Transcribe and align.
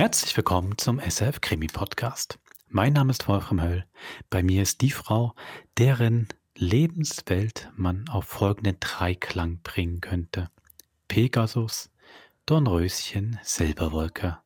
Herzlich 0.00 0.34
willkommen 0.34 0.78
zum 0.78 0.98
SF 0.98 1.42
Krimi 1.42 1.66
Podcast. 1.66 2.38
Mein 2.68 2.94
Name 2.94 3.10
ist 3.10 3.28
Wolfram 3.28 3.62
Höll. 3.62 3.84
Bei 4.30 4.42
mir 4.42 4.62
ist 4.62 4.80
die 4.80 4.92
Frau, 4.92 5.34
deren 5.76 6.26
Lebenswelt 6.56 7.70
man 7.76 8.08
auf 8.08 8.24
folgenden 8.24 8.78
Dreiklang 8.80 9.60
bringen 9.62 10.00
könnte. 10.00 10.48
Pegasus, 11.06 11.90
Dornröschen, 12.46 13.38
Silberwolke. 13.42 14.38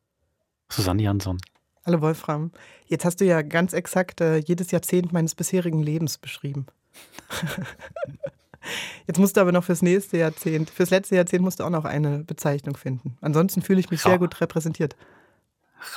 Susanne 0.67 1.03
Jansson. 1.03 1.37
Hallo 1.85 2.01
Wolfram. 2.01 2.51
Jetzt 2.87 3.05
hast 3.05 3.21
du 3.21 3.25
ja 3.25 3.41
ganz 3.41 3.71
exakt 3.71 4.19
äh, 4.19 4.39
jedes 4.39 4.71
Jahrzehnt 4.71 5.13
meines 5.13 5.35
bisherigen 5.35 5.81
Lebens 5.81 6.17
beschrieben. 6.17 6.65
Jetzt 9.07 9.19
musst 9.19 9.37
du 9.37 9.41
aber 9.41 9.53
noch 9.53 9.63
fürs 9.63 9.81
nächste 9.81 10.17
Jahrzehnt, 10.17 10.69
fürs 10.69 10.89
letzte 10.89 11.15
Jahrzehnt 11.15 11.43
musst 11.45 11.61
du 11.61 11.63
auch 11.63 11.69
noch 11.69 11.85
eine 11.85 12.25
Bezeichnung 12.25 12.75
finden. 12.75 13.17
Ansonsten 13.21 13.61
fühle 13.61 13.79
ich 13.79 13.89
mich 13.89 14.03
Ra 14.03 14.09
sehr 14.09 14.19
gut 14.19 14.41
repräsentiert. 14.41 14.97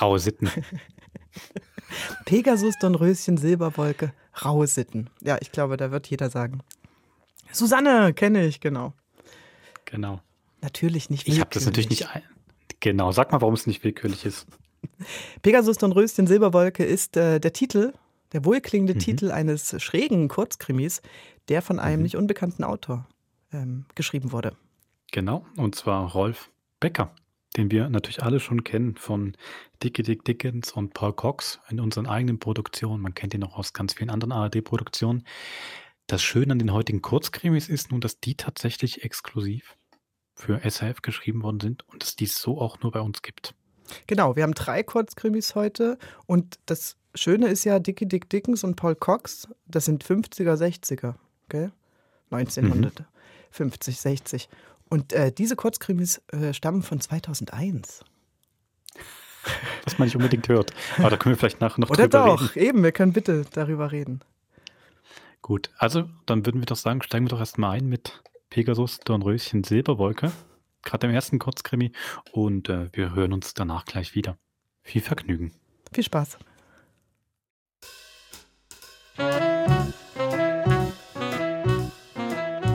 Raue 0.01 0.19
Sitten. 0.19 0.49
Pegasus, 2.25 2.75
Dornröschen, 2.79 3.37
Silberwolke, 3.37 4.13
raue 4.43 4.67
Sitten. 4.67 5.09
Ja, 5.21 5.37
ich 5.41 5.51
glaube, 5.51 5.77
da 5.77 5.91
wird 5.91 6.07
jeder 6.07 6.29
sagen. 6.29 6.59
Susanne, 7.51 8.13
kenne 8.13 8.45
ich, 8.45 8.59
genau. 8.59 8.93
Genau. 9.85 10.21
Natürlich 10.61 11.09
nicht 11.09 11.21
willkürlich. 11.21 11.37
Ich 11.37 11.41
habe 11.41 11.53
das 11.53 11.65
natürlich 11.65 11.89
nicht. 11.89 12.09
Ein 12.09 12.21
genau, 12.79 13.11
sag 13.11 13.31
mal, 13.31 13.41
warum 13.41 13.53
es 13.53 13.65
nicht 13.65 13.83
willkürlich 13.83 14.25
ist. 14.25 14.47
Pegasus, 15.41 15.77
Dornröschen, 15.77 16.27
Silberwolke 16.27 16.83
ist 16.83 17.17
äh, 17.17 17.39
der 17.39 17.53
Titel, 17.53 17.93
der 18.33 18.45
wohlklingende 18.45 18.93
mhm. 18.93 18.99
Titel 18.99 19.31
eines 19.31 19.81
schrägen 19.81 20.27
Kurzkrimis, 20.27 21.01
der 21.47 21.61
von 21.61 21.79
einem 21.79 21.97
mhm. 21.97 22.03
nicht 22.03 22.17
unbekannten 22.17 22.63
Autor 22.63 23.07
ähm, 23.51 23.85
geschrieben 23.95 24.31
wurde. 24.31 24.55
Genau, 25.11 25.45
und 25.57 25.75
zwar 25.75 26.11
Rolf 26.11 26.51
Becker 26.79 27.11
den 27.59 27.71
wir 27.71 27.89
natürlich 27.89 28.23
alle 28.23 28.39
schon 28.39 28.63
kennen 28.63 28.95
von 28.95 29.35
Dickie 29.83 30.03
Dick 30.03 30.23
Dickens 30.23 30.71
und 30.71 30.93
Paul 30.93 31.13
Cox 31.13 31.59
in 31.69 31.79
unseren 31.79 32.07
eigenen 32.07 32.39
Produktionen. 32.39 33.01
Man 33.01 33.13
kennt 33.13 33.33
ihn 33.33 33.43
auch 33.43 33.57
aus 33.57 33.73
ganz 33.73 33.93
vielen 33.93 34.09
anderen 34.09 34.31
ARD-Produktionen. 34.31 35.25
Das 36.07 36.23
Schöne 36.23 36.53
an 36.53 36.59
den 36.59 36.73
heutigen 36.73 37.01
Kurzkrimis 37.01 37.67
ist 37.67 37.91
nun, 37.91 38.01
dass 38.01 38.19
die 38.19 38.35
tatsächlich 38.35 39.03
exklusiv 39.03 39.75
für 40.35 40.61
SAF 40.67 41.01
geschrieben 41.01 41.43
worden 41.43 41.59
sind 41.59 41.87
und 41.89 42.03
es 42.03 42.15
dies 42.15 42.39
so 42.39 42.59
auch 42.59 42.79
nur 42.81 42.91
bei 42.91 43.01
uns 43.01 43.21
gibt. 43.21 43.53
Genau, 44.07 44.35
wir 44.35 44.43
haben 44.43 44.53
drei 44.53 44.81
Kurzkrimis 44.81 45.55
heute 45.55 45.97
und 46.25 46.59
das 46.65 46.95
Schöne 47.13 47.47
ist 47.47 47.65
ja, 47.65 47.79
Dickie 47.79 48.07
Dick 48.07 48.29
Dickens 48.29 48.63
und 48.63 48.75
Paul 48.75 48.95
Cox, 48.95 49.49
das 49.67 49.85
sind 49.85 50.05
50er, 50.05 50.55
60er, 50.55 51.15
gell? 51.49 51.71
1950, 52.31 53.95
mhm. 53.95 53.99
60. 53.99 54.49
Und 54.89 55.13
äh, 55.13 55.31
diese 55.31 55.55
Kurzkrimis 55.55 56.21
äh, 56.31 56.53
stammen 56.53 56.81
von 56.81 56.99
2001. 56.99 58.03
Was 59.85 59.97
man 59.97 60.07
nicht 60.07 60.15
unbedingt 60.15 60.49
hört. 60.49 60.73
Aber 60.97 61.09
da 61.11 61.17
können 61.17 61.35
wir 61.35 61.39
vielleicht 61.39 61.61
nachher 61.61 61.79
noch 61.79 61.89
Oder 61.89 62.07
drüber 62.07 62.25
doch, 62.25 62.55
reden. 62.55 62.67
eben, 62.67 62.83
wir 62.83 62.91
können 62.91 63.13
bitte 63.13 63.45
darüber 63.53 63.91
reden. 63.91 64.21
Gut, 65.41 65.69
also 65.77 66.09
dann 66.25 66.45
würden 66.45 66.61
wir 66.61 66.65
doch 66.65 66.75
sagen, 66.75 67.01
steigen 67.01 67.25
wir 67.25 67.29
doch 67.29 67.39
erstmal 67.39 67.77
ein 67.77 67.87
mit 67.87 68.21
Pegasus, 68.49 68.99
Dornröschen, 68.99 69.63
Silberwolke. 69.63 70.31
Gerade 70.83 71.07
im 71.07 71.13
ersten 71.13 71.39
Kurzkrimi. 71.39 71.91
Und 72.31 72.69
äh, 72.69 72.89
wir 72.93 73.13
hören 73.13 73.33
uns 73.33 73.53
danach 73.53 73.85
gleich 73.85 74.15
wieder. 74.15 74.37
Viel 74.81 75.01
Vergnügen. 75.01 75.51
Viel 75.93 76.03
Spaß. 76.03 76.37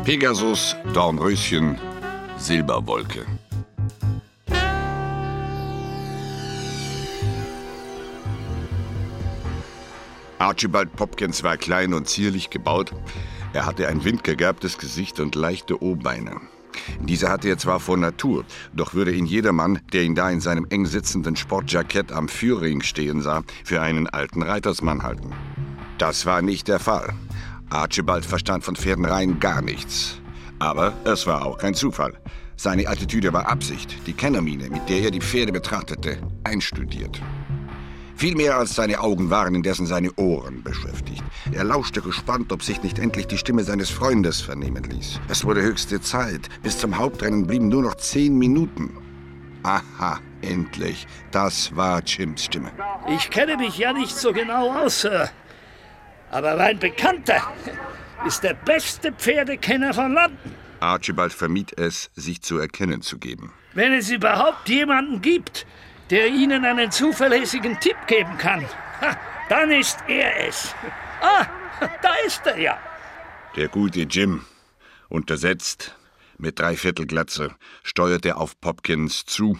Pegasus, 0.04 0.76
Dornröschen, 0.92 1.78
Silberwolke. 2.44 3.24
Archibald 10.38 10.94
Popkins 10.94 11.42
war 11.42 11.56
klein 11.56 11.94
und 11.94 12.06
zierlich 12.06 12.50
gebaut. 12.50 12.92
Er 13.54 13.64
hatte 13.64 13.88
ein 13.88 14.04
windgegerbtes 14.04 14.76
Gesicht 14.76 15.20
und 15.20 15.34
leichte 15.34 15.82
O-Beine. 15.82 16.38
Diese 17.00 17.30
hatte 17.30 17.48
er 17.48 17.56
zwar 17.56 17.80
von 17.80 18.00
Natur, 18.00 18.44
doch 18.74 18.92
würde 18.92 19.12
ihn 19.12 19.24
jedermann, 19.24 19.80
der 19.94 20.02
ihn 20.02 20.14
da 20.14 20.28
in 20.28 20.40
seinem 20.40 20.66
eng 20.68 20.84
sitzenden 20.84 21.36
Sportjackett 21.36 22.12
am 22.12 22.28
Führring 22.28 22.82
stehen 22.82 23.22
sah, 23.22 23.42
für 23.64 23.80
einen 23.80 24.06
alten 24.06 24.42
Reitersmann 24.42 25.02
halten. 25.02 25.32
Das 25.96 26.26
war 26.26 26.42
nicht 26.42 26.68
der 26.68 26.78
Fall. 26.78 27.14
Archibald 27.70 28.26
verstand 28.26 28.64
von 28.64 28.76
Pferden 28.76 29.06
rein 29.06 29.40
gar 29.40 29.62
nichts. 29.62 30.20
Aber 30.58 30.92
es 31.04 31.26
war 31.26 31.44
auch 31.44 31.58
kein 31.58 31.74
Zufall. 31.74 32.14
Seine 32.56 32.88
Attitüde 32.88 33.32
war 33.32 33.48
Absicht, 33.48 33.96
die 34.06 34.12
Kennermine, 34.12 34.70
mit 34.70 34.88
der 34.88 35.00
er 35.00 35.10
die 35.10 35.20
Pferde 35.20 35.52
betrachtete, 35.52 36.18
einstudiert. 36.44 37.20
Viel 38.16 38.36
mehr 38.36 38.56
als 38.56 38.76
seine 38.76 39.00
Augen 39.00 39.28
waren 39.28 39.56
indessen 39.56 39.86
seine 39.86 40.12
Ohren 40.14 40.62
beschäftigt. 40.62 41.24
Er 41.52 41.64
lauschte 41.64 42.00
gespannt, 42.00 42.52
ob 42.52 42.62
sich 42.62 42.82
nicht 42.82 42.98
endlich 43.00 43.26
die 43.26 43.38
Stimme 43.38 43.64
seines 43.64 43.90
Freundes 43.90 44.40
vernehmen 44.40 44.84
ließ. 44.84 45.20
Es 45.28 45.44
wurde 45.44 45.62
höchste 45.62 46.00
Zeit. 46.00 46.48
Bis 46.62 46.78
zum 46.78 46.96
Hauptrennen 46.96 47.46
blieben 47.46 47.68
nur 47.68 47.82
noch 47.82 47.96
zehn 47.96 48.38
Minuten. 48.38 48.96
Aha, 49.64 50.20
endlich. 50.42 51.08
Das 51.32 51.74
war 51.74 52.02
Jims 52.04 52.44
Stimme. 52.44 52.70
Ich 53.08 53.30
kenne 53.30 53.56
mich 53.56 53.78
ja 53.78 53.92
nicht 53.92 54.14
so 54.14 54.32
genau 54.32 54.72
aus, 54.72 55.00
Sir. 55.00 55.28
Aber 56.30 56.56
mein 56.56 56.78
Bekannter 56.78 57.42
ist 58.26 58.42
der 58.42 58.54
beste 58.54 59.12
Pferdekenner 59.12 59.92
von 59.92 60.14
London. 60.14 60.54
Archibald 60.80 61.32
vermied 61.32 61.78
es, 61.78 62.10
sich 62.14 62.42
zu 62.42 62.58
erkennen 62.58 63.02
zu 63.02 63.18
geben. 63.18 63.52
Wenn 63.74 63.92
es 63.92 64.10
überhaupt 64.10 64.68
jemanden 64.68 65.20
gibt, 65.20 65.66
der 66.10 66.28
Ihnen 66.28 66.64
einen 66.64 66.90
zuverlässigen 66.90 67.78
Tipp 67.80 67.96
geben 68.06 68.36
kann, 68.38 68.64
dann 69.48 69.70
ist 69.70 69.98
er 70.08 70.48
es. 70.48 70.74
Ah, 71.20 71.46
da 72.02 72.12
ist 72.26 72.46
er 72.46 72.58
ja. 72.58 72.78
Der 73.56 73.68
gute 73.68 74.00
Jim, 74.00 74.44
untersetzt, 75.08 75.96
mit 76.38 76.58
Dreiviertelglatze, 76.58 77.54
steuerte 77.82 78.36
auf 78.36 78.60
Popkins 78.60 79.24
zu 79.24 79.58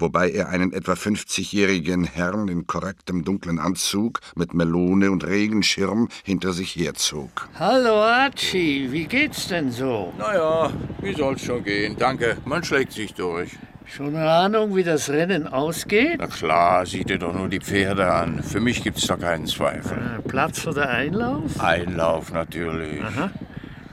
wobei 0.00 0.30
er 0.30 0.48
einen 0.48 0.72
etwa 0.72 0.92
50-jährigen 0.92 2.04
Herrn 2.04 2.48
in 2.48 2.66
korrektem 2.66 3.24
dunklen 3.24 3.58
Anzug 3.58 4.20
mit 4.34 4.54
Melone 4.54 5.10
und 5.10 5.26
Regenschirm 5.26 6.08
hinter 6.24 6.52
sich 6.52 6.76
herzog. 6.76 7.48
Hallo 7.58 8.02
Archie, 8.02 8.88
wie 8.90 9.04
geht's 9.04 9.48
denn 9.48 9.70
so? 9.70 10.12
Naja, 10.18 10.70
wie 11.02 11.14
soll's 11.14 11.44
schon 11.44 11.64
gehen, 11.64 11.96
danke. 11.98 12.36
Man 12.44 12.64
schlägt 12.64 12.92
sich 12.92 13.14
durch. 13.14 13.50
Schon 13.86 14.14
eine 14.14 14.30
Ahnung, 14.30 14.76
wie 14.76 14.84
das 14.84 15.10
Rennen 15.10 15.48
ausgeht? 15.48 16.16
Na 16.18 16.28
klar, 16.28 16.86
sieh 16.86 17.02
dir 17.02 17.18
doch 17.18 17.34
nur 17.34 17.48
die 17.48 17.58
Pferde 17.58 18.12
an. 18.12 18.40
Für 18.40 18.60
mich 18.60 18.84
gibt's 18.84 19.06
da 19.08 19.16
keinen 19.16 19.46
Zweifel. 19.46 19.98
Äh, 19.98 20.22
Platz 20.28 20.64
oder 20.64 20.88
Einlauf? 20.88 21.58
Einlauf 21.60 22.32
natürlich. 22.32 23.02
Aha. 23.02 23.32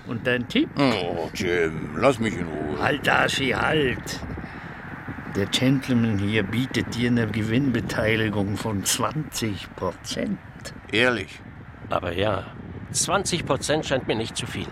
Und 0.07 0.27
dein 0.27 0.47
Tipp? 0.47 0.69
Oh, 0.77 1.29
Jim, 1.33 1.97
lass 1.97 2.19
mich 2.19 2.35
in 2.35 2.45
Ruhe. 2.45 2.79
Halt, 2.79 3.09
Archie, 3.09 3.55
halt. 3.55 4.19
Der 5.37 5.45
Gentleman 5.45 6.17
hier 6.17 6.41
bietet 6.41 6.95
dir 6.95 7.11
eine 7.11 7.27
Gewinnbeteiligung 7.27 8.57
von 8.57 8.83
20 8.83 9.75
Prozent. 9.75 10.39
Ehrlich? 10.91 11.39
Aber 11.91 12.11
ja, 12.11 12.47
20 12.91 13.45
Prozent 13.45 13.85
scheint 13.85 14.07
mir 14.07 14.15
nicht 14.15 14.35
zu 14.35 14.47
viel. 14.47 14.65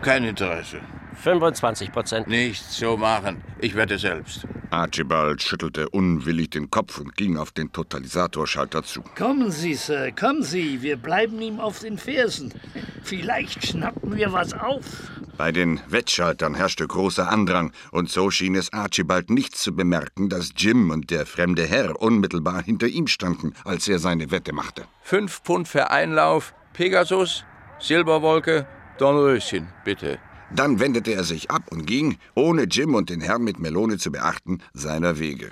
Kein 0.00 0.24
Interesse. 0.24 0.80
25 1.16 1.92
Prozent. 1.92 2.28
Nicht 2.28 2.64
so 2.64 2.96
machen. 2.96 3.42
Ich 3.58 3.74
werde 3.74 3.98
selbst. 3.98 4.46
Archibald 4.70 5.42
schüttelte 5.42 5.90
unwillig 5.90 6.48
den 6.48 6.70
Kopf 6.70 6.98
und 6.98 7.14
ging 7.14 7.36
auf 7.36 7.52
den 7.52 7.70
Totalisatorschalter 7.70 8.84
zu. 8.84 9.02
Kommen 9.18 9.50
Sie, 9.50 9.74
Sir, 9.74 10.12
kommen 10.12 10.42
Sie. 10.42 10.80
Wir 10.80 10.96
bleiben 10.96 11.42
ihm 11.42 11.60
auf 11.60 11.80
den 11.80 11.98
Fersen. 11.98 12.54
Vielleicht 13.02 13.66
schnappen 13.66 14.16
wir 14.16 14.32
was 14.32 14.54
auf. 14.54 15.10
Bei 15.36 15.52
den 15.52 15.80
Wettschaltern 15.88 16.54
herrschte 16.54 16.86
großer 16.86 17.30
Andrang, 17.30 17.72
und 17.90 18.10
so 18.10 18.30
schien 18.30 18.54
es 18.54 18.72
Archibald 18.72 19.28
nicht 19.28 19.56
zu 19.56 19.74
bemerken, 19.74 20.28
dass 20.28 20.52
Jim 20.56 20.90
und 20.90 21.10
der 21.10 21.26
fremde 21.26 21.64
Herr 21.64 22.00
unmittelbar 22.00 22.62
hinter 22.62 22.86
ihm 22.86 23.06
standen, 23.06 23.52
als 23.64 23.86
er 23.86 23.98
seine 23.98 24.30
Wette 24.30 24.52
machte. 24.52 24.84
Fünf 25.02 25.42
Pfund 25.42 25.68
für 25.68 25.90
Einlauf, 25.90 26.54
Pegasus, 26.72 27.44
Silberwolke, 27.78 28.66
Dornröschen, 28.98 29.68
bitte. 29.84 30.18
Dann 30.54 30.80
wendete 30.80 31.12
er 31.12 31.24
sich 31.24 31.50
ab 31.50 31.64
und 31.70 31.86
ging, 31.86 32.18
ohne 32.34 32.62
Jim 32.62 32.94
und 32.94 33.10
den 33.10 33.20
Herrn 33.20 33.42
mit 33.42 33.58
Melone 33.58 33.98
zu 33.98 34.10
beachten, 34.10 34.62
seiner 34.72 35.18
Wege. 35.18 35.50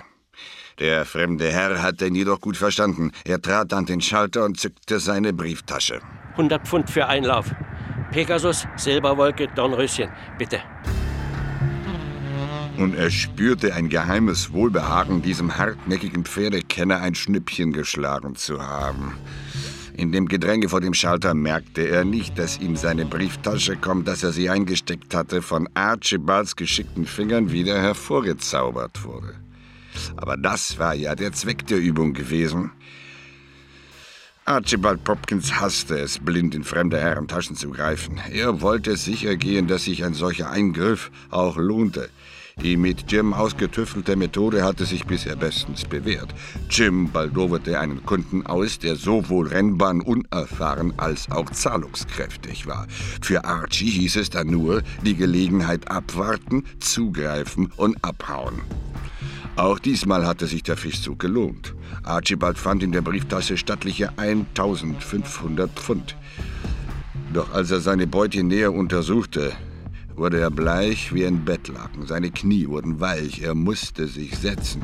Der 0.79 1.05
fremde 1.05 1.51
Herr 1.51 1.81
hatte 1.81 2.07
ihn 2.07 2.15
jedoch 2.15 2.41
gut 2.41 2.57
verstanden. 2.57 3.11
Er 3.23 3.41
trat 3.41 3.71
an 3.71 3.85
den 3.85 4.01
Schalter 4.01 4.43
und 4.43 4.59
zückte 4.59 4.99
seine 4.99 5.31
Brieftasche. 5.31 6.01
100 6.31 6.67
Pfund 6.67 6.89
für 6.89 7.07
Einlauf. 7.07 7.51
Pegasus, 8.15 8.65
Silberwolke, 8.77 9.49
Dornröschen, 9.53 10.09
bitte. 10.37 10.61
Und 12.77 12.95
er 12.95 13.11
spürte 13.11 13.73
ein 13.73 13.89
geheimes 13.89 14.53
Wohlbehagen, 14.53 15.21
diesem 15.21 15.57
hartnäckigen 15.57 16.23
Pferdekenner 16.23 17.01
ein 17.01 17.13
Schnippchen 17.13 17.73
geschlagen 17.73 18.35
zu 18.35 18.65
haben. 18.65 19.17
In 19.97 20.13
dem 20.13 20.29
Gedränge 20.29 20.69
vor 20.69 20.79
dem 20.79 20.93
Schalter 20.93 21.33
merkte 21.33 21.89
er 21.89 22.05
nicht, 22.05 22.39
dass 22.39 22.57
ihm 22.57 22.77
seine 22.77 23.05
Brieftasche, 23.05 23.75
kaum 23.75 24.05
dass 24.05 24.23
er 24.23 24.31
sie 24.31 24.49
eingesteckt 24.49 25.13
hatte, 25.13 25.41
von 25.41 25.67
Archibalds 25.73 26.55
geschickten 26.55 27.05
Fingern 27.05 27.51
wieder 27.51 27.81
hervorgezaubert 27.81 29.03
wurde. 29.03 29.35
Aber 30.15 30.37
das 30.37 30.79
war 30.79 30.93
ja 30.93 31.15
der 31.15 31.33
Zweck 31.33 31.67
der 31.67 31.79
Übung 31.79 32.13
gewesen. 32.13 32.71
Archibald 34.47 35.03
Popkins 35.03 35.59
hasste 35.59 35.97
es, 35.97 36.19
blind 36.19 36.53
in 36.53 36.63
fremde 36.63 36.99
Herrentaschen 36.99 37.55
zu 37.55 37.71
greifen. 37.71 38.21
Er 38.31 38.61
wollte 38.61 38.95
sicher 38.95 39.37
gehen, 39.37 39.65
dass 39.65 39.85
sich 39.85 40.03
ein 40.03 40.13
solcher 40.13 40.51
Eingriff 40.51 41.09
auch 41.31 41.57
lohnte. 41.57 42.11
Die 42.61 42.77
mit 42.77 43.11
Jim 43.11 43.33
ausgetüftelte 43.33 44.15
Methode 44.15 44.63
hatte 44.63 44.85
sich 44.85 45.07
bisher 45.07 45.35
bestens 45.35 45.85
bewährt. 45.85 46.29
Jim 46.69 47.09
baldowerte 47.11 47.79
einen 47.79 48.05
Kunden 48.05 48.45
aus, 48.45 48.77
der 48.77 48.97
sowohl 48.97 49.47
Rennbahn 49.47 50.01
unerfahren 50.01 50.93
als 50.97 51.31
auch 51.31 51.49
zahlungskräftig 51.49 52.67
war. 52.67 52.85
Für 53.23 53.45
Archie 53.45 53.89
hieß 53.89 54.17
es 54.17 54.29
dann 54.29 54.51
nur, 54.51 54.83
die 55.03 55.15
Gelegenheit 55.15 55.89
abwarten, 55.89 56.65
zugreifen 56.79 57.73
und 57.77 57.97
abhauen. 58.03 58.61
Auch 59.55 59.79
diesmal 59.79 60.27
hatte 60.27 60.47
sich 60.47 60.63
der 60.63 60.75
Fischzug 60.75 61.19
gelohnt. 61.19 61.73
Archibald 62.03 62.57
fand 62.57 62.83
in 62.83 62.91
der 62.91 63.01
Brieftasche 63.01 63.55
stattliche 63.57 64.17
1500 64.17 65.71
Pfund. 65.71 66.15
Doch 67.33 67.53
als 67.53 67.71
er 67.71 67.79
seine 67.79 68.05
Beute 68.05 68.43
näher 68.43 68.73
untersuchte, 68.73 69.53
wurde 70.15 70.39
er 70.39 70.51
bleich 70.51 71.13
wie 71.13 71.25
ein 71.25 71.45
Bettlaken. 71.45 72.05
Seine 72.05 72.31
Knie 72.31 72.67
wurden 72.67 72.99
weich, 72.99 73.41
er 73.41 73.55
musste 73.55 74.07
sich 74.07 74.37
setzen. 74.37 74.81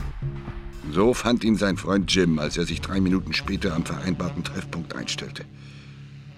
So 0.91 1.13
fand 1.13 1.44
ihn 1.44 1.57
sein 1.57 1.77
Freund 1.77 2.12
Jim, 2.13 2.39
als 2.39 2.57
er 2.57 2.65
sich 2.65 2.81
drei 2.81 3.00
Minuten 3.01 3.33
später 3.33 3.75
am 3.75 3.85
vereinbarten 3.85 4.44
Treffpunkt 4.44 4.95
einstellte. 4.95 5.45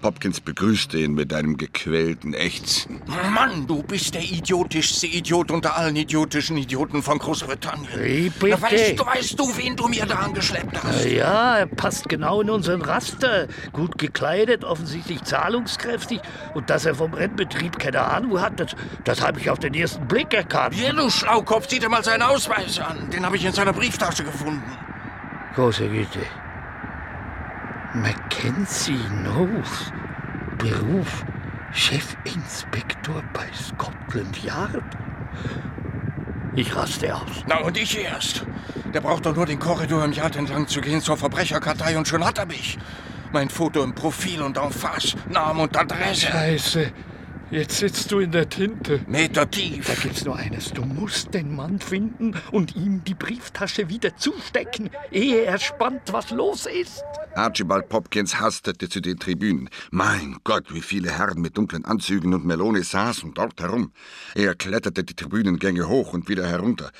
Hopkins 0.04 0.40
begrüßte 0.40 0.98
ihn 0.98 1.14
mit 1.14 1.32
einem 1.32 1.56
gequälten 1.56 2.34
Ächzen. 2.34 3.00
Mann, 3.34 3.66
du 3.66 3.82
bist 3.82 4.14
der 4.14 4.22
idiotischste 4.22 5.06
Idiot 5.06 5.50
unter 5.50 5.76
allen 5.76 5.96
idiotischen 5.96 6.56
Idioten 6.58 7.02
von 7.02 7.18
Großbritannien. 7.18 7.88
Wie 7.98 8.28
bitte? 8.28 8.58
Na, 8.60 8.70
weißt, 8.70 8.98
du, 8.98 9.06
weißt 9.06 9.38
du, 9.38 9.56
wen 9.56 9.74
du 9.76 9.88
mir 9.88 10.04
da 10.04 10.16
angeschleppt 10.16 10.84
hast? 10.84 11.06
Ja, 11.06 11.56
er 11.56 11.66
passt 11.66 12.08
genau 12.08 12.42
in 12.42 12.50
unseren 12.50 12.82
Raster. 12.82 13.48
Gut 13.72 13.96
gekleidet, 13.98 14.62
offensichtlich 14.62 15.22
zahlungskräftig. 15.22 16.20
Und 16.52 16.68
dass 16.68 16.84
er 16.84 16.94
vom 16.94 17.14
Rennbetrieb 17.14 17.78
keine 17.78 18.02
Ahnung 18.02 18.40
hat, 18.40 18.60
das, 18.60 18.76
das 19.04 19.22
habe 19.22 19.40
ich 19.40 19.48
auf 19.48 19.58
den 19.58 19.74
ersten 19.74 20.06
Blick 20.06 20.34
erkannt. 20.34 20.74
Hier, 20.74 20.92
du 20.92 21.08
Schlaukopf, 21.08 21.66
sieh 21.68 21.78
dir 21.78 21.88
mal 21.88 22.04
seinen 22.04 22.22
Ausweis 22.22 22.78
an. 22.78 23.10
Den 23.10 23.24
habe 23.24 23.36
ich 23.36 23.44
in 23.44 23.52
seiner 23.52 23.72
Brieftasche 23.72 24.22
gefunden. 24.24 24.62
Große 25.54 25.88
Güte. 25.88 26.20
Mackenzie 27.94 28.98
Knowles. 29.22 29.92
Beruf 30.58 31.24
Chefinspektor 31.72 33.22
bei 33.32 33.46
Scotland 33.52 34.42
Yard. 34.42 34.82
Ich 36.56 36.74
raste 36.74 37.14
aus. 37.14 37.44
Na, 37.46 37.58
und 37.58 37.76
ich 37.76 37.96
erst. 37.96 38.46
Der 38.92 39.00
braucht 39.00 39.26
doch 39.26 39.34
nur 39.36 39.46
den 39.46 39.60
Korridor 39.60 40.04
im 40.04 40.12
Yard 40.12 40.34
entlang 40.36 40.66
zu 40.66 40.80
gehen 40.80 41.00
zur 41.00 41.16
Verbrecherkartei 41.16 41.96
und 41.96 42.08
schon 42.08 42.24
hat 42.24 42.38
er 42.38 42.46
mich. 42.46 42.78
Mein 43.32 43.48
Foto 43.48 43.82
im 43.82 43.94
Profil 43.94 44.42
und 44.42 44.58
en 44.58 44.72
face, 44.72 45.14
Name 45.28 45.62
und 45.62 45.76
Adresse. 45.76 46.26
Scheiße. 46.26 46.92
Jetzt 47.50 47.78
sitzt 47.78 48.10
du 48.10 48.18
in 48.18 48.32
der 48.32 48.48
Tinte. 48.48 49.00
Meter 49.06 49.50
tief. 49.50 49.86
Da 49.86 49.94
gibt's 49.94 50.24
nur 50.24 50.36
eines. 50.36 50.72
Du 50.72 50.84
musst 50.84 51.34
den 51.34 51.54
Mann 51.54 51.78
finden 51.78 52.34
und 52.50 52.74
ihm 52.74 53.04
die 53.04 53.14
Brieftasche 53.14 53.88
wieder 53.88 54.16
zustecken, 54.16 54.90
ehe 55.10 55.42
er 55.42 55.58
spannt, 55.58 56.12
was 56.12 56.30
los 56.30 56.66
ist. 56.66 57.04
Archibald 57.34 57.88
Popkins 57.88 58.40
hastete 58.40 58.88
zu 58.88 59.00
den 59.00 59.18
Tribünen. 59.18 59.68
Mein 59.90 60.38
Gott, 60.44 60.72
wie 60.72 60.80
viele 60.80 61.10
Herren 61.10 61.40
mit 61.40 61.56
dunklen 61.56 61.84
Anzügen 61.84 62.32
und 62.34 62.44
Melone 62.44 62.82
saßen 62.82 63.34
dort 63.34 63.60
herum. 63.60 63.92
Er 64.34 64.54
kletterte 64.54 65.04
die 65.04 65.14
Tribünengänge 65.14 65.88
hoch 65.88 66.12
und 66.12 66.28
wieder 66.28 66.46
herunter. 66.46 66.90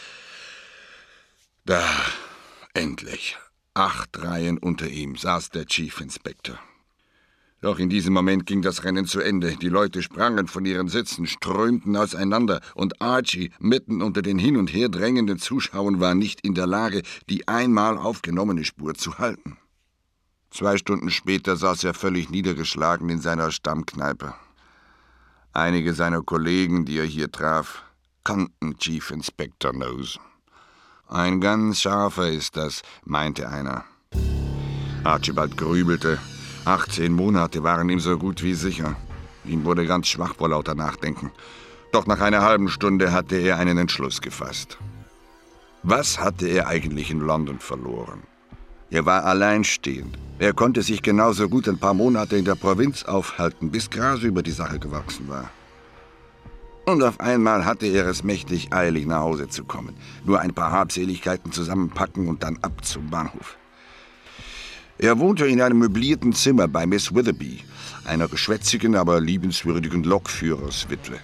Da, 1.65 1.83
endlich, 2.75 3.39
acht 3.73 4.23
Reihen 4.23 4.59
unter 4.59 4.87
ihm, 4.89 5.17
saß 5.17 5.51
der 5.51 5.67
Chief 5.67 6.01
Inspector. 6.01 6.59
Doch 7.65 7.79
in 7.79 7.89
diesem 7.89 8.13
Moment 8.13 8.45
ging 8.45 8.61
das 8.61 8.85
Rennen 8.85 9.07
zu 9.07 9.21
Ende. 9.21 9.57
Die 9.57 9.71
Leute 9.71 10.03
sprangen 10.03 10.49
von 10.49 10.67
ihren 10.67 10.89
Sitzen, 10.89 11.27
strömten 11.27 11.97
auseinander, 11.97 12.61
und 12.75 13.01
Archie, 13.01 13.53
mitten 13.59 14.03
unter 14.03 14.21
den 14.21 14.39
hin 14.39 14.59
und 14.59 14.71
her 14.75 14.91
drängenden 14.91 15.39
Zuschauern, 15.39 15.99
war 15.99 16.15
nicht 16.15 16.43
in 16.43 16.53
der 16.53 16.67
Lage, 16.67 17.01
die 17.31 17.49
einmal 17.49 17.97
aufgenommene 17.97 18.67
Spur 18.67 18.93
zu 18.93 19.17
halten. 19.17 19.57
Zwei 20.51 20.77
Stunden 20.77 21.11
später 21.11 21.57
saß 21.57 21.85
er 21.85 21.95
völlig 21.95 22.29
niedergeschlagen 22.29 23.09
in 23.09 23.23
seiner 23.23 23.51
Stammkneipe. 23.51 24.35
Einige 25.55 25.95
seiner 25.95 26.21
Kollegen, 26.21 26.85
die 26.85 26.99
er 26.99 27.07
hier 27.07 27.33
traf, 27.33 27.83
kannten 28.25 28.77
Chief 28.77 29.11
Inspector 29.11 29.73
Nose. 29.73 30.19
Ein 31.09 31.41
ganz 31.41 31.81
scharfer 31.81 32.29
ist 32.29 32.59
das, 32.59 32.83
meinte 33.07 33.49
einer. 33.49 33.87
Archibald 35.03 35.57
grübelte. 35.57 36.19
18 36.67 37.13
Monate 37.13 37.63
waren 37.63 37.91
ihm 37.91 38.01
so 38.01 38.17
gut 38.17 38.43
wie 38.43 38.55
sicher. 38.55 38.97
Ihm 39.45 39.65
wurde 39.65 39.87
ganz 39.87 40.09
schwach 40.09 40.35
vor 40.37 40.49
lauter 40.49 40.75
Nachdenken. 40.75 41.31
Doch 41.93 42.07
nach 42.07 42.21
einer 42.21 42.43
halben 42.43 42.69
Stunde 42.69 43.13
hatte 43.13 43.37
er 43.37 43.59
einen 43.59 43.77
Entschluss 43.77 44.21
gefasst. 44.23 44.79
Was 45.83 46.19
hatte 46.19 46.49
er 46.49 46.67
eigentlich 46.69 47.11
in 47.11 47.21
London 47.21 47.59
verloren? 47.59 48.23
Er 48.91 49.05
war 49.05 49.25
alleinstehend. 49.25 50.17
Er 50.39 50.55
konnte 50.55 50.83
sich 50.83 51.03
genauso 51.03 51.49
gut 51.49 51.69
ein 51.69 51.79
paar 51.79 51.95
Monate 51.95 52.37
in 52.37 52.47
der 52.47 52.55
Provinz 52.55 53.05
aufhalten, 53.05 53.71
bis 53.71 53.91
Gras 53.91 54.21
über 54.21 54.43
die 54.43 54.51
Sache 54.51 54.79
gewachsen 54.79 55.29
war. 55.29 55.51
Und 56.87 57.03
auf 57.03 57.21
einmal 57.21 57.65
hatte 57.65 57.87
er 57.87 58.07
es 58.07 58.25
mächtig 58.25 58.73
eilig, 58.73 59.07
nach 59.07 59.21
Hause 59.21 59.49
zu 59.49 59.65
kommen. 59.65 59.95
Nur 60.25 60.41
ein 60.41 60.55
paar 60.55 60.73
Habseligkeiten 60.73 61.53
zusammenpacken 61.53 62.29
und 62.29 62.43
dann 62.43 62.59
ab 62.63 62.85
zum 62.85 63.11
Bahnhof. 63.11 63.57
Er 64.99 65.19
wohnte 65.19 65.47
in 65.47 65.61
einem 65.61 65.79
möblierten 65.79 66.33
Zimmer 66.33 66.69
bei 66.69 66.87
Miss 66.87 67.15
Witherby, 67.15 67.61
einer 68.05 68.29
geschwätzigen, 68.29 68.95
aber 68.95 69.21
liebenswürdigen 69.21 70.05
Lokführerswitwe. 70.05 71.19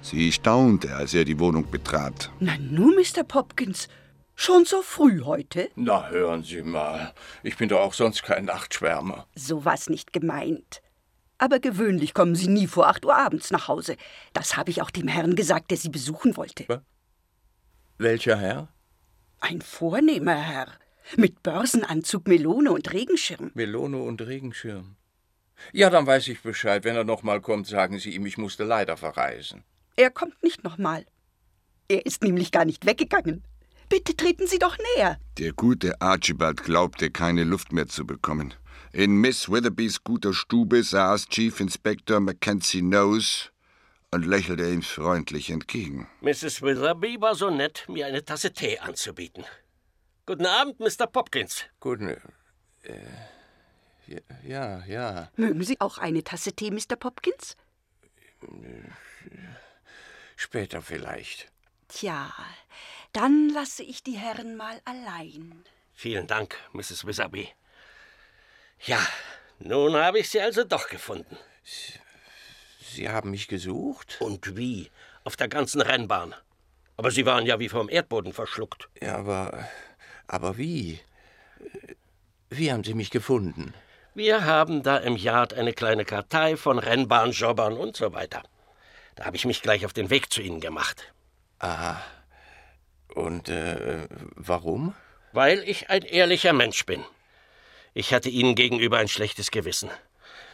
Sie 0.00 0.30
staunte, 0.32 0.94
als 0.94 1.12
er 1.12 1.24
die 1.24 1.38
Wohnung 1.38 1.70
betrat. 1.70 2.30
Na 2.38 2.56
nu, 2.58 2.94
Mr. 2.94 3.24
Popkins, 3.24 3.88
schon 4.36 4.64
so 4.64 4.80
früh 4.82 5.22
heute? 5.22 5.70
Na, 5.74 6.08
hören 6.08 6.44
Sie 6.44 6.62
mal. 6.62 7.12
Ich 7.42 7.56
bin 7.56 7.68
doch 7.68 7.80
auch 7.80 7.94
sonst 7.94 8.22
kein 8.22 8.44
Nachtschwärmer. 8.44 9.26
So 9.34 9.64
was 9.64 9.90
nicht 9.90 10.12
gemeint. 10.12 10.80
Aber 11.36 11.58
gewöhnlich 11.58 12.14
kommen 12.14 12.36
Sie 12.36 12.48
nie 12.48 12.66
vor 12.68 12.88
acht 12.88 13.04
Uhr 13.04 13.16
abends 13.16 13.50
nach 13.50 13.68
Hause. 13.68 13.96
Das 14.32 14.56
habe 14.56 14.70
ich 14.70 14.82
auch 14.82 14.90
dem 14.90 15.08
Herrn 15.08 15.34
gesagt, 15.34 15.70
der 15.70 15.78
Sie 15.78 15.90
besuchen 15.90 16.36
wollte. 16.36 16.64
Welcher 17.98 18.36
Herr? 18.36 18.68
Ein 19.40 19.60
vornehmer 19.60 20.36
Herr. 20.36 20.68
Mit 21.16 21.42
Börsenanzug, 21.42 22.28
Melone 22.28 22.72
und 22.72 22.92
Regenschirm. 22.92 23.50
Melone 23.54 23.98
und 23.98 24.20
Regenschirm. 24.20 24.96
Ja, 25.72 25.90
dann 25.90 26.06
weiß 26.06 26.28
ich 26.28 26.42
Bescheid. 26.42 26.84
Wenn 26.84 26.96
er 26.96 27.04
noch 27.04 27.22
mal 27.22 27.40
kommt, 27.40 27.66
sagen 27.66 27.98
Sie 27.98 28.14
ihm, 28.14 28.26
ich 28.26 28.38
musste 28.38 28.64
leider 28.64 28.96
verreisen. 28.96 29.64
Er 29.96 30.10
kommt 30.10 30.42
nicht 30.42 30.64
nochmal. 30.64 31.04
Er 31.88 32.06
ist 32.06 32.22
nämlich 32.22 32.52
gar 32.52 32.64
nicht 32.64 32.86
weggegangen. 32.86 33.42
Bitte 33.88 34.14
treten 34.14 34.46
Sie 34.46 34.58
doch 34.58 34.76
näher. 34.96 35.18
Der 35.38 35.52
gute 35.52 36.00
Archibald 36.00 36.62
glaubte, 36.62 37.10
keine 37.10 37.44
Luft 37.44 37.72
mehr 37.72 37.88
zu 37.88 38.06
bekommen. 38.06 38.54
In 38.92 39.16
Miss 39.16 39.50
Witherbys 39.50 40.04
guter 40.04 40.34
Stube 40.34 40.82
saß 40.82 41.28
Chief 41.28 41.58
Inspector 41.58 42.20
Mackenzie 42.20 42.82
Nose 42.82 43.48
und 44.10 44.26
lächelte 44.26 44.68
ihm 44.68 44.82
freundlich 44.82 45.50
entgegen. 45.50 46.06
Mrs. 46.20 46.62
Witherby 46.62 47.20
war 47.20 47.34
so 47.34 47.50
nett, 47.50 47.84
mir 47.88 48.06
eine 48.06 48.24
Tasse 48.24 48.52
Tee 48.52 48.78
anzubieten. 48.78 49.44
Guten 50.28 50.44
Abend, 50.44 50.78
Mr. 50.78 51.06
Popkins. 51.06 51.64
Guten. 51.80 52.10
Äh, 52.82 54.20
ja, 54.46 54.84
ja. 54.84 55.30
Mögen 55.36 55.64
Sie 55.64 55.80
auch 55.80 55.96
eine 55.96 56.22
Tasse 56.22 56.52
Tee, 56.52 56.70
Mr. 56.70 56.96
Popkins? 56.96 57.56
Später 60.36 60.82
vielleicht. 60.82 61.50
Tja, 61.88 62.30
dann 63.14 63.48
lasse 63.48 63.82
ich 63.82 64.02
die 64.02 64.18
Herren 64.18 64.54
mal 64.58 64.82
allein. 64.84 65.64
Vielen 65.94 66.26
Dank, 66.26 66.58
Mrs. 66.74 67.06
Witherby. 67.06 67.48
Ja, 68.84 69.00
nun 69.60 69.96
habe 69.96 70.18
ich 70.18 70.28
Sie 70.28 70.42
also 70.42 70.62
doch 70.62 70.90
gefunden. 70.90 71.38
Sie 72.82 73.08
haben 73.08 73.30
mich 73.30 73.48
gesucht? 73.48 74.18
Und 74.20 74.58
wie? 74.58 74.90
Auf 75.24 75.36
der 75.36 75.48
ganzen 75.48 75.80
Rennbahn. 75.80 76.34
Aber 76.98 77.10
Sie 77.10 77.24
waren 77.24 77.46
ja 77.46 77.58
wie 77.58 77.70
vom 77.70 77.88
Erdboden 77.88 78.34
verschluckt. 78.34 78.90
Ja, 79.00 79.16
aber. 79.16 79.66
Aber 80.28 80.56
wie? 80.58 81.00
Wie 82.50 82.70
haben 82.70 82.84
Sie 82.84 82.94
mich 82.94 83.10
gefunden? 83.10 83.74
Wir 84.14 84.44
haben 84.44 84.82
da 84.82 84.98
im 84.98 85.16
Yard 85.16 85.54
eine 85.54 85.72
kleine 85.72 86.04
Kartei 86.04 86.56
von 86.56 86.78
Rennbahnjobbern 86.78 87.76
und 87.76 87.96
so 87.96 88.12
weiter. 88.12 88.42
Da 89.16 89.24
habe 89.24 89.36
ich 89.36 89.44
mich 89.44 89.62
gleich 89.62 89.84
auf 89.84 89.92
den 89.92 90.10
Weg 90.10 90.32
zu 90.32 90.40
Ihnen 90.40 90.60
gemacht. 90.60 91.12
Aha. 91.58 92.00
Und 93.14 93.48
äh, 93.48 94.06
warum? 94.34 94.94
Weil 95.32 95.60
ich 95.60 95.90
ein 95.90 96.02
ehrlicher 96.02 96.52
Mensch 96.52 96.84
bin. 96.84 97.04
Ich 97.94 98.12
hatte 98.14 98.28
Ihnen 98.28 98.54
gegenüber 98.54 98.98
ein 98.98 99.08
schlechtes 99.08 99.50
Gewissen. 99.50 99.90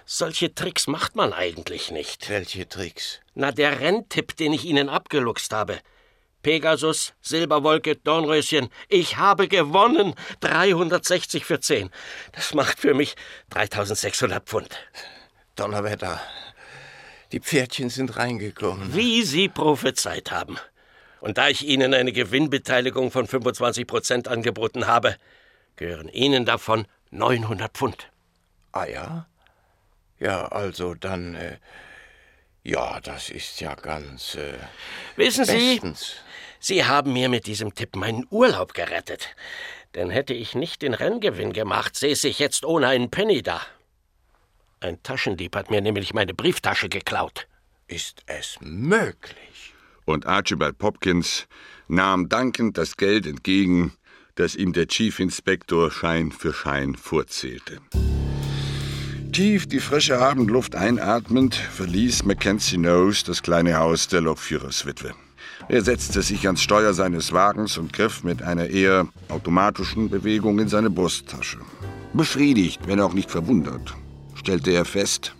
Solche 0.06 0.54
Tricks 0.54 0.86
macht 0.86 1.16
man 1.16 1.32
eigentlich 1.32 1.90
nicht. 1.90 2.28
Welche 2.28 2.68
Tricks? 2.68 3.20
Na, 3.34 3.50
der 3.50 3.80
Renntipp, 3.80 4.36
den 4.36 4.52
ich 4.52 4.64
Ihnen 4.64 4.88
abgeluchst 4.88 5.52
habe. 5.52 5.78
Pegasus, 6.44 7.14
Silberwolke, 7.22 7.96
Dornröschen. 7.96 8.68
Ich 8.88 9.16
habe 9.16 9.48
gewonnen. 9.48 10.14
360 10.40 11.44
für 11.44 11.58
10. 11.58 11.90
Das 12.32 12.54
macht 12.54 12.78
für 12.78 12.94
mich 12.94 13.16
3600 13.50 14.46
Pfund. 14.46 14.68
Donnerwetter. 15.56 16.20
Die 17.32 17.40
Pferdchen 17.40 17.90
sind 17.90 18.16
reingekommen. 18.16 18.94
Wie 18.94 19.24
Sie 19.24 19.48
prophezeit 19.48 20.30
haben. 20.30 20.58
Und 21.20 21.38
da 21.38 21.48
ich 21.48 21.66
Ihnen 21.66 21.94
eine 21.94 22.12
Gewinnbeteiligung 22.12 23.10
von 23.10 23.26
25 23.26 23.86
Prozent 23.86 24.28
angeboten 24.28 24.86
habe, 24.86 25.16
gehören 25.76 26.08
Ihnen 26.08 26.44
davon 26.44 26.86
900 27.10 27.72
Pfund. 27.72 28.10
Ah 28.72 28.84
ja? 28.84 29.26
Ja, 30.20 30.46
also 30.48 30.94
dann. 30.94 31.34
Äh, 31.36 31.56
ja, 32.62 33.00
das 33.00 33.30
ist 33.30 33.60
ja 33.60 33.74
ganz. 33.74 34.34
Äh, 34.34 34.54
Wissen 35.16 35.44
Sie, 35.44 35.52
bestens. 35.52 36.00
Sie 36.00 36.23
haben 36.84 37.12
mir 37.12 37.28
mit 37.28 37.46
diesem 37.46 37.74
Tipp 37.74 37.94
meinen 37.94 38.26
Urlaub 38.30 38.74
gerettet. 38.74 39.28
Denn 39.94 40.10
hätte 40.10 40.34
ich 40.34 40.54
nicht 40.54 40.82
den 40.82 40.94
Renngewinn 40.94 41.52
gemacht, 41.52 41.96
säße 41.96 42.28
ich 42.28 42.38
jetzt 42.38 42.64
ohne 42.64 42.88
einen 42.88 43.10
Penny 43.10 43.42
da. 43.42 43.60
Ein 44.80 45.02
Taschendieb 45.02 45.54
hat 45.56 45.70
mir 45.70 45.80
nämlich 45.80 46.14
meine 46.14 46.34
Brieftasche 46.34 46.88
geklaut. 46.88 47.46
Ist 47.86 48.22
es 48.26 48.56
möglich? 48.60 49.74
Und 50.04 50.26
Archibald 50.26 50.78
Popkins 50.78 51.46
nahm 51.86 52.28
dankend 52.28 52.78
das 52.78 52.96
Geld 52.96 53.26
entgegen, 53.26 53.92
das 54.34 54.56
ihm 54.56 54.72
der 54.72 54.88
Chief 54.88 55.20
Inspector 55.20 55.90
Schein 55.90 56.32
für 56.32 56.52
Schein 56.52 56.96
vorzählte. 56.96 57.80
Tief 59.32 59.66
die 59.66 59.80
frische 59.80 60.18
Abendluft 60.18 60.76
einatmend 60.76 61.54
verließ 61.54 62.24
Mackenzie 62.24 62.78
Nose 62.78 63.24
das 63.26 63.42
kleine 63.42 63.76
Haus 63.78 64.08
der 64.08 64.20
Lokführerswitwe. 64.20 65.14
Er 65.68 65.82
setzte 65.82 66.20
sich 66.20 66.46
ans 66.46 66.62
Steuer 66.62 66.92
seines 66.92 67.32
Wagens 67.32 67.78
und 67.78 67.92
griff 67.92 68.22
mit 68.22 68.42
einer 68.42 68.68
eher 68.68 69.06
automatischen 69.30 70.10
Bewegung 70.10 70.58
in 70.58 70.68
seine 70.68 70.90
Brusttasche. 70.90 71.58
Befriedigt, 72.12 72.86
wenn 72.86 73.00
auch 73.00 73.14
nicht 73.14 73.30
verwundert, 73.30 73.94
stellte 74.34 74.72
er 74.72 74.84
fest, 74.84 75.34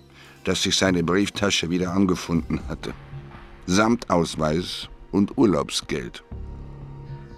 dass 0.45 0.62
sich 0.62 0.76
seine 0.76 1.02
Brieftasche 1.02 1.69
wieder 1.69 1.93
angefunden 1.93 2.61
hatte. 2.69 2.95
Samt 3.66 4.09
Ausweis 4.11 4.88
und 5.12 5.37
Urlaubsgeld. 5.37 6.25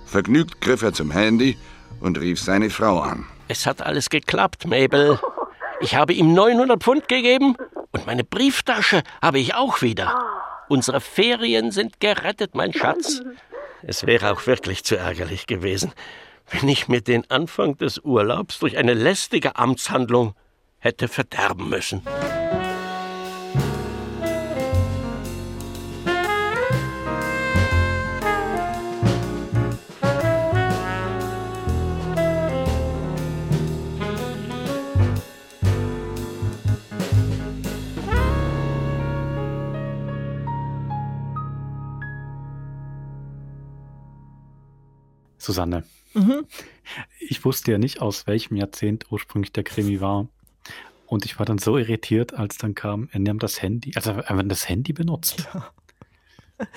Vergnügt 0.07 0.61
griff 0.61 0.83
er 0.83 0.93
zum 0.93 1.11
Handy 1.11 1.57
und 2.00 2.19
rief 2.19 2.40
seine 2.40 2.71
Frau 2.71 3.00
an. 3.00 3.26
Es 3.49 3.66
hat 3.66 3.83
alles 3.83 4.11
geklappt, 4.11 4.66
Mabel. 4.66 5.19
Ich 5.81 5.97
habe 5.97 6.12
ihm 6.12 6.35
900 6.35 6.83
Pfund 6.83 7.09
gegeben 7.09 7.57
und 7.90 8.07
meine 8.07 8.25
Brieftasche 8.25 9.02
habe 9.21 9.38
ich 9.38 9.55
auch 9.55 9.83
wieder. 9.83 10.14
Unsere 10.69 11.01
Ferien 11.01 11.71
sind 11.71 12.01
gerettet, 12.01 12.55
mein 12.55 12.73
Schatz. 12.73 13.21
Es 13.89 14.05
wäre 14.05 14.33
auch 14.33 14.47
wirklich 14.47 14.83
zu 14.85 14.97
ärgerlich 14.97 15.47
gewesen, 15.47 15.93
wenn 16.51 16.69
ich 16.69 16.89
mir 16.89 17.03
den 17.03 17.31
Anfang 17.31 17.77
des 17.77 17.99
Urlaubs 17.99 18.59
durch 18.59 18.79
eine 18.79 18.95
lästige 18.95 19.57
Amtshandlung 19.57 20.35
hätte 20.79 21.07
verderben 21.07 21.69
müssen. 21.69 22.03
Susanne, 45.47 45.85
ich 47.21 47.45
wusste 47.45 47.73
ja 47.73 47.79
nicht, 47.79 48.00
aus 48.00 48.26
welchem 48.26 48.57
Jahrzehnt 48.57 49.07
ursprünglich 49.11 49.53
der 49.53 49.65
Krimi 49.65 50.00
war. 50.00 50.29
Und 51.07 51.25
ich 51.25 51.38
war 51.38 51.47
dann 51.47 51.59
so 51.59 51.79
irritiert, 51.79 52.35
als 52.35 52.59
dann 52.59 52.75
kam, 52.75 53.09
er 53.12 53.21
nimmt 53.21 53.43
das 53.43 53.62
Handy, 53.62 53.93
also 53.95 54.11
er 54.11 54.37
hat 54.37 54.50
das 54.50 54.69
Handy 54.69 54.93
benutzt. 54.93 55.47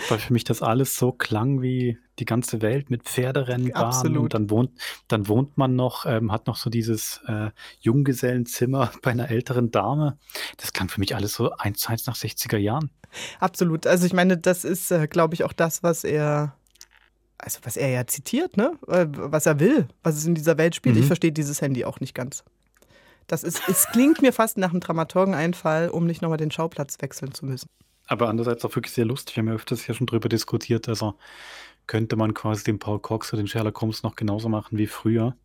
Weil 0.09 0.19
für 0.19 0.33
mich 0.33 0.43
das 0.43 0.61
alles 0.61 0.97
so 0.97 1.13
klang 1.13 1.61
wie 1.61 1.97
die 2.19 2.25
ganze 2.25 2.61
Welt 2.61 2.89
mit 2.89 3.03
Pferderennbahnen 3.03 3.87
Absolut. 3.87 4.23
und 4.23 4.33
dann 4.33 4.49
wohnt, 4.49 4.71
dann 5.07 5.29
wohnt 5.29 5.57
man 5.57 5.77
noch, 5.77 6.05
ähm, 6.05 6.33
hat 6.33 6.47
noch 6.47 6.57
so 6.57 6.69
dieses 6.69 7.21
äh, 7.27 7.51
Junggesellenzimmer 7.79 8.91
bei 9.01 9.11
einer 9.11 9.31
älteren 9.31 9.71
Dame. 9.71 10.17
Das 10.57 10.73
klang 10.73 10.89
für 10.89 10.99
mich 10.99 11.15
alles 11.15 11.33
so 11.33 11.51
eins 11.51 11.79
zu 11.79 11.89
eins 11.89 12.05
nach 12.07 12.17
60er 12.17 12.57
Jahren. 12.57 12.91
Absolut. 13.39 13.87
Also 13.87 14.05
ich 14.05 14.13
meine, 14.13 14.37
das 14.37 14.65
ist, 14.65 14.91
äh, 14.91 15.07
glaube 15.07 15.33
ich, 15.33 15.45
auch 15.45 15.53
das, 15.53 15.81
was 15.81 16.03
er, 16.03 16.55
also 17.39 17.59
was 17.63 17.77
er 17.77 17.89
ja 17.89 18.05
zitiert, 18.05 18.57
ne? 18.57 18.77
Äh, 18.87 19.07
Was 19.09 19.45
er 19.45 19.59
will, 19.59 19.87
was 20.03 20.15
es 20.15 20.25
in 20.25 20.35
dieser 20.35 20.57
Welt 20.57 20.75
spielt. 20.75 20.97
Ich 20.97 21.05
verstehe 21.05 21.31
dieses 21.31 21.61
Handy 21.61 21.85
auch 21.85 21.99
nicht 21.99 22.13
ganz. 22.13 22.43
Das 23.27 23.43
ist, 23.43 23.61
es 23.67 23.87
klingt 23.87 24.21
mir 24.21 24.33
fast 24.33 24.57
nach 24.57 24.71
einem 24.71 24.79
Dramaturgeneinfall, 24.79 25.89
um 25.89 26.05
nicht 26.05 26.21
nochmal 26.21 26.37
den 26.37 26.51
Schauplatz 26.51 26.97
wechseln 26.99 27.33
zu 27.33 27.45
müssen. 27.45 27.67
Aber 28.07 28.27
andererseits 28.27 28.65
auch 28.65 28.75
wirklich 28.75 28.93
sehr 28.93 29.05
lustig. 29.05 29.35
Wir 29.35 29.41
haben 29.41 29.49
ja 29.49 29.53
öfters 29.53 29.85
ja 29.85 29.93
schon 29.93 30.07
drüber 30.07 30.29
diskutiert. 30.29 30.89
Also 30.89 31.13
könnte 31.85 32.15
man 32.15 32.33
quasi 32.33 32.63
den 32.63 32.79
Paul 32.79 32.99
Cox 32.99 33.31
oder 33.31 33.41
den 33.43 33.47
Sherlock 33.47 33.79
Holmes 33.81 34.03
noch 34.03 34.15
genauso 34.15 34.49
machen 34.49 34.77
wie 34.77 34.87
früher. 34.87 35.35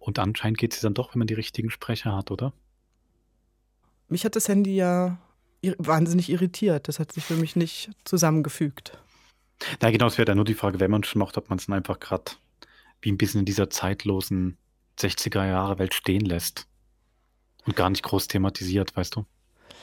Und 0.00 0.18
anscheinend 0.18 0.58
geht 0.58 0.74
es 0.74 0.80
dann 0.80 0.94
doch, 0.94 1.14
wenn 1.14 1.20
man 1.20 1.28
die 1.28 1.34
richtigen 1.34 1.70
Sprecher 1.70 2.16
hat, 2.16 2.30
oder? 2.30 2.52
Mich 4.08 4.24
hat 4.24 4.34
das 4.34 4.48
Handy 4.48 4.74
ja 4.74 5.18
wahnsinnig 5.78 6.28
irritiert. 6.28 6.88
Das 6.88 6.98
hat 6.98 7.12
sich 7.12 7.24
für 7.24 7.36
mich 7.36 7.54
nicht 7.54 7.90
zusammengefügt. 8.04 8.98
Na 9.80 9.90
genau, 9.90 10.06
es 10.06 10.18
wäre 10.18 10.26
dann 10.26 10.36
nur 10.36 10.44
die 10.44 10.54
Frage, 10.54 10.80
wenn 10.80 10.90
man 10.90 11.04
schon 11.04 11.20
macht, 11.20 11.36
ob 11.36 11.50
man 11.50 11.58
es 11.58 11.66
dann 11.66 11.76
einfach 11.76 12.00
gerade 12.00 12.32
wie 13.02 13.10
ein 13.10 13.18
bisschen 13.18 13.40
in 13.40 13.46
dieser 13.46 13.70
zeitlosen 13.70 14.56
60er 14.98 15.46
Jahre 15.46 15.78
Welt 15.78 15.94
stehen 15.94 16.24
lässt. 16.24 16.66
Und 17.66 17.76
gar 17.76 17.90
nicht 17.90 18.02
groß 18.02 18.28
thematisiert, 18.28 18.96
weißt 18.96 19.16
du? 19.16 19.26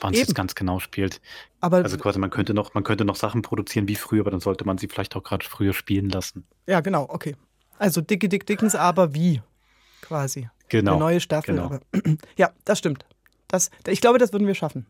Wann 0.02 0.14
es 0.14 0.20
jetzt 0.20 0.36
ganz 0.36 0.54
genau 0.56 0.80
spielt. 0.80 1.22
Aber 1.60 1.78
Also 1.78 1.98
quasi, 1.98 2.20
man 2.20 2.30
könnte 2.30 2.54
noch, 2.54 2.74
man 2.74 2.84
könnte 2.84 3.06
noch 3.06 3.16
Sachen 3.16 3.42
produzieren 3.42 3.88
wie 3.88 3.96
früher, 3.96 4.22
aber 4.22 4.32
dann 4.32 4.40
sollte 4.40 4.66
man 4.66 4.78
sie 4.78 4.88
vielleicht 4.88 5.16
auch 5.16 5.24
gerade 5.24 5.46
früher 5.46 5.74
spielen 5.74 6.10
lassen. 6.10 6.46
ja, 6.68 6.82
genau, 6.82 7.08
okay. 7.10 7.36
Also 7.80 8.02
Dicke 8.02 8.30
Dick 8.30 8.46
Dickens, 8.46 8.74
aber 8.76 9.14
wie? 9.14 9.42
Quasi. 10.02 10.50
Genau. 10.70 10.94
Eine 10.94 11.00
neue 11.00 11.20
Staffel. 11.20 11.56
genau. 11.56 11.66
Aber, 11.68 11.82
ja, 12.38 12.52
das 12.66 12.80
stimmt. 12.80 13.06
Das, 13.48 13.70
ich 13.88 14.02
glaube, 14.02 14.18
das 14.18 14.34
würden 14.34 14.48
wir 14.48 14.56
schaffen. 14.56 14.86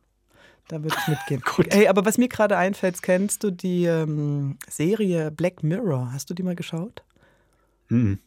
Da 0.67 0.83
würde 0.83 0.95
ich 0.99 1.07
mitgehen. 1.07 1.41
Gut. 1.55 1.67
Hey, 1.71 1.87
aber 1.87 2.05
was 2.05 2.17
mir 2.17 2.27
gerade 2.27 2.57
einfällt, 2.57 3.01
kennst 3.01 3.43
du 3.43 3.51
die 3.51 3.85
ähm, 3.85 4.57
Serie 4.69 5.31
Black 5.31 5.63
Mirror? 5.63 6.11
Hast 6.11 6.29
du 6.29 6.33
die 6.33 6.43
mal 6.43 6.55
geschaut? 6.55 7.03
Mhm. 7.89 8.19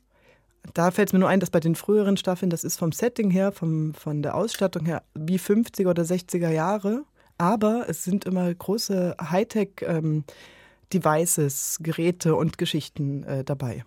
Da 0.75 0.91
fällt 0.91 1.09
es 1.09 1.13
mir 1.13 1.19
nur 1.19 1.29
ein, 1.29 1.41
dass 1.41 1.51
bei 1.51 1.61
den 1.61 1.75
früheren 1.75 2.17
Staffeln, 2.17 2.51
das 2.51 2.65
ist 2.65 2.79
vom 2.79 2.93
Setting 2.93 3.31
her, 3.31 3.53
vom, 3.53 3.95
von 3.95 4.23
der 4.23 4.35
Ausstattung 4.35 4.87
her, 4.87 5.03
wie 5.15 5.39
50er 5.39 5.89
oder 5.89 6.03
60er 6.03 6.51
Jahre. 6.51 7.05
Aber 7.39 7.87
es 7.89 8.05
sind 8.05 8.27
immer 8.27 8.53
große 8.55 9.17
Hightech-Devices, 9.21 11.79
Geräte 11.81 12.35
und 12.37 12.59
Geschichten 12.59 13.23
äh, 13.25 13.45
dabei. 13.45 13.85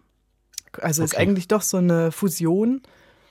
Also 0.82 1.04
ist 1.04 1.14
Okay. 1.14 1.22
eigentlich 1.22 1.48
doch 1.48 1.62
so 1.62 1.78
eine 1.78 2.12
Fusion 2.12 2.82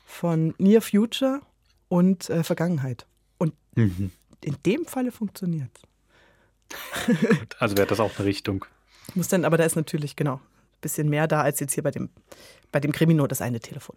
von 0.06 0.54
Near 0.58 0.80
Future 0.80 1.40
und 1.88 2.30
äh, 2.30 2.44
Vergangenheit. 2.44 3.06
Und 3.38 3.54
Mhm. 3.74 4.12
In 4.44 4.56
dem 4.64 4.84
Falle 4.84 5.12
funktioniert 5.12 5.70
Also 7.58 7.76
wäre 7.76 7.86
das 7.86 8.00
auch 8.00 8.16
eine 8.16 8.26
Richtung. 8.26 8.64
Muss 9.14 9.28
dann, 9.28 9.44
aber 9.44 9.56
da 9.56 9.64
ist 9.64 9.76
natürlich, 9.76 10.16
genau, 10.16 10.36
ein 10.36 10.80
bisschen 10.80 11.08
mehr 11.08 11.26
da 11.26 11.42
als 11.42 11.60
jetzt 11.60 11.74
hier 11.74 11.82
bei 11.82 11.90
dem, 11.90 12.10
bei 12.70 12.80
dem 12.80 12.92
Krimi 12.92 13.14
nur 13.14 13.28
das 13.28 13.42
eine 13.42 13.60
Telefon. 13.60 13.96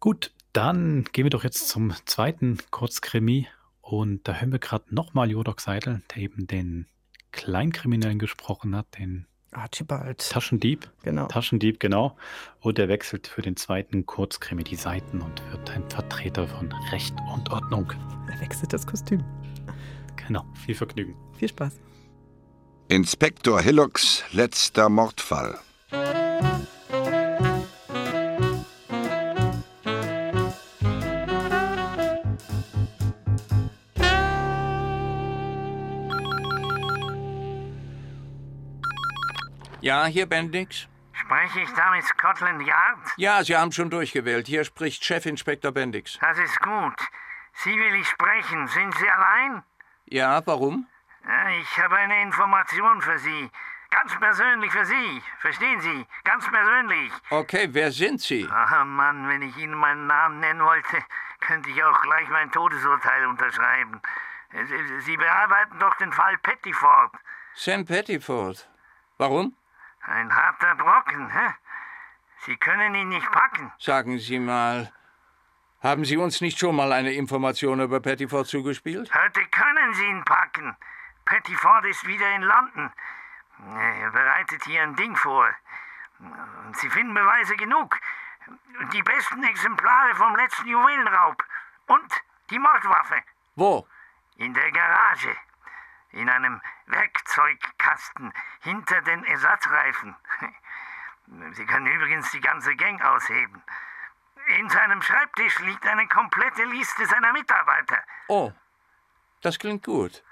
Gut, 0.00 0.32
dann 0.52 1.04
gehen 1.12 1.24
wir 1.24 1.30
doch 1.30 1.44
jetzt 1.44 1.68
zum 1.68 1.94
zweiten 2.04 2.58
Kurzkrimi. 2.70 3.48
Und 3.80 4.26
da 4.26 4.34
hören 4.34 4.52
wir 4.52 4.58
gerade 4.58 4.94
nochmal 4.94 5.30
Jodok 5.30 5.60
Seidel, 5.60 6.02
der 6.10 6.22
eben 6.22 6.46
den 6.46 6.86
Kleinkriminellen 7.32 8.18
gesprochen 8.18 8.74
hat, 8.74 8.86
den 8.98 9.26
Archibald. 9.50 10.30
Taschendieb. 10.30 10.90
Genau. 11.02 11.26
Taschendieb, 11.26 11.80
genau. 11.80 12.16
Und 12.60 12.78
er 12.78 12.88
wechselt 12.88 13.26
für 13.26 13.42
den 13.42 13.56
zweiten 13.56 14.06
Kurzkrimi 14.06 14.64
die 14.64 14.76
Seiten 14.76 15.20
und 15.20 15.42
wird 15.50 15.70
ein 15.70 15.88
Vertreter 15.90 16.48
von 16.48 16.72
Recht 16.90 17.14
und 17.32 17.50
Ordnung. 17.50 17.92
Er 18.34 18.40
wechselt 18.40 18.72
das 18.72 18.86
Kostüm. 18.86 19.22
Genau, 20.16 20.44
viel 20.64 20.74
Vergnügen. 20.74 21.16
Viel 21.38 21.48
Spaß. 21.48 21.80
Inspektor 22.88 23.60
Hillocks 23.60 24.24
letzter 24.32 24.88
Mordfall. 24.88 25.58
Ja, 39.80 40.06
hier 40.06 40.26
Bendix. 40.26 40.88
Spreche 41.12 41.60
ich 41.60 41.68
da 41.76 41.90
mit 41.90 42.04
Scotland 42.04 42.66
Yard? 42.66 42.98
Ja, 43.16 43.44
Sie 43.44 43.54
haben 43.54 43.70
schon 43.70 43.90
durchgewählt. 43.90 44.48
Hier 44.48 44.64
spricht 44.64 45.04
Chefinspektor 45.04 45.72
Bendix. 45.72 46.18
Das 46.20 46.38
ist 46.38 46.58
gut. 46.60 46.94
Sie 47.62 47.78
will 47.78 47.94
ich 47.94 48.08
sprechen. 48.08 48.66
Sind 48.68 48.94
Sie 48.96 49.08
allein? 49.08 49.62
Ja, 50.06 50.42
warum? 50.46 50.86
Ich 51.60 51.78
habe 51.78 51.96
eine 51.96 52.22
Information 52.22 53.00
für 53.00 53.18
Sie. 53.18 53.50
Ganz 53.90 54.14
persönlich 54.18 54.72
für 54.72 54.84
Sie. 54.84 55.22
Verstehen 55.38 55.80
Sie? 55.80 56.06
Ganz 56.24 56.46
persönlich. 56.50 57.12
Okay, 57.30 57.68
wer 57.70 57.92
sind 57.92 58.20
Sie? 58.20 58.48
Ach 58.50 58.84
Mann, 58.84 59.28
wenn 59.28 59.42
ich 59.42 59.56
Ihnen 59.56 59.74
meinen 59.74 60.06
Namen 60.06 60.40
nennen 60.40 60.60
wollte, 60.62 61.02
könnte 61.40 61.70
ich 61.70 61.82
auch 61.82 62.02
gleich 62.02 62.28
mein 62.28 62.50
Todesurteil 62.50 63.26
unterschreiben. 63.26 64.00
Sie, 64.52 65.00
Sie 65.00 65.16
bearbeiten 65.16 65.78
doch 65.78 65.94
den 65.96 66.12
Fall 66.12 66.36
Pettiford. 66.38 67.12
Sam 67.54 67.84
Pettiford. 67.84 68.68
Warum? 69.16 69.56
Ein 70.02 70.34
harter 70.34 70.74
Brocken, 70.74 71.30
hä? 71.30 71.54
Sie 72.44 72.56
können 72.56 72.94
ihn 72.94 73.08
nicht 73.08 73.30
packen. 73.30 73.72
Sagen 73.78 74.18
Sie 74.18 74.38
mal, 74.38 74.92
haben 75.84 76.04
Sie 76.06 76.16
uns 76.16 76.40
nicht 76.40 76.58
schon 76.58 76.74
mal 76.74 76.92
eine 76.92 77.12
Information 77.12 77.80
über 77.80 78.00
Pettiford 78.00 78.46
zugespielt? 78.46 79.14
Heute 79.14 79.44
können 79.50 79.92
Sie 79.92 80.06
ihn 80.06 80.24
packen. 80.24 80.74
Pettiford 81.26 81.84
ist 81.84 82.06
wieder 82.06 82.34
in 82.34 82.42
London. 82.42 82.90
Er 84.00 84.10
bereitet 84.10 84.64
hier 84.64 84.82
ein 84.82 84.96
Ding 84.96 85.14
vor. 85.14 85.46
Sie 86.72 86.88
finden 86.88 87.12
Beweise 87.12 87.54
genug. 87.56 88.00
Die 88.94 89.02
besten 89.02 89.44
Exemplare 89.44 90.14
vom 90.14 90.34
letzten 90.36 90.68
Juwelenraub. 90.68 91.44
Und 91.86 92.22
die 92.48 92.58
Mordwaffe. 92.58 93.22
Wo? 93.54 93.86
In 94.36 94.54
der 94.54 94.72
Garage. 94.72 95.36
In 96.12 96.30
einem 96.30 96.62
Werkzeugkasten 96.86 98.32
hinter 98.60 99.02
den 99.02 99.22
Ersatzreifen. 99.24 100.16
Sie 101.52 101.66
können 101.66 101.86
übrigens 101.86 102.30
die 102.30 102.40
ganze 102.40 102.74
Gang 102.74 103.02
ausheben. 103.04 103.62
In 104.46 104.68
seinem 104.68 105.00
Schreibtisch 105.02 105.58
liegt 105.60 105.86
eine 105.86 106.06
komplette 106.08 106.64
Liste 106.64 107.06
seiner 107.06 107.32
Mitarbeiter. 107.32 107.98
Oh, 108.28 108.52
das 109.40 109.58
klingt 109.58 109.84
gut. 109.84 110.22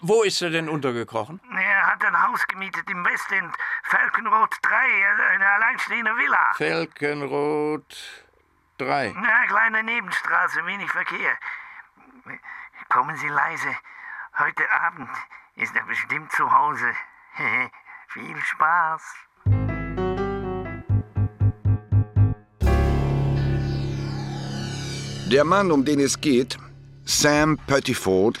Wo 0.00 0.22
ist 0.22 0.40
er 0.40 0.50
denn 0.50 0.68
untergekrochen? 0.68 1.40
Er 1.52 1.86
hat 1.86 2.04
ein 2.04 2.22
Haus 2.22 2.46
gemietet 2.48 2.88
im 2.88 3.04
Westend, 3.04 3.54
Falkenroth 3.84 4.56
3, 4.62 4.74
eine 5.34 5.48
alleinstehende 5.48 6.16
Villa. 6.16 6.52
Falkenroth 6.54 8.24
3. 8.78 9.14
Eine 9.14 9.46
kleine 9.46 9.82
Nebenstraße, 9.82 10.64
wenig 10.64 10.90
Verkehr. 10.90 11.38
Kommen 12.88 13.14
Sie 13.16 13.28
leise. 13.28 13.76
Heute 14.38 14.70
Abend 14.72 15.10
ist 15.56 15.76
er 15.76 15.84
bestimmt 15.84 16.32
zu 16.32 16.50
Hause. 16.50 16.94
Viel 18.08 18.40
Spaß. 18.40 19.02
Der 25.30 25.44
Mann, 25.44 25.70
um 25.70 25.84
den 25.84 26.00
es 26.00 26.20
geht, 26.20 26.58
Sam 27.04 27.56
Pettiford, 27.68 28.40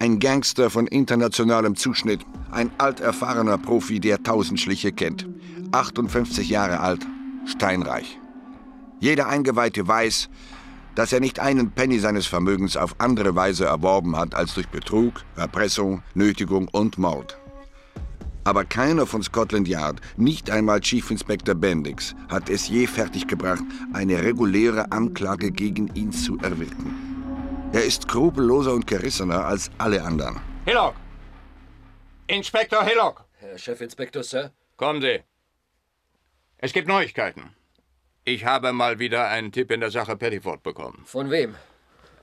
ein 0.00 0.18
Gangster 0.18 0.68
von 0.68 0.88
internationalem 0.88 1.76
Zuschnitt, 1.76 2.26
ein 2.50 2.72
alterfahrener 2.76 3.56
Profi, 3.56 4.00
der 4.00 4.20
tausend 4.20 4.58
Schliche 4.58 4.90
kennt. 4.90 5.28
58 5.70 6.48
Jahre 6.48 6.80
alt, 6.80 7.06
steinreich. 7.46 8.18
Jeder 8.98 9.28
Eingeweihte 9.28 9.86
weiß, 9.86 10.28
dass 10.96 11.12
er 11.12 11.20
nicht 11.20 11.38
einen 11.38 11.70
Penny 11.70 12.00
seines 12.00 12.26
Vermögens 12.26 12.76
auf 12.76 12.96
andere 12.98 13.36
Weise 13.36 13.66
erworben 13.66 14.16
hat 14.16 14.34
als 14.34 14.54
durch 14.54 14.68
Betrug, 14.68 15.22
Erpressung, 15.36 16.02
Nötigung 16.14 16.66
und 16.66 16.98
Mord. 16.98 17.38
Aber 18.44 18.64
keiner 18.64 19.06
von 19.06 19.22
Scotland 19.22 19.66
Yard, 19.66 20.00
nicht 20.16 20.50
einmal 20.50 20.80
Chief 20.80 21.10
Inspector 21.10 21.54
Bendix, 21.54 22.14
hat 22.28 22.50
es 22.50 22.68
je 22.68 22.86
fertiggebracht, 22.86 23.64
eine 23.94 24.22
reguläre 24.22 24.92
Anklage 24.92 25.50
gegen 25.50 25.88
ihn 25.94 26.12
zu 26.12 26.38
erwirken. 26.38 26.94
Er 27.72 27.84
ist 27.84 28.02
skrupelloser 28.02 28.72
und 28.74 28.86
gerissener 28.86 29.46
als 29.46 29.70
alle 29.78 30.02
anderen. 30.02 30.40
Hillock! 30.66 30.94
Inspektor 32.26 32.84
Hillock! 32.84 33.24
Herr 33.38 33.58
Chefinspektor, 33.58 34.22
Sir? 34.22 34.52
Kommen 34.76 35.00
Sie. 35.00 35.20
Es 36.58 36.72
gibt 36.72 36.88
Neuigkeiten. 36.88 37.54
Ich 38.24 38.44
habe 38.44 38.72
mal 38.72 38.98
wieder 38.98 39.28
einen 39.28 39.52
Tipp 39.52 39.70
in 39.70 39.80
der 39.80 39.90
Sache 39.90 40.16
Pettiford 40.16 40.62
bekommen. 40.62 41.02
Von 41.04 41.30
wem? 41.30 41.54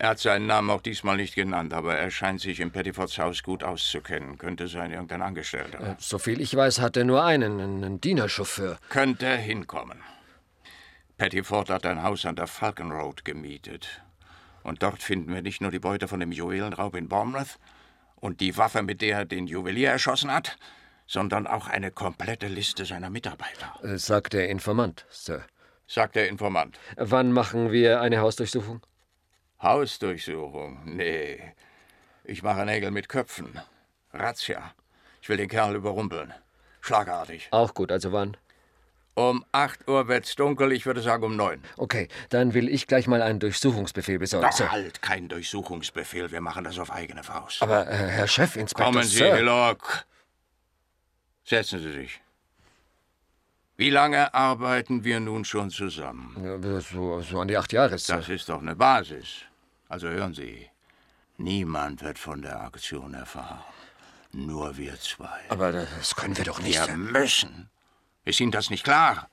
Er 0.02 0.10
hat 0.10 0.20
seinen 0.20 0.48
Namen 0.48 0.72
auch 0.72 0.82
diesmal 0.82 1.16
nicht 1.16 1.36
genannt, 1.36 1.76
aber 1.76 1.96
er 1.96 2.10
scheint 2.10 2.42
sich 2.42 2.60
im 2.60 2.72
Pettifords 2.72 3.20
Haus 3.20 3.44
gut 3.44 3.64
auszukennen. 3.64 4.40
Könnte 4.40 4.68
sein 4.68 4.92
irgendein 4.92 5.22
Angestellter. 5.22 5.92
Äh, 5.92 5.96
soviel 6.00 6.42
ich 6.42 6.56
weiß, 6.56 6.80
hat 6.80 6.98
er 6.98 7.04
nur 7.04 7.24
einen, 7.24 7.60
einen 7.60 8.02
Dienerchauffeur. 8.02 8.80
Könnte 8.90 9.30
hinkommen. 9.38 10.00
Pettiford 11.20 11.70
hat 11.70 11.86
ein 11.86 12.02
Haus 12.02 12.26
an 12.26 12.36
der 12.36 12.48
Falcon 12.48 12.92
Road 12.92 13.24
gemietet. 13.26 14.02
Und 14.64 14.82
dort 14.82 15.04
finden 15.04 15.36
wir 15.36 15.44
nicht 15.44 15.62
nur 15.62 15.70
die 15.70 15.78
Beute 15.78 16.08
von 16.08 16.20
dem 16.20 16.32
Juwelenraub 16.32 16.96
in 16.96 17.08
Bournemouth 17.08 17.60
und 18.16 18.42
die 18.42 18.58
Waffe, 18.58 18.82
mit 18.82 19.04
der 19.04 19.20
er 19.20 19.26
den 19.26 19.46
Juwelier 19.46 19.92
erschossen 19.92 20.34
hat, 20.34 20.58
sondern 21.06 21.46
auch 21.46 21.68
eine 21.68 21.92
komplette 21.92 22.48
Liste 22.48 22.86
seiner 22.86 23.12
Mitarbeiter. 23.12 23.76
Äh, 23.84 24.00
sagt 24.00 24.34
der 24.34 24.50
Informant, 24.50 25.06
Sir. 25.12 25.46
Sagt 25.86 26.16
der 26.16 26.28
Informant. 26.28 26.80
Wann 26.96 27.32
machen 27.32 27.72
wir 27.72 28.02
eine 28.02 28.18
Hausdurchsuchung? 28.18 28.82
Hausdurchsuchung? 29.62 30.80
Nee. 30.86 31.54
Ich 32.24 32.44
mache 32.44 32.66
Nägel 32.66 32.92
mit 32.92 33.10
Köpfen. 33.10 33.60
Razzia. 34.14 34.74
Ich 35.22 35.30
will 35.30 35.38
den 35.38 35.50
Kerl 35.50 35.76
überrumpeln. 35.76 36.34
Schlagartig. 36.82 37.48
Auch 37.52 37.74
gut, 37.74 37.92
also 37.92 38.12
wann? 38.12 38.38
Um 39.14 39.46
8 39.52 39.88
Uhr 39.88 40.08
wird's 40.08 40.36
dunkel, 40.36 40.72
ich 40.72 40.86
würde 40.86 41.02
sagen 41.02 41.24
um 41.24 41.36
9. 41.36 41.62
Okay, 41.78 42.08
dann 42.30 42.54
will 42.54 42.70
ich 42.70 42.88
gleich 42.88 43.08
mal 43.08 43.22
einen 43.22 43.40
Durchsuchungsbefehl 43.40 44.18
besorgen. 44.20 44.48
Doch, 44.48 44.56
Sir. 44.56 44.72
halt, 44.72 45.02
kein 45.02 45.28
Durchsuchungsbefehl. 45.28 46.32
Wir 46.32 46.42
machen 46.42 46.64
das 46.64 46.80
auf 46.80 46.92
eigene 46.92 47.22
Faust. 47.24 47.62
Aber, 47.62 47.88
äh, 47.88 47.94
Herr 47.96 48.28
Chefinspektor, 48.28 48.86
Kommen 48.94 49.04
Sie, 49.04 49.18
Sir. 49.18 49.36
Hillock. 49.36 50.06
Setzen 51.44 51.80
Sie 51.80 51.92
sich. 51.92 52.22
Wie 53.76 53.90
lange 53.90 54.34
arbeiten 54.34 55.04
wir 55.04 55.20
nun 55.20 55.44
schon 55.44 55.70
zusammen? 55.72 56.36
Ja, 56.64 56.80
So, 56.80 57.22
so 57.22 57.42
an 57.42 57.48
die 57.48 57.58
acht 57.58 57.74
Jahre, 57.74 57.98
Sir. 57.98 58.18
Das 58.18 58.30
ist 58.30 58.48
doch 58.48 58.62
eine 58.62 58.76
Basis. 58.76 59.42
Also 59.92 60.08
hören 60.08 60.34
Sie, 60.34 60.70
niemand 61.36 62.02
wird 62.02 62.18
von 62.18 62.42
der 62.42 62.62
Aktion 62.62 63.14
erfahren. 63.14 63.60
Nur 64.32 64.78
wir 64.78 64.98
zwei. 64.98 65.42
Aber 65.50 65.74
das 65.74 66.16
können 66.16 66.38
wir 66.38 66.46
doch 66.46 66.62
nicht. 66.62 66.88
Wir 66.88 66.96
müssen. 66.96 67.70
Ist 68.24 68.40
Ihnen 68.40 68.54
das 68.54 68.70
nicht 68.70 68.86
klar? 68.86 69.28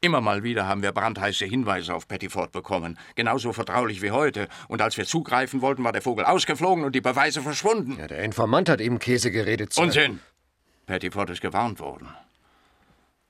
Immer 0.00 0.20
mal 0.20 0.44
wieder 0.44 0.68
haben 0.68 0.82
wir 0.82 0.92
brandheiße 0.92 1.44
Hinweise 1.44 1.92
auf 1.92 2.06
Pettiford 2.06 2.52
bekommen. 2.52 2.96
Genauso 3.16 3.52
vertraulich 3.52 4.00
wie 4.00 4.12
heute. 4.12 4.46
Und 4.68 4.80
als 4.80 4.96
wir 4.96 5.06
zugreifen 5.06 5.60
wollten, 5.60 5.82
war 5.82 5.90
der 5.90 6.02
Vogel 6.02 6.24
ausgeflogen 6.24 6.84
und 6.84 6.94
die 6.94 7.00
Beweise 7.00 7.42
verschwunden. 7.42 7.98
Ja, 7.98 8.06
der 8.06 8.22
Informant 8.22 8.68
hat 8.68 8.80
eben 8.80 9.00
Käse 9.00 9.32
geredet, 9.32 9.72
Sir. 9.72 9.82
Unsinn! 9.82 10.20
Pettiford 10.86 11.30
ist 11.30 11.40
gewarnt 11.40 11.80
worden. 11.80 12.14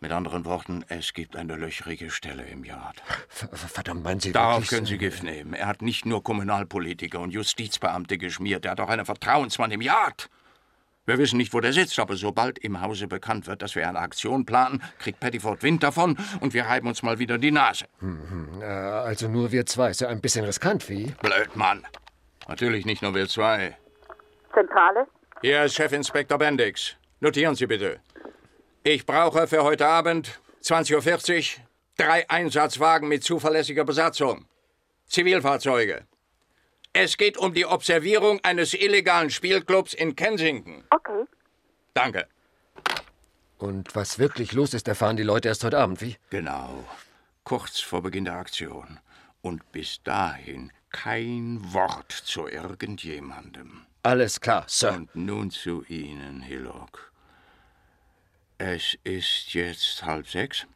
Mit 0.04 0.12
anderen 0.12 0.44
Worten, 0.44 0.84
es 0.90 1.14
gibt 1.14 1.34
eine 1.34 1.56
löcherige 1.56 2.10
Stelle 2.10 2.42
im 2.44 2.62
Yard. 2.62 3.02
Ver- 3.26 3.48
ver- 3.48 3.56
Verdammt, 3.68 4.04
meinen 4.04 4.20
Sie 4.20 4.32
Darauf 4.32 4.56
wirklich, 4.56 4.68
können? 4.68 4.84
Sie 4.84 4.98
Gift 4.98 5.22
nehmen. 5.22 5.54
Er 5.54 5.66
hat 5.66 5.80
nicht 5.80 6.04
nur 6.04 6.22
Kommunalpolitiker 6.22 7.20
und 7.20 7.30
Justizbeamte 7.30 8.18
geschmiert, 8.18 8.66
er 8.66 8.72
hat 8.72 8.80
auch 8.80 8.90
einen 8.90 9.06
Vertrauensmann 9.06 9.70
im 9.70 9.80
Yard. 9.80 10.28
Wir 11.06 11.16
wissen 11.16 11.38
nicht, 11.38 11.54
wo 11.54 11.60
der 11.60 11.72
sitzt, 11.72 11.98
aber 11.98 12.16
sobald 12.16 12.58
im 12.58 12.82
Hause 12.82 13.06
bekannt 13.06 13.46
wird, 13.46 13.62
dass 13.62 13.76
wir 13.76 13.88
eine 13.88 13.98
Aktion 13.98 14.44
planen, 14.44 14.82
kriegt 14.98 15.20
Pettiford 15.20 15.62
Wind 15.62 15.82
davon 15.82 16.18
und 16.40 16.52
wir 16.52 16.66
reiben 16.66 16.86
uns 16.86 17.02
mal 17.02 17.18
wieder 17.18 17.38
die 17.38 17.50
Nase. 17.50 17.86
Äh, 18.60 18.64
also 18.66 19.26
nur 19.28 19.52
wir 19.52 19.64
zwei. 19.64 19.88
Ist 19.88 20.02
ja 20.02 20.08
ein 20.08 20.20
bisschen 20.20 20.44
riskant, 20.44 20.86
wie? 20.90 21.14
Blöd, 21.22 21.56
Mann. 21.56 21.82
Natürlich 22.46 22.84
nicht 22.84 23.00
nur 23.00 23.14
wir 23.14 23.26
zwei. 23.26 23.78
Zentrale? 24.52 25.06
Hier 25.40 25.62
ist 25.64 25.76
Chefinspektor 25.76 26.36
Bendix. 26.36 26.94
Notieren 27.20 27.54
Sie 27.54 27.66
bitte. 27.66 28.00
Ich 28.86 29.06
brauche 29.06 29.46
für 29.46 29.64
heute 29.64 29.86
Abend 29.86 30.38
20.40 30.62 31.56
Uhr 31.56 31.64
drei 31.96 32.28
Einsatzwagen 32.28 33.08
mit 33.08 33.24
zuverlässiger 33.24 33.82
Besatzung. 33.82 34.44
Zivilfahrzeuge. 35.06 36.04
Es 36.92 37.16
geht 37.16 37.38
um 37.38 37.54
die 37.54 37.64
Observierung 37.64 38.40
eines 38.42 38.74
illegalen 38.74 39.30
Spielclubs 39.30 39.94
in 39.94 40.14
Kensington. 40.14 40.84
Okay. 40.90 41.24
Danke. 41.94 42.26
Und 43.56 43.94
was 43.96 44.18
wirklich 44.18 44.52
los 44.52 44.74
ist, 44.74 44.86
erfahren 44.86 45.16
die 45.16 45.22
Leute 45.22 45.48
erst 45.48 45.64
heute 45.64 45.78
Abend, 45.78 46.02
wie? 46.02 46.18
Genau. 46.28 46.84
Kurz 47.42 47.80
vor 47.80 48.02
Beginn 48.02 48.26
der 48.26 48.34
Aktion. 48.34 49.00
Und 49.40 49.72
bis 49.72 50.02
dahin 50.02 50.70
kein 50.90 51.58
Wort 51.72 52.12
zu 52.12 52.48
irgendjemandem. 52.48 53.86
Alles 54.02 54.42
klar, 54.42 54.66
Sir. 54.68 54.92
Und 54.92 55.16
nun 55.16 55.50
zu 55.50 55.84
Ihnen, 55.88 56.42
Hillock. 56.42 57.13
Es 58.66 58.96
ist 59.04 59.52
jetzt 59.52 60.04
halb 60.04 60.26
sechs. 60.26 60.66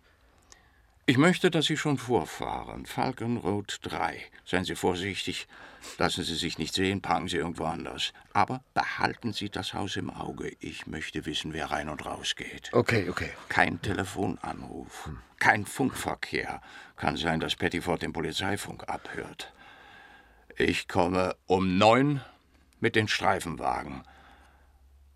Ich 1.07 1.17
möchte, 1.17 1.51
dass 1.51 1.65
Sie 1.65 1.79
schon 1.79 1.97
vorfahren. 1.97 2.85
Falcon 2.85 3.39
Road 3.39 3.79
3. 3.81 4.21
Seien 4.45 4.65
Sie 4.65 4.75
vorsichtig. 4.75 5.49
Lassen 5.97 6.23
Sie 6.23 6.35
sich 6.35 6.59
nicht 6.59 6.75
sehen, 6.75 7.01
parken 7.01 7.29
Sie 7.29 7.39
irgendwo 7.39 7.65
anders. 7.65 8.13
Aber 8.35 8.63
behalten 8.75 9.33
Sie 9.33 9.49
das 9.49 9.73
Haus 9.73 9.97
im 9.97 10.11
Auge. 10.11 10.55
Ich 10.61 10.87
möchte 10.87 11.25
wissen, 11.25 11.55
wer 11.55 11.71
rein 11.71 11.89
und 11.89 12.05
raus 12.05 12.37
geht. 12.37 12.71
Okay, 12.75 13.09
okay. 13.09 13.31
Kein 13.49 13.81
Telefonanruf, 13.81 15.09
kein 15.39 15.65
Funkverkehr. 15.65 16.61
Kann 16.97 17.17
sein, 17.17 17.41
dass 17.41 17.57
Pettiford 17.57 18.03
den 18.03 18.13
Polizeifunk 18.13 18.87
abhört. 18.87 19.51
Ich 20.59 20.89
komme 20.89 21.37
um 21.47 21.79
neun 21.79 22.21
mit 22.81 22.97
den 22.97 23.09
Streifenwagen. 23.09 24.03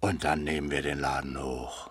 Und 0.00 0.24
dann 0.24 0.42
nehmen 0.42 0.70
wir 0.70 0.80
den 0.80 1.00
Laden 1.00 1.38
hoch. 1.38 1.90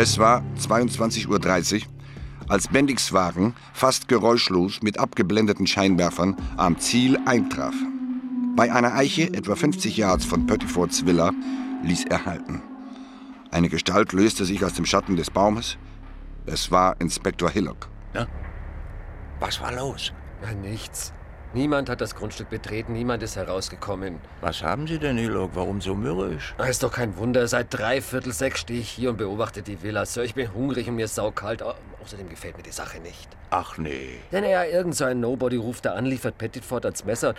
Es 0.00 0.16
war 0.16 0.44
22.30 0.56 1.26
Uhr, 1.26 1.82
als 2.48 2.68
Bendix 2.68 3.12
Wagen 3.12 3.56
fast 3.72 4.06
geräuschlos 4.06 4.80
mit 4.80 4.96
abgeblendeten 5.00 5.66
Scheinwerfern 5.66 6.36
am 6.56 6.78
Ziel 6.78 7.18
eintraf. 7.26 7.74
Bei 8.54 8.72
einer 8.72 8.94
Eiche, 8.94 9.34
etwa 9.34 9.56
50 9.56 9.96
Yards 9.96 10.24
von 10.24 10.46
Pettifords 10.46 11.04
Villa, 11.04 11.32
ließ 11.82 12.04
er 12.04 12.26
halten. 12.26 12.62
Eine 13.50 13.68
Gestalt 13.68 14.12
löste 14.12 14.44
sich 14.44 14.64
aus 14.64 14.74
dem 14.74 14.86
Schatten 14.86 15.16
des 15.16 15.32
Baumes. 15.32 15.78
Es 16.46 16.70
war 16.70 16.94
Inspektor 17.00 17.50
Hillock. 17.50 17.88
Na? 18.14 18.28
Was 19.40 19.60
war 19.60 19.72
los? 19.72 20.12
Ja, 20.44 20.54
nichts. 20.54 21.12
Niemand 21.54 21.88
hat 21.88 22.00
das 22.02 22.14
Grundstück 22.14 22.50
betreten, 22.50 22.92
niemand 22.92 23.22
ist 23.22 23.36
herausgekommen. 23.36 24.20
Was 24.42 24.62
haben 24.62 24.86
Sie 24.86 24.98
denn, 24.98 25.16
Hillock? 25.16 25.52
Warum 25.54 25.80
so 25.80 25.94
mürrisch? 25.94 26.54
Ah, 26.58 26.64
Ist 26.66 26.82
doch 26.82 26.92
kein 26.92 27.16
Wunder. 27.16 27.48
Seit 27.48 27.72
dreiviertel 27.72 28.32
sechs 28.32 28.60
stehe 28.60 28.80
ich 28.80 28.90
hier 28.90 29.10
und 29.10 29.16
beobachte 29.16 29.62
die 29.62 29.82
Villa. 29.82 30.04
Sir, 30.04 30.24
ich 30.24 30.34
bin 30.34 30.52
hungrig 30.52 30.88
und 30.88 30.96
mir 30.96 31.06
ist 31.06 31.14
saukalt. 31.14 31.62
Au- 31.62 31.74
Außerdem 32.04 32.28
gefällt 32.28 32.56
mir 32.56 32.62
die 32.62 32.70
Sache 32.70 33.00
nicht. 33.00 33.28
Ach 33.50 33.76
nee. 33.78 34.18
Ja, 34.30 34.40
naja, 34.42 34.64
irgend 34.64 34.94
so 34.94 35.04
ein 35.04 35.20
Nobody 35.20 35.56
ruft 35.56 35.84
da 35.86 35.94
an, 35.94 36.04
liefert 36.06 36.36
Pettiford 36.38 36.84
ans 36.84 37.04
Messer. 37.04 37.34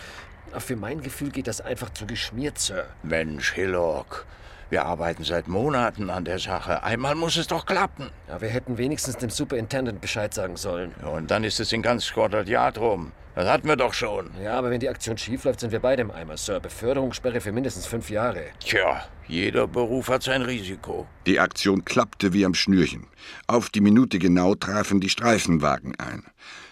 Aber 0.52 0.60
Für 0.60 0.76
mein 0.76 1.02
Gefühl 1.02 1.30
geht 1.30 1.48
das 1.48 1.62
einfach 1.62 1.92
zu 1.92 2.06
geschmiert, 2.08 2.58
Sir. 2.58 2.86
Mensch, 3.04 3.54
Hillock. 3.54 4.26
Wir 4.72 4.86
arbeiten 4.86 5.24
seit 5.24 5.48
Monaten 5.48 6.10
an 6.12 6.26
der 6.26 6.38
Sache. 6.40 6.84
Einmal 6.84 7.16
muss 7.16 7.38
es 7.38 7.48
doch 7.48 7.66
klappen. 7.66 8.10
Ja, 8.28 8.42
wir 8.42 8.50
hätten 8.50 8.78
wenigstens 8.78 9.18
dem 9.18 9.30
Superintendent 9.30 10.02
Bescheid 10.02 10.32
sagen 10.34 10.58
sollen. 10.58 10.94
Ja, 11.02 11.10
und 11.10 11.30
dann 11.32 11.44
ist 11.44 11.60
es 11.60 11.72
in 11.72 11.82
ganz 11.82 12.06
Scotland 12.06 12.48
Yard 12.50 12.78
rum. 12.80 13.12
Das 13.40 13.48
hatten 13.48 13.70
wir 13.70 13.78
doch 13.78 13.94
schon. 13.94 14.32
Ja, 14.44 14.56
aber 14.58 14.70
wenn 14.70 14.82
die 14.82 14.90
Aktion 14.90 15.18
schief 15.18 15.46
läuft, 15.46 15.62
sind 15.62 15.72
wir 15.72 15.80
beide 15.80 16.02
im 16.02 16.12
Eimer, 16.12 16.36
Sir. 16.36 16.60
Beförderungssperre 16.60 17.40
für 17.40 17.54
mindestens 17.54 17.86
fünf 17.86 18.10
Jahre. 18.10 18.48
Tja, 18.60 19.02
jeder 19.30 19.66
Beruf 19.66 20.10
hat 20.10 20.24
sein 20.24 20.42
Risiko. 20.42 21.08
Die 21.26 21.40
Aktion 21.40 21.86
klappte 21.86 22.34
wie 22.34 22.44
am 22.44 22.54
Schnürchen. 22.54 23.08
Auf 23.48 23.70
die 23.70 23.80
Minute 23.80 24.20
genau 24.20 24.56
trafen 24.56 25.00
die 25.00 25.08
Streifenwagen 25.08 25.98
ein. 25.98 26.26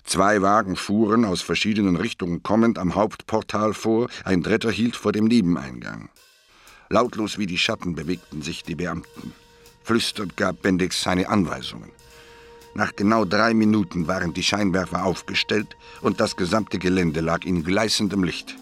Zwei 0.03 0.41
Wagen 0.41 0.75
fuhren 0.75 1.23
aus 1.23 1.41
verschiedenen 1.41 1.95
Richtungen 1.95 2.43
kommend 2.43 2.79
am 2.79 2.95
Hauptportal 2.95 3.73
vor, 3.73 4.09
ein 4.25 4.43
dritter 4.43 4.69
hielt 4.69 4.97
vor 4.97 5.13
dem 5.13 5.23
Nebeneingang. 5.23 6.09
Lautlos 6.89 7.37
wie 7.39 7.45
die 7.45 7.57
Schatten 7.57 7.95
bewegten 7.95 8.41
sich 8.41 8.63
die 8.63 8.75
Beamten. 8.75 9.33
Flüsternd 9.85 10.35
gab 10.35 10.63
Bendix 10.63 11.01
seine 11.01 11.29
Anweisungen. 11.29 11.96
Nach 12.77 12.95
genau 12.95 13.25
drei 13.25 13.55
Minuten 13.55 14.07
waren 14.07 14.35
die 14.35 14.43
Scheinwerfer 14.43 15.03
aufgestellt 15.03 15.75
und 16.01 16.19
das 16.19 16.35
gesamte 16.35 16.77
Gelände 16.77 17.21
lag 17.21 17.43
in 17.43 17.63
gleißendem 17.63 18.23
Licht. 18.23 18.55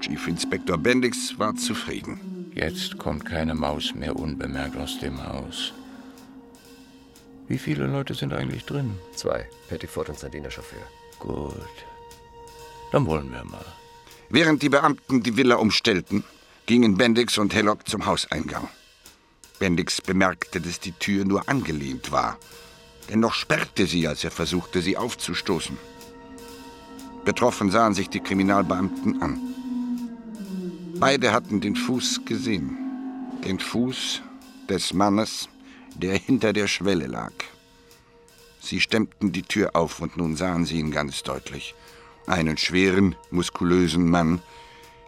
Chief 0.00 0.28
Inspector 0.28 0.78
Bendix 0.78 1.36
war 1.40 1.52
zufrieden. 1.56 2.52
Jetzt 2.54 2.98
kommt 2.98 3.24
keine 3.24 3.56
Maus 3.56 3.96
mehr 3.96 4.14
unbemerkt 4.14 4.76
aus 4.76 5.00
dem 5.00 5.20
Haus. 5.26 5.72
Wie 7.48 7.58
viele 7.58 7.88
Leute 7.88 8.14
sind 8.14 8.32
eigentlich 8.32 8.64
drin? 8.64 8.92
Zwei. 9.16 9.48
Pettiford 9.68 10.10
und 10.10 10.20
sein 10.20 10.30
Dienerchauffeur. 10.30 10.86
Gut. 11.18 11.76
Dann 12.92 13.06
wollen 13.06 13.32
wir 13.32 13.42
mal. 13.42 13.66
Während 14.30 14.62
die 14.62 14.68
Beamten 14.68 15.20
die 15.20 15.36
Villa 15.36 15.56
umstellten, 15.56 16.22
gingen 16.66 16.96
Bendix 16.96 17.38
und 17.38 17.52
Hellock 17.52 17.88
zum 17.88 18.06
Hauseingang. 18.06 18.68
Bendix 19.58 20.00
bemerkte, 20.00 20.60
dass 20.60 20.78
die 20.78 20.92
Tür 20.92 21.24
nur 21.24 21.48
angelehnt 21.48 22.12
war. 22.12 22.38
Dennoch 23.10 23.34
sperrte 23.34 23.86
sie, 23.86 24.06
als 24.06 24.24
er 24.24 24.30
versuchte, 24.30 24.80
sie 24.80 24.96
aufzustoßen. 24.96 25.76
Betroffen 27.24 27.70
sahen 27.70 27.94
sich 27.94 28.08
die 28.08 28.20
Kriminalbeamten 28.20 29.22
an. 29.22 29.40
Beide 30.98 31.32
hatten 31.32 31.60
den 31.60 31.76
Fuß 31.76 32.22
gesehen. 32.24 32.76
Den 33.44 33.58
Fuß 33.58 34.22
des 34.68 34.92
Mannes, 34.92 35.48
der 35.94 36.16
hinter 36.16 36.52
der 36.52 36.68
Schwelle 36.68 37.06
lag. 37.06 37.32
Sie 38.60 38.80
stemmten 38.80 39.32
die 39.32 39.42
Tür 39.42 39.74
auf 39.74 40.00
und 40.00 40.16
nun 40.16 40.36
sahen 40.36 40.64
sie 40.64 40.78
ihn 40.78 40.92
ganz 40.92 41.22
deutlich. 41.22 41.74
Einen 42.26 42.56
schweren, 42.56 43.16
muskulösen 43.30 44.08
Mann, 44.08 44.40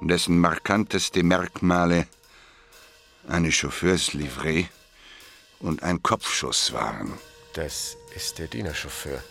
dessen 0.01 0.39
markanteste 0.39 1.23
Merkmale 1.23 2.07
eine 3.29 3.53
Chauffeurslivree 3.53 4.67
und 5.61 5.83
ein 5.83 6.03
Kopfschuss 6.03 6.73
waren. 6.73 7.13
Das 7.55 7.97
ist 8.17 8.39
der 8.39 8.49
Dienerchauffeur. 8.49 9.23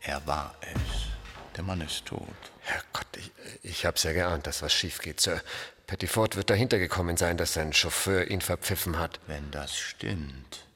Er 0.00 0.26
war 0.26 0.54
es. 0.60 1.56
Der 1.56 1.64
Mann 1.64 1.80
ist 1.80 2.06
tot. 2.06 2.20
Herrgott, 2.60 3.16
ich, 3.16 3.32
ich 3.62 3.84
hab's 3.84 4.04
ja 4.04 4.12
geahnt, 4.12 4.46
dass 4.46 4.62
was 4.62 4.72
schief 4.72 5.00
geht, 5.00 5.20
Sir. 5.20 5.42
Pettiford 5.88 6.36
wird 6.36 6.50
dahinter 6.50 6.78
gekommen 6.78 7.16
sein, 7.16 7.36
dass 7.36 7.54
sein 7.54 7.72
Chauffeur 7.72 8.28
ihn 8.30 8.40
verpfiffen 8.40 8.98
hat. 8.98 9.18
Wenn 9.26 9.50
das 9.50 9.76
stimmt, 9.76 10.66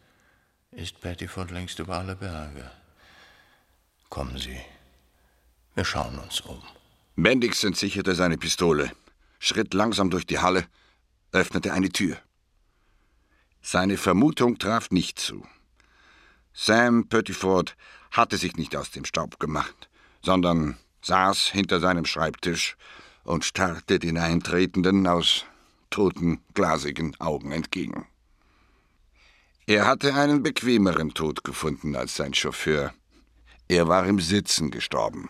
ist 0.72 1.00
Pettiford 1.00 1.52
längst 1.52 1.78
über 1.78 1.98
alle 1.98 2.16
Berge. 2.16 2.68
Kommen 4.08 4.38
Sie. 4.38 4.60
Wir 5.76 5.84
schauen 5.84 6.18
uns 6.18 6.40
um. 6.40 6.62
Bendix 7.14 7.62
entsicherte 7.62 8.16
seine 8.16 8.38
Pistole, 8.38 8.90
schritt 9.38 9.72
langsam 9.72 10.10
durch 10.10 10.26
die 10.26 10.40
Halle, 10.40 10.66
öffnete 11.32 11.72
eine 11.72 11.90
Tür. 11.90 12.16
Seine 13.62 13.96
Vermutung 13.96 14.58
traf 14.58 14.90
nicht 14.90 15.18
zu. 15.18 15.46
Sam 16.52 17.08
Pettiford 17.08 17.76
hatte 18.10 18.36
sich 18.36 18.56
nicht 18.56 18.74
aus 18.76 18.90
dem 18.90 19.04
Staub 19.04 19.38
gemacht, 19.38 19.88
sondern 20.22 20.76
saß 21.02 21.46
hinter 21.46 21.80
seinem 21.80 22.04
Schreibtisch 22.04 22.76
und 23.24 23.44
starrte 23.44 23.98
den 23.98 24.18
Eintretenden 24.18 25.06
aus 25.06 25.44
toten, 25.90 26.40
glasigen 26.54 27.14
Augen 27.18 27.52
entgegen. 27.52 28.06
Er 29.66 29.86
hatte 29.86 30.14
einen 30.14 30.42
bequemeren 30.42 31.14
Tod 31.14 31.44
gefunden 31.44 31.94
als 31.94 32.16
sein 32.16 32.34
Chauffeur. 32.34 32.92
Er 33.68 33.86
war 33.88 34.06
im 34.06 34.18
Sitzen 34.18 34.70
gestorben. 34.70 35.28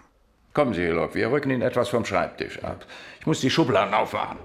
Kommen 0.54 0.74
Sie, 0.74 0.82
Hillock, 0.82 1.14
wir 1.14 1.30
rücken 1.30 1.50
ihn 1.50 1.62
etwas 1.62 1.90
vom 1.90 2.04
Schreibtisch 2.04 2.58
ab. 2.64 2.86
Ich 3.20 3.26
muss 3.26 3.40
die 3.40 3.50
Schubladen 3.50 3.94
aufmachen. 3.94 4.38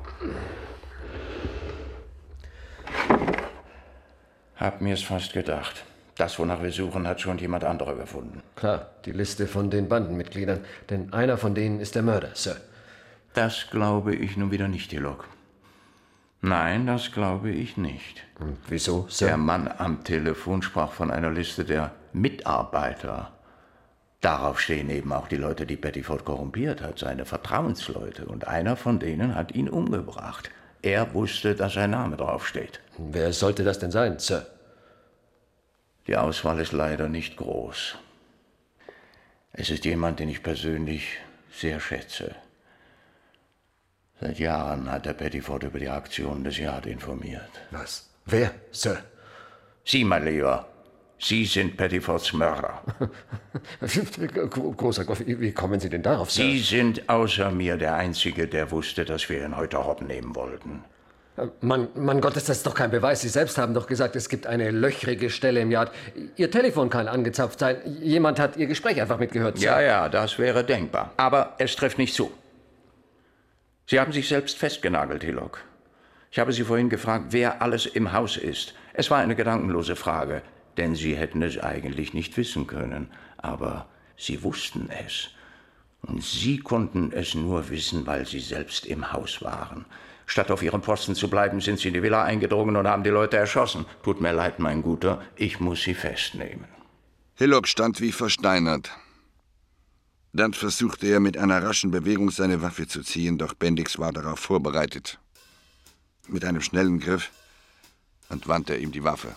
Hab 4.57 4.81
mir's 4.81 5.03
fast 5.03 5.33
gedacht. 5.33 5.83
Das, 6.17 6.39
wonach 6.39 6.63
wir 6.63 6.71
suchen, 6.71 7.07
hat 7.07 7.19
schon 7.19 7.37
jemand 7.37 7.65
anderer 7.65 7.95
gefunden. 7.95 8.41
Klar, 8.55 8.89
die 9.03 9.11
Liste 9.11 9.47
von 9.47 9.69
den 9.69 9.89
Bandenmitgliedern. 9.89 10.61
Denn 10.89 11.11
einer 11.11 11.37
von 11.37 11.55
denen 11.55 11.81
ist 11.81 11.95
der 11.95 12.03
Mörder, 12.03 12.29
Sir. 12.33 12.55
Das 13.33 13.67
glaube 13.69 14.15
ich 14.15 14.37
nun 14.37 14.51
wieder 14.51 14.69
nicht, 14.69 14.91
Hillock. 14.91 15.27
Nein, 16.41 16.87
das 16.87 17.11
glaube 17.11 17.49
ich 17.49 17.75
nicht. 17.75 18.23
Und 18.39 18.57
wieso, 18.69 19.07
Sir? 19.09 19.27
Der 19.27 19.37
Mann 19.37 19.69
am 19.77 20.05
Telefon 20.05 20.61
sprach 20.61 20.93
von 20.93 21.11
einer 21.11 21.31
Liste 21.31 21.65
der 21.65 21.91
Mitarbeiter. 22.13 23.33
Darauf 24.21 24.61
stehen 24.61 24.89
eben 24.89 25.11
auch 25.11 25.27
die 25.27 25.35
Leute, 25.35 25.65
die 25.65 25.75
Pettiford 25.75 26.23
korrumpiert 26.23 26.81
hat, 26.81 26.97
seine 26.99 27.25
Vertrauensleute. 27.25 28.25
Und 28.25 28.47
einer 28.47 28.77
von 28.77 28.99
denen 28.99 29.35
hat 29.35 29.51
ihn 29.53 29.69
umgebracht. 29.69 30.49
Er 30.85 31.15
wusste, 31.15 31.55
dass 31.55 31.73
sein 31.73 31.89
Name 31.89 32.15
draufsteht. 32.15 32.79
Wer 32.99 33.33
sollte 33.33 33.63
das 33.63 33.79
denn 33.79 33.89
sein, 33.89 34.19
Sir? 34.19 34.45
Die 36.05 36.15
Auswahl 36.15 36.59
ist 36.59 36.73
leider 36.73 37.09
nicht 37.09 37.37
groß. 37.37 37.95
Es 39.53 39.71
ist 39.71 39.83
jemand, 39.83 40.19
den 40.19 40.29
ich 40.29 40.43
persönlich 40.43 41.17
sehr 41.51 41.79
schätze. 41.79 42.35
Seit 44.21 44.37
Jahren 44.37 44.91
hat 44.91 45.07
der 45.07 45.13
Pettiford 45.13 45.63
über 45.63 45.79
die 45.79 45.89
Aktion 45.89 46.43
des 46.43 46.59
Yard 46.59 46.85
informiert. 46.85 47.49
Was? 47.71 48.07
Wer, 48.25 48.51
Sir? 48.71 49.03
Sie, 49.83 50.03
mein 50.03 50.23
Lieber, 50.23 50.67
Sie 51.25 51.43
sind 51.45 51.75
Pettifords 51.75 52.33
Mörder. 52.33 52.83
Großer 54.77 55.05
Gott, 55.05 55.25
wie 55.25 55.51
kommen 55.53 55.79
Sie 55.79 55.89
denn 55.89 56.03
darauf, 56.03 56.29
Sir? 56.29 56.43
Sie 56.43 56.59
sind 56.59 57.09
außer 57.09 57.49
mir 57.49 57.77
der 57.77 57.95
Einzige, 57.95 58.47
der 58.47 58.69
wusste, 58.69 59.05
dass 59.05 59.27
wir 59.27 59.43
ihn 59.43 59.57
heute 59.57 59.83
hoppen 59.83 60.05
nehmen 60.05 60.35
wollten. 60.35 60.83
Mann, 61.61 61.87
Mann 61.95 62.21
Gott, 62.21 62.35
das 62.35 62.47
ist 62.49 62.67
doch 62.67 62.75
kein 62.75 62.91
Beweis. 62.91 63.21
Sie 63.21 63.29
selbst 63.29 63.57
haben 63.57 63.73
doch 63.73 63.87
gesagt, 63.87 64.15
es 64.15 64.29
gibt 64.29 64.45
eine 64.45 64.69
löchrige 64.69 65.31
Stelle 65.31 65.61
im 65.61 65.71
Yard. 65.71 65.91
Ihr 66.35 66.51
Telefon 66.51 66.91
kann 66.91 67.07
angezapft 67.07 67.57
sein. 67.57 67.77
Jemand 68.01 68.39
hat 68.39 68.55
Ihr 68.55 68.67
Gespräch 68.67 69.01
einfach 69.01 69.17
mitgehört, 69.17 69.57
Sir. 69.57 69.65
Ja, 69.65 69.81
ja, 69.81 70.09
das 70.09 70.37
wäre 70.37 70.63
denkbar. 70.63 71.11
Aber 71.17 71.55
es 71.57 71.75
trifft 71.75 71.97
nicht 71.97 72.13
zu. 72.13 72.31
Sie 73.87 73.99
haben 73.99 74.11
sich 74.11 74.27
selbst 74.27 74.59
festgenagelt, 74.59 75.23
Hillock. 75.23 75.63
Ich 76.29 76.37
habe 76.37 76.53
Sie 76.53 76.63
vorhin 76.63 76.89
gefragt, 76.89 77.25
wer 77.29 77.63
alles 77.63 77.87
im 77.87 78.13
Haus 78.13 78.37
ist. 78.37 78.75
Es 78.93 79.09
war 79.09 79.17
eine 79.17 79.35
gedankenlose 79.35 79.95
Frage, 79.95 80.43
denn 80.77 80.95
Sie 80.95 81.15
hätten 81.15 81.41
es 81.41 81.57
eigentlich 81.57 82.13
nicht 82.13 82.35
wissen 82.37 82.67
können. 82.67 83.09
Aber 83.37 83.87
Sie 84.17 84.43
wussten 84.43 84.89
es. 84.89 85.29
Und 86.01 86.23
Sie 86.23 86.59
konnten 86.59 87.11
es 87.11 87.35
nur 87.35 87.69
wissen, 87.69 88.05
weil 88.05 88.25
Sie 88.27 88.39
selbst 88.39 88.85
im 88.85 89.11
Haus 89.11 89.41
waren. 89.41 89.85
Statt 90.27 90.51
auf 90.51 90.63
Ihrem 90.63 90.81
Posten 90.81 91.15
zu 91.15 91.29
bleiben, 91.29 91.61
sind 91.61 91.79
Sie 91.79 91.87
in 91.89 91.93
die 91.93 92.03
Villa 92.03 92.23
eingedrungen 92.23 92.75
und 92.75 92.87
haben 92.87 93.03
die 93.03 93.09
Leute 93.09 93.37
erschossen. 93.37 93.85
Tut 94.03 94.21
mir 94.21 94.33
leid, 94.33 94.59
mein 94.59 94.81
Guter, 94.81 95.21
ich 95.35 95.59
muss 95.59 95.83
Sie 95.83 95.93
festnehmen. 95.93 96.65
Hillock 97.35 97.67
stand 97.67 98.01
wie 98.01 98.11
versteinert. 98.11 98.91
Dann 100.33 100.53
versuchte 100.53 101.07
er 101.07 101.19
mit 101.19 101.37
einer 101.37 101.63
raschen 101.63 101.91
Bewegung 101.91 102.29
seine 102.29 102.61
Waffe 102.61 102.87
zu 102.87 103.01
ziehen, 103.03 103.37
doch 103.37 103.53
Bendix 103.53 103.99
war 103.99 104.11
darauf 104.11 104.39
vorbereitet. 104.39 105.19
Mit 106.27 106.43
einem 106.43 106.61
schnellen 106.61 106.99
Griff 106.99 107.31
und 108.29 108.47
wandte 108.47 108.75
ihm 108.75 108.91
die 108.91 109.03
Waffe. 109.03 109.35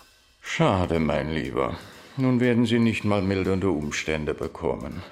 Schade, 0.51 0.99
mein 0.99 1.31
Lieber. 1.31 1.77
Nun 2.17 2.41
werden 2.41 2.65
Sie 2.65 2.79
nicht 2.79 3.05
mal 3.05 3.21
mildernde 3.21 3.71
Umstände 3.71 4.33
bekommen. 4.33 5.03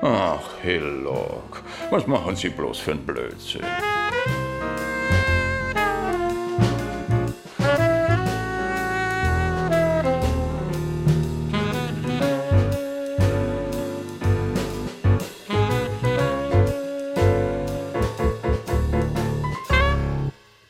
Ach, 0.00 0.58
Hillock, 0.62 1.62
was 1.90 2.06
machen 2.06 2.34
Sie 2.34 2.48
bloß 2.48 2.78
für 2.78 2.92
einen 2.92 3.04
Blödsinn? 3.06 3.62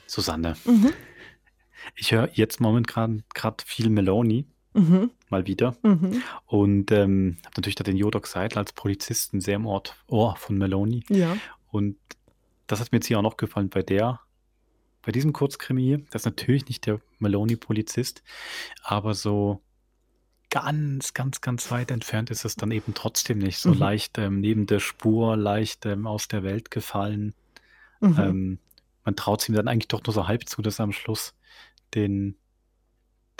Susanne. 0.06 0.56
Mhm. 0.64 0.92
Ich 1.98 2.12
höre 2.12 2.30
jetzt 2.32 2.60
momentan 2.60 3.24
gerade 3.34 3.64
viel 3.66 3.90
Meloni. 3.90 4.46
Mhm. 4.72 5.10
Mal 5.28 5.46
wieder. 5.46 5.76
Mhm. 5.82 6.22
Und 6.46 6.92
ähm, 6.92 7.38
habe 7.44 7.54
natürlich 7.56 7.74
da 7.74 7.84
den 7.84 7.96
Jodok 7.96 8.26
Seidel 8.26 8.58
als 8.58 8.72
Polizisten 8.72 9.40
sehr 9.40 9.56
im 9.56 9.66
Ort, 9.66 9.96
Ohr 10.06 10.36
von 10.36 10.56
Meloni. 10.56 11.04
Ja. 11.08 11.36
Und 11.70 11.96
das 12.68 12.80
hat 12.80 12.92
mir 12.92 12.98
jetzt 12.98 13.06
hier 13.06 13.18
auch 13.18 13.22
noch 13.22 13.36
gefallen 13.36 13.68
bei 13.68 13.82
der, 13.82 14.20
bei 15.02 15.10
diesem 15.10 15.32
Kurzkrimi 15.32 15.82
hier. 15.82 15.98
Das 16.10 16.22
ist 16.22 16.26
natürlich 16.26 16.68
nicht 16.68 16.86
der 16.86 17.00
Meloni-Polizist, 17.18 18.22
aber 18.82 19.14
so 19.14 19.60
ganz, 20.50 21.14
ganz, 21.14 21.40
ganz 21.40 21.70
weit 21.70 21.90
entfernt 21.90 22.30
ist 22.30 22.44
es 22.44 22.54
dann 22.54 22.70
eben 22.70 22.94
trotzdem 22.94 23.38
nicht. 23.38 23.58
So 23.58 23.70
mhm. 23.70 23.78
leicht 23.78 24.18
ähm, 24.18 24.40
neben 24.40 24.66
der 24.66 24.80
Spur, 24.80 25.36
leicht 25.36 25.84
ähm, 25.86 26.06
aus 26.06 26.28
der 26.28 26.42
Welt 26.44 26.70
gefallen. 26.70 27.34
Mhm. 28.00 28.16
Ähm, 28.18 28.58
man 29.04 29.16
traut 29.16 29.42
es 29.42 29.48
ihm 29.48 29.56
dann 29.56 29.68
eigentlich 29.68 29.88
doch 29.88 30.04
nur 30.04 30.14
so 30.14 30.28
halb 30.28 30.48
zu, 30.48 30.62
dass 30.62 30.78
er 30.78 30.84
am 30.84 30.92
Schluss 30.92 31.34
den, 31.94 32.36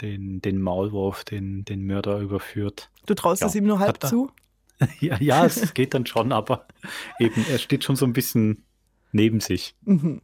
den, 0.01 0.41
den 0.41 0.61
Maulwurf, 0.61 1.23
den, 1.23 1.65
den 1.65 1.85
Mörder 1.85 2.19
überführt. 2.19 2.89
Du 3.05 3.13
traust 3.13 3.41
ja, 3.41 3.47
es 3.47 3.55
ihm 3.55 3.65
nur 3.65 3.79
halb 3.79 4.01
zu? 4.03 4.31
ja, 4.99 5.17
ja, 5.19 5.45
es 5.45 5.73
geht 5.73 5.93
dann 5.93 6.05
schon, 6.05 6.31
aber 6.31 6.67
eben, 7.19 7.45
er 7.49 7.57
steht 7.57 7.83
schon 7.83 7.95
so 7.95 8.05
ein 8.05 8.13
bisschen 8.13 8.65
neben 9.11 9.39
sich. 9.39 9.75
Mhm. 9.81 10.21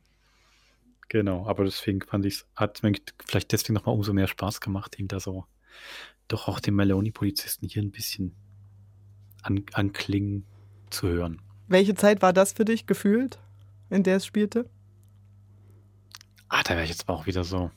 Genau, 1.07 1.45
aber 1.45 1.65
deswegen 1.65 2.01
fand 2.01 2.25
ich, 2.25 2.43
hat 2.55 2.81
mir 2.81 2.93
vielleicht 3.25 3.51
deswegen 3.51 3.75
nochmal 3.75 3.95
umso 3.95 4.11
mehr 4.11 4.27
Spaß 4.27 4.59
gemacht, 4.59 4.97
ihm 4.97 5.07
da 5.07 5.19
so 5.19 5.45
doch 6.27 6.47
auch 6.47 6.59
den 6.59 6.75
Meloni-Polizisten 6.75 7.67
hier 7.67 7.83
ein 7.83 7.91
bisschen 7.91 8.35
an, 9.43 9.63
anklingen 9.73 10.45
zu 10.89 11.07
hören. 11.07 11.41
Welche 11.67 11.93
Zeit 11.95 12.21
war 12.21 12.33
das 12.33 12.53
für 12.53 12.65
dich 12.65 12.87
gefühlt, 12.87 13.39
in 13.89 14.03
der 14.03 14.17
es 14.17 14.25
spielte? 14.25 14.69
Ah, 16.47 16.63
da 16.63 16.71
wäre 16.71 16.83
ich 16.83 16.89
jetzt 16.89 17.09
auch 17.09 17.25
wieder 17.25 17.43
so. 17.43 17.71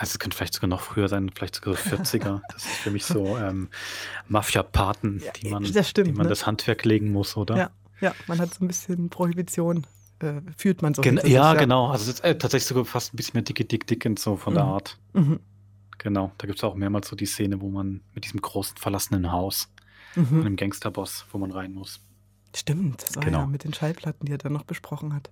Also 0.00 0.12
es 0.12 0.18
könnte 0.18 0.34
vielleicht 0.34 0.54
sogar 0.54 0.68
noch 0.68 0.80
früher 0.80 1.08
sein, 1.08 1.30
vielleicht 1.34 1.56
sogar 1.56 1.74
40er. 1.74 2.40
Das 2.54 2.64
ist 2.64 2.76
für 2.76 2.90
mich 2.90 3.04
so 3.04 3.36
ähm, 3.36 3.68
Mafia-Paten, 4.28 5.22
die 5.36 5.50
man, 5.50 5.70
das, 5.70 5.90
stimmt, 5.90 6.08
die 6.08 6.12
man 6.12 6.22
ne? 6.22 6.30
das 6.30 6.46
Handwerk 6.46 6.86
legen 6.86 7.12
muss, 7.12 7.36
oder? 7.36 7.54
Ja, 7.54 7.70
ja, 8.00 8.14
man 8.26 8.40
hat 8.40 8.54
so 8.54 8.64
ein 8.64 8.66
bisschen 8.68 9.10
Prohibition, 9.10 9.86
äh, 10.20 10.40
führt 10.56 10.80
man 10.80 10.94
so. 10.94 11.02
Gen 11.02 11.16
ja, 11.16 11.22
sich, 11.22 11.32
ja, 11.32 11.52
genau. 11.52 11.88
Also 11.88 12.10
ist 12.10 12.24
äh, 12.24 12.38
tatsächlich 12.38 12.66
sogar 12.66 12.86
fast 12.86 13.12
ein 13.12 13.18
bisschen 13.18 13.34
mehr 13.34 13.42
dicke 13.42 13.66
Dick 13.66 13.86
Dickens 13.86 14.22
so 14.22 14.36
von 14.36 14.54
mhm. 14.54 14.56
der 14.56 14.64
Art. 14.64 14.98
Mhm. 15.12 15.40
Genau, 15.98 16.32
da 16.38 16.46
gibt 16.46 16.58
es 16.58 16.64
auch 16.64 16.76
mehrmals 16.76 17.08
so 17.08 17.14
die 17.14 17.26
Szene, 17.26 17.60
wo 17.60 17.68
man 17.68 18.00
mit 18.14 18.24
diesem 18.24 18.40
großen 18.40 18.78
verlassenen 18.78 19.30
Haus, 19.30 19.68
mhm. 20.14 20.40
einem 20.40 20.56
Gangsterboss, 20.56 21.26
wo 21.30 21.36
man 21.36 21.50
rein 21.50 21.74
muss. 21.74 22.00
Stimmt, 22.56 23.02
das 23.02 23.16
war 23.16 23.22
genau. 23.22 23.40
ja 23.40 23.46
mit 23.46 23.64
den 23.64 23.74
Schallplatten, 23.74 24.24
die 24.24 24.32
er 24.32 24.38
dann 24.38 24.54
noch 24.54 24.64
besprochen 24.64 25.12
hat 25.12 25.30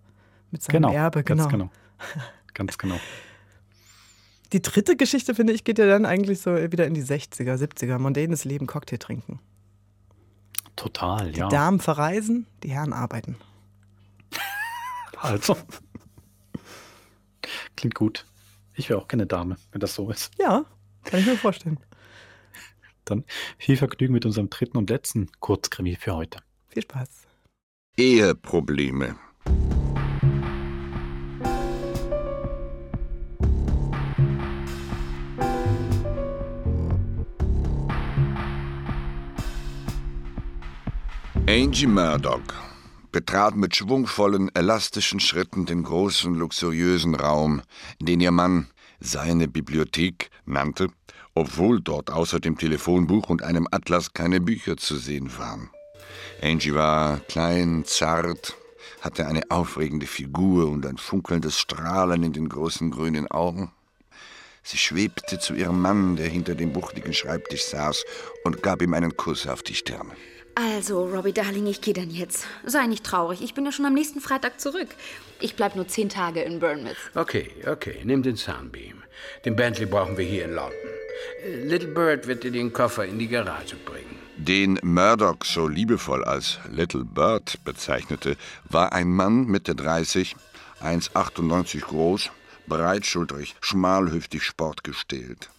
mit 0.50 0.62
seinem 0.62 0.74
genau, 0.74 0.92
Erbe. 0.92 1.24
Genau. 1.24 1.44
Ganz 1.44 1.52
genau. 1.52 1.70
Ganz 2.52 2.76
genau. 2.76 3.00
Die 4.52 4.62
dritte 4.62 4.96
Geschichte, 4.96 5.34
finde 5.34 5.52
ich, 5.52 5.64
geht 5.64 5.78
ja 5.78 5.86
dann 5.86 6.06
eigentlich 6.06 6.40
so 6.40 6.54
wieder 6.54 6.86
in 6.86 6.94
die 6.94 7.02
60er, 7.02 7.56
70er. 7.56 7.98
Mondänes 7.98 8.44
Leben, 8.44 8.66
Cocktail 8.66 8.98
trinken. 8.98 9.40
Total, 10.76 11.32
die 11.32 11.40
ja. 11.40 11.48
Die 11.48 11.54
Damen 11.54 11.80
verreisen, 11.80 12.46
die 12.62 12.70
Herren 12.70 12.92
arbeiten. 12.92 13.36
Also. 15.20 15.56
Klingt 17.74 17.96
gut. 17.96 18.24
Ich 18.74 18.88
wäre 18.88 19.00
auch 19.00 19.08
keine 19.08 19.26
Dame, 19.26 19.56
wenn 19.72 19.80
das 19.80 19.96
so 19.96 20.08
ist. 20.10 20.30
Ja, 20.38 20.64
kann 21.02 21.18
ich 21.18 21.26
mir 21.26 21.36
vorstellen. 21.36 21.80
Dann 23.04 23.24
viel 23.58 23.76
Vergnügen 23.76 24.12
mit 24.12 24.24
unserem 24.26 24.48
dritten 24.48 24.78
und 24.78 24.90
letzten 24.90 25.28
Kurzkrimi 25.40 25.96
für 25.96 26.14
heute. 26.14 26.38
Viel 26.68 26.82
Spaß. 26.82 27.08
Eheprobleme. 27.96 29.16
Angie 41.50 41.86
Murdoch 41.86 42.42
betrat 43.10 43.56
mit 43.56 43.74
schwungvollen, 43.74 44.54
elastischen 44.54 45.18
Schritten 45.18 45.64
den 45.64 45.82
großen, 45.82 46.34
luxuriösen 46.34 47.14
Raum, 47.14 47.62
den 48.02 48.20
ihr 48.20 48.32
Mann 48.32 48.66
seine 49.00 49.48
Bibliothek 49.48 50.28
nannte, 50.44 50.88
obwohl 51.34 51.80
dort 51.80 52.10
außer 52.10 52.38
dem 52.38 52.58
Telefonbuch 52.58 53.30
und 53.30 53.42
einem 53.42 53.66
Atlas 53.70 54.12
keine 54.12 54.42
Bücher 54.42 54.76
zu 54.76 54.96
sehen 54.96 55.38
waren. 55.38 55.70
Angie 56.42 56.74
war 56.74 57.20
klein, 57.20 57.84
zart, 57.86 58.54
hatte 59.00 59.26
eine 59.26 59.40
aufregende 59.48 60.06
Figur 60.06 60.68
und 60.68 60.84
ein 60.84 60.98
funkelndes 60.98 61.58
Strahlen 61.58 62.24
in 62.24 62.34
den 62.34 62.50
großen 62.50 62.90
grünen 62.90 63.26
Augen. 63.26 63.72
Sie 64.62 64.76
schwebte 64.76 65.38
zu 65.38 65.54
ihrem 65.54 65.80
Mann, 65.80 66.16
der 66.16 66.28
hinter 66.28 66.54
dem 66.54 66.74
wuchtigen 66.74 67.14
Schreibtisch 67.14 67.64
saß, 67.64 68.04
und 68.44 68.62
gab 68.62 68.82
ihm 68.82 68.92
einen 68.92 69.16
Kuss 69.16 69.46
auf 69.46 69.62
die 69.62 69.74
Stirn. 69.74 70.12
Also, 70.60 71.04
Robbie 71.04 71.32
Darling, 71.32 71.68
ich 71.68 71.80
gehe 71.82 71.94
dann 71.94 72.10
jetzt. 72.10 72.44
Sei 72.64 72.88
nicht 72.88 73.04
traurig, 73.04 73.42
ich 73.42 73.54
bin 73.54 73.64
ja 73.64 73.70
schon 73.70 73.86
am 73.86 73.94
nächsten 73.94 74.20
Freitag 74.20 74.60
zurück. 74.60 74.88
Ich 75.38 75.54
bleib 75.54 75.76
nur 75.76 75.86
zehn 75.86 76.08
Tage 76.08 76.40
in 76.40 76.58
Bournemouth. 76.58 76.96
Okay, 77.14 77.52
okay, 77.64 78.00
nimm 78.02 78.24
den 78.24 78.34
Sunbeam. 78.34 79.04
Den 79.44 79.54
Bentley 79.54 79.86
brauchen 79.86 80.18
wir 80.18 80.24
hier 80.24 80.46
in 80.46 80.54
London. 80.54 80.74
Äh, 81.44 81.64
Little 81.64 81.90
Bird 81.90 82.26
wird 82.26 82.42
dir 82.42 82.50
den 82.50 82.72
Koffer 82.72 83.04
in 83.04 83.20
die 83.20 83.28
Garage 83.28 83.76
bringen. 83.76 84.18
Den 84.36 84.80
Murdoch 84.82 85.44
so 85.44 85.68
liebevoll 85.68 86.24
als 86.24 86.58
Little 86.72 87.04
Bird 87.04 87.60
bezeichnete, 87.64 88.36
war 88.68 88.92
ein 88.92 89.10
Mann 89.10 89.46
Mitte 89.46 89.76
30, 89.76 90.34
1,98 90.82 91.82
groß, 91.82 92.30
breitschultrig, 92.66 93.54
schmalhüftig 93.60 94.42
sportgestählt. 94.42 95.50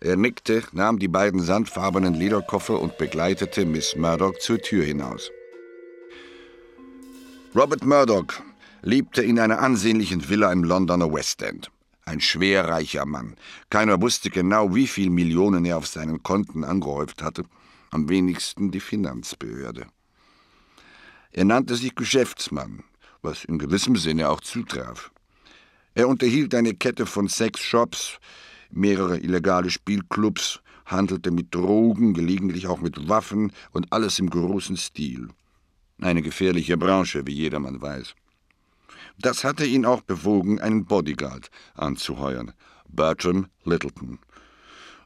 Er 0.00 0.16
nickte, 0.16 0.62
nahm 0.72 1.00
die 1.00 1.08
beiden 1.08 1.40
sandfarbenen 1.40 2.14
Lederkoffer 2.14 2.80
und 2.80 2.98
begleitete 2.98 3.64
Miss 3.64 3.96
Murdoch 3.96 4.38
zur 4.38 4.60
Tür 4.60 4.84
hinaus. 4.84 5.30
Robert 7.54 7.84
Murdoch 7.84 8.40
lebte 8.82 9.22
in 9.22 9.40
einer 9.40 9.58
ansehnlichen 9.58 10.28
Villa 10.28 10.52
im 10.52 10.62
Londoner 10.62 11.12
West 11.12 11.42
End. 11.42 11.70
Ein 12.04 12.20
schwerreicher 12.20 13.06
Mann. 13.06 13.34
Keiner 13.70 14.00
wusste 14.00 14.30
genau, 14.30 14.74
wie 14.74 14.86
viel 14.86 15.10
Millionen 15.10 15.64
er 15.64 15.78
auf 15.78 15.88
seinen 15.88 16.22
Konten 16.22 16.62
angehäuft 16.62 17.22
hatte. 17.22 17.44
Am 17.90 18.08
wenigsten 18.08 18.70
die 18.70 18.80
Finanzbehörde. 18.80 19.86
Er 21.32 21.44
nannte 21.44 21.74
sich 21.74 21.94
Geschäftsmann, 21.94 22.84
was 23.22 23.44
in 23.44 23.58
gewissem 23.58 23.96
Sinne 23.96 24.28
auch 24.30 24.40
zutraf. 24.40 25.10
Er 25.94 26.08
unterhielt 26.08 26.54
eine 26.54 26.74
Kette 26.74 27.04
von 27.04 27.28
Sexshops, 27.28 28.18
mehrere 28.70 29.18
illegale 29.18 29.70
Spielclubs, 29.70 30.60
handelte 30.86 31.30
mit 31.30 31.54
Drogen, 31.54 32.14
gelegentlich 32.14 32.66
auch 32.66 32.80
mit 32.80 33.08
Waffen 33.08 33.52
und 33.72 33.92
alles 33.92 34.18
im 34.18 34.30
großen 34.30 34.76
Stil. 34.76 35.28
Eine 36.00 36.22
gefährliche 36.22 36.76
Branche, 36.76 37.26
wie 37.26 37.34
jedermann 37.34 37.80
weiß. 37.80 38.14
Das 39.18 39.42
hatte 39.44 39.66
ihn 39.66 39.84
auch 39.84 40.02
bewogen, 40.02 40.60
einen 40.60 40.84
Bodyguard 40.84 41.50
anzuheuern, 41.74 42.52
Bertram 42.88 43.46
Littleton. 43.64 44.18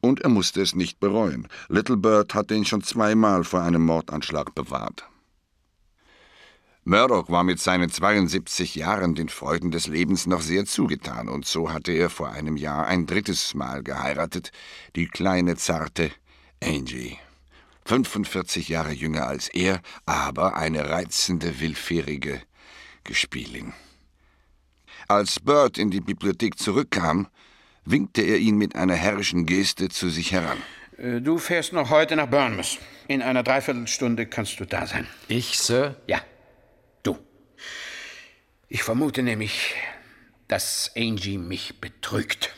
Und 0.01 0.21
er 0.21 0.29
musste 0.29 0.61
es 0.61 0.75
nicht 0.75 1.01
bereuen. 1.01 1.49
Little 1.69 1.97
Bird 1.97 2.35
hatte 2.35 2.55
ihn 2.55 2.65
schon 2.65 2.83
zweimal 2.83 3.45
vor 3.45 3.63
einem 3.63 3.85
Mordanschlag 3.87 4.55
bewahrt. 4.55 5.09
Murdoch 6.85 7.31
war 7.31 7.45
mit 7.45 7.61
seinen 7.61 7.91
72 7.91 8.75
Jahren 8.75 9.15
den 9.15 9.29
Freuden 9.29 9.71
des 9.71 9.87
Lebens 9.87 10.27
noch 10.27 10.41
sehr 10.41 10.65
zugetan, 10.65 11.29
und 11.29 11.47
so 11.47 11.73
hatte 11.73 11.93
er 11.93 12.11
vor 12.11 12.31
einem 12.31 12.57
Jahr 12.57 12.87
ein 12.87 13.07
drittes 13.07 13.55
Mal 13.55 13.85
geheiratet, 13.85 14.51
die 14.97 15.07
kleine, 15.07 15.57
zarte 15.57 16.11
Angie. 16.61 17.19
45 17.85 18.69
Jahre 18.69 18.93
jünger 18.93 19.29
als 19.29 19.49
er, 19.49 19.81
aber 20.07 20.57
eine 20.57 20.89
reizende, 20.89 21.61
willfährige 21.61 22.43
Gespielin. 23.05 23.73
Als 25.07 25.39
Bird 25.39 25.79
in 25.79 25.91
die 25.91 26.01
Bibliothek 26.01 26.59
zurückkam, 26.59 27.29
winkte 27.85 28.23
er 28.23 28.39
ihn 28.39 28.57
mit 28.57 28.75
einer 28.75 28.95
herrischen 28.95 29.47
Geste 29.47 29.89
zu 29.89 30.09
sich 30.09 30.33
heran. 30.33 30.59
Äh, 30.97 31.21
du 31.21 31.39
fährst 31.39 31.73
noch 31.73 31.91
heute 31.91 32.17
nach 32.17 32.27
Bournemouth. 32.27 32.79
In 33.07 33.23
einer 33.23 33.43
Dreiviertelstunde 33.43 34.27
kannst 34.27 34.59
du 34.59 34.65
da 34.65 34.87
sein. 34.87 35.07
Ich, 35.29 35.59
Sir? 35.59 35.97
Ja. 36.07 36.21
Ich 38.75 38.85
vermute 38.85 39.23
nämlich, 39.23 39.75
dass 40.49 40.93
Angie 40.97 41.37
mich 41.37 41.79
betrügt. 41.79 42.55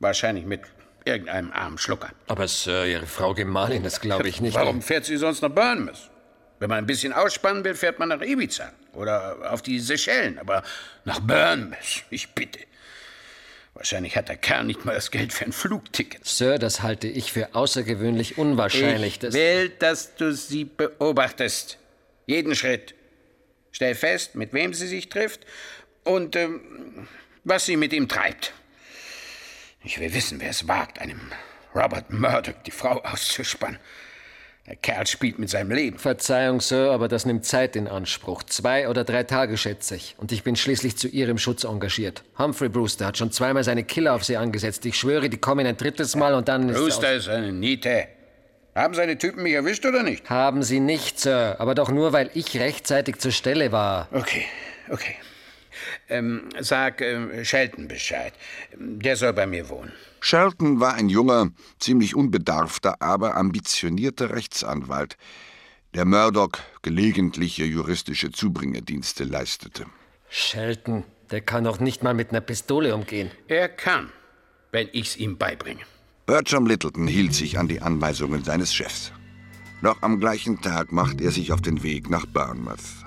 Wahrscheinlich 0.00 0.44
mit 0.44 0.62
irgendeinem 1.04 1.52
armen 1.52 1.78
Schlucker. 1.78 2.10
Aber 2.26 2.48
Sir, 2.48 2.86
Ihre 2.86 3.06
Frau 3.06 3.34
Gemahlin, 3.34 3.84
das 3.84 4.00
glaube 4.00 4.28
ich 4.28 4.40
nicht. 4.40 4.56
Warum 4.56 4.82
fährt 4.82 5.04
sie 5.04 5.16
sonst 5.16 5.40
nach 5.40 5.50
Bournemouth? 5.50 6.10
Wenn 6.58 6.68
man 6.68 6.78
ein 6.78 6.86
bisschen 6.86 7.12
ausspannen 7.12 7.62
will, 7.62 7.76
fährt 7.76 8.00
man 8.00 8.08
nach 8.08 8.20
Ibiza 8.20 8.72
oder 8.94 9.52
auf 9.52 9.62
die 9.62 9.78
Seychellen. 9.78 10.40
Aber 10.40 10.64
nach 11.04 11.20
Bournemouth, 11.20 12.02
ich 12.10 12.34
bitte. 12.34 12.58
Wahrscheinlich 13.74 14.16
hat 14.16 14.28
der 14.28 14.38
Kerl 14.38 14.64
nicht 14.64 14.84
mal 14.84 14.96
das 14.96 15.12
Geld 15.12 15.32
für 15.32 15.44
ein 15.44 15.52
Flugticket. 15.52 16.26
Sir, 16.26 16.58
das 16.58 16.82
halte 16.82 17.06
ich 17.06 17.32
für 17.32 17.54
außergewöhnlich 17.54 18.38
unwahrscheinlich. 18.38 19.12
Ich 19.12 19.18
dass 19.20 19.34
will, 19.34 19.68
dass 19.68 20.16
du 20.16 20.34
sie 20.34 20.64
beobachtest. 20.64 21.78
Jeden 22.26 22.56
Schritt. 22.56 22.96
Stell 23.72 23.94
fest, 23.94 24.34
mit 24.34 24.52
wem 24.52 24.74
sie 24.74 24.86
sich 24.86 25.08
trifft 25.08 25.46
und 26.04 26.36
ähm, 26.36 27.08
was 27.44 27.66
sie 27.66 27.76
mit 27.76 27.92
ihm 27.92 28.08
treibt. 28.08 28.52
Ich 29.84 30.00
will 30.00 30.12
wissen, 30.12 30.40
wer 30.40 30.50
es 30.50 30.66
wagt, 30.66 31.00
einem 31.00 31.20
Robert 31.74 32.10
Murdoch 32.10 32.54
die 32.66 32.70
Frau 32.70 33.00
auszuspannen. 33.02 33.78
Der 34.66 34.76
Kerl 34.76 35.06
spielt 35.06 35.38
mit 35.38 35.48
seinem 35.48 35.70
Leben. 35.70 35.98
Verzeihung, 35.98 36.60
Sir, 36.60 36.90
aber 36.90 37.08
das 37.08 37.24
nimmt 37.24 37.46
Zeit 37.46 37.74
in 37.74 37.88
Anspruch. 37.88 38.42
Zwei 38.42 38.88
oder 38.88 39.02
drei 39.02 39.22
Tage, 39.22 39.56
schätze 39.56 39.96
ich. 39.96 40.14
Und 40.18 40.30
ich 40.30 40.42
bin 40.42 40.56
schließlich 40.56 40.98
zu 40.98 41.08
Ihrem 41.08 41.38
Schutz 41.38 41.64
engagiert. 41.64 42.22
Humphrey 42.38 42.68
Brewster 42.68 43.06
hat 43.06 43.16
schon 43.16 43.32
zweimal 43.32 43.64
seine 43.64 43.82
Killer 43.82 44.14
auf 44.14 44.24
Sie 44.24 44.36
angesetzt. 44.36 44.84
Ich 44.84 44.96
schwöre, 44.96 45.30
die 45.30 45.38
kommen 45.38 45.66
ein 45.66 45.78
drittes 45.78 46.16
Mal 46.16 46.34
und 46.34 46.48
dann 46.48 46.68
ist 46.68 46.76
Brewster 46.76 47.14
ist 47.14 47.28
eine 47.28 47.50
Niete. 47.50 48.08
Haben 48.78 48.94
seine 48.94 49.18
Typen 49.18 49.42
mich 49.42 49.54
erwischt 49.54 49.84
oder 49.86 50.04
nicht? 50.04 50.30
Haben 50.30 50.62
Sie 50.62 50.78
nicht, 50.78 51.18
Sir. 51.18 51.56
Aber 51.58 51.74
doch 51.74 51.90
nur, 51.90 52.12
weil 52.12 52.30
ich 52.34 52.56
rechtzeitig 52.60 53.18
zur 53.18 53.32
Stelle 53.32 53.72
war. 53.72 54.08
Okay, 54.12 54.44
okay. 54.88 55.16
Ähm, 56.08 56.48
sag 56.60 57.00
ähm, 57.00 57.44
Shelton 57.44 57.88
Bescheid. 57.88 58.32
Der 58.78 59.16
soll 59.16 59.32
bei 59.32 59.48
mir 59.48 59.68
wohnen. 59.68 59.92
Shelton 60.20 60.78
war 60.78 60.94
ein 60.94 61.08
junger, 61.08 61.50
ziemlich 61.80 62.14
unbedarfter, 62.14 63.02
aber 63.02 63.36
ambitionierter 63.36 64.30
Rechtsanwalt, 64.30 65.16
der 65.94 66.04
Murdoch 66.04 66.52
gelegentliche 66.82 67.64
juristische 67.64 68.30
Zubringerdienste 68.30 69.24
leistete. 69.24 69.86
Shelton, 70.28 71.02
der 71.32 71.40
kann 71.40 71.64
doch 71.64 71.80
nicht 71.80 72.04
mal 72.04 72.14
mit 72.14 72.30
einer 72.30 72.42
Pistole 72.42 72.94
umgehen. 72.94 73.32
Er 73.48 73.68
kann, 73.68 74.10
wenn 74.70 74.88
ich's 74.92 75.16
ihm 75.16 75.36
beibringe. 75.36 75.82
Bertram 76.28 76.66
Littleton 76.66 77.06
hielt 77.06 77.32
sich 77.32 77.58
an 77.58 77.68
die 77.68 77.80
Anweisungen 77.80 78.44
seines 78.44 78.74
Chefs. 78.74 79.12
Noch 79.80 80.02
am 80.02 80.20
gleichen 80.20 80.60
Tag 80.60 80.92
machte 80.92 81.24
er 81.24 81.30
sich 81.30 81.54
auf 81.54 81.62
den 81.62 81.82
Weg 81.82 82.10
nach 82.10 82.26
Bournemouth. 82.26 83.06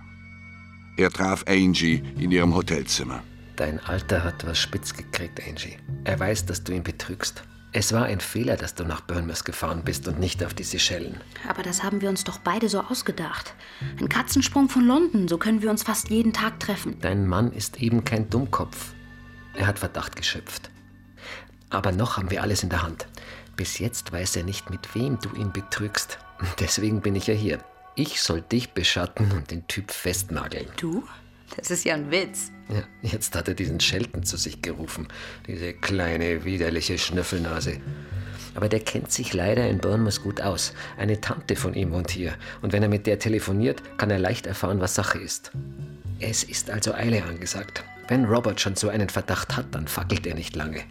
Er 0.97 1.11
traf 1.11 1.45
Angie 1.47 2.01
in 2.17 2.31
ihrem 2.31 2.55
Hotelzimmer. 2.55 3.21
Dein 3.57 3.79
Alter 3.81 4.23
hat 4.23 4.43
was 4.47 4.57
spitz 4.57 4.95
gekriegt, 4.95 5.39
Angie. 5.47 5.77
Er 6.03 6.19
weiß, 6.19 6.47
dass 6.47 6.63
du 6.63 6.73
ihn 6.73 6.81
betrügst. 6.81 7.43
Es 7.73 7.93
war 7.93 8.05
ein 8.05 8.21
Fehler, 8.21 8.57
dass 8.57 8.73
du 8.73 8.85
nach 8.85 9.01
Bournemouth 9.01 9.45
gefahren 9.45 9.83
bist 9.85 10.07
und 10.07 10.19
nicht 10.19 10.43
auf 10.43 10.55
die 10.55 10.63
Seychellen. 10.63 11.21
Aber 11.47 11.61
das 11.61 11.83
haben 11.83 12.01
wir 12.01 12.09
uns 12.09 12.23
doch 12.23 12.39
beide 12.39 12.69
so 12.69 12.81
ausgedacht. 12.81 13.53
Ein 13.99 14.09
Katzensprung 14.09 14.67
von 14.67 14.87
London, 14.87 15.27
so 15.27 15.37
können 15.37 15.61
wir 15.61 15.69
uns 15.69 15.83
fast 15.83 16.09
jeden 16.09 16.33
Tag 16.33 16.59
treffen. 16.59 16.97
Dein 17.01 17.27
Mann 17.27 17.51
ist 17.51 17.79
eben 17.83 18.03
kein 18.03 18.31
Dummkopf. 18.31 18.93
Er 19.53 19.67
hat 19.67 19.77
Verdacht 19.77 20.15
geschöpft. 20.15 20.71
Aber 21.71 21.91
noch 21.91 22.17
haben 22.17 22.29
wir 22.29 22.43
alles 22.43 22.63
in 22.63 22.69
der 22.69 22.83
Hand. 22.83 23.07
Bis 23.55 23.79
jetzt 23.79 24.11
weiß 24.11 24.35
er 24.35 24.43
nicht, 24.43 24.69
mit 24.69 24.93
wem 24.93 25.19
du 25.19 25.33
ihn 25.35 25.51
betrügst. 25.51 26.19
Deswegen 26.59 27.01
bin 27.01 27.15
ich 27.15 27.27
ja 27.27 27.33
hier. 27.33 27.59
Ich 27.95 28.21
soll 28.21 28.41
dich 28.41 28.71
beschatten 28.71 29.31
und 29.31 29.51
den 29.51 29.67
Typ 29.67 29.91
festnageln. 29.91 30.67
Du? 30.77 31.03
Das 31.57 31.69
ist 31.69 31.83
ja 31.83 31.95
ein 31.95 32.09
Witz. 32.11 32.51
Ja, 32.69 32.83
jetzt 33.01 33.35
hat 33.35 33.49
er 33.49 33.53
diesen 33.53 33.79
Schelten 33.81 34.23
zu 34.23 34.37
sich 34.37 34.61
gerufen. 34.61 35.07
Diese 35.47 35.73
kleine, 35.73 36.45
widerliche 36.45 36.97
Schnüffelnase. 36.97 37.81
Aber 38.55 38.69
der 38.69 38.79
kennt 38.79 39.11
sich 39.11 39.33
leider 39.33 39.69
in 39.69 39.79
Bournemouth 39.79 40.23
gut 40.23 40.41
aus. 40.41 40.73
Eine 40.97 41.19
Tante 41.19 41.55
von 41.55 41.73
ihm 41.73 41.91
wohnt 41.91 42.11
hier. 42.11 42.35
Und 42.61 42.71
wenn 42.73 42.83
er 42.83 42.89
mit 42.89 43.07
der 43.07 43.19
telefoniert, 43.19 43.97
kann 43.97 44.09
er 44.09 44.19
leicht 44.19 44.45
erfahren, 44.45 44.79
was 44.79 44.95
Sache 44.95 45.19
ist. 45.19 45.51
Es 46.19 46.43
ist 46.43 46.69
also 46.69 46.93
Eile 46.93 47.23
angesagt. 47.23 47.83
Wenn 48.07 48.25
Robert 48.25 48.59
schon 48.59 48.75
so 48.75 48.89
einen 48.89 49.09
Verdacht 49.09 49.55
hat, 49.55 49.67
dann 49.71 49.87
fackelt 49.87 50.25
er 50.27 50.35
nicht 50.35 50.55
lange. 50.55 50.83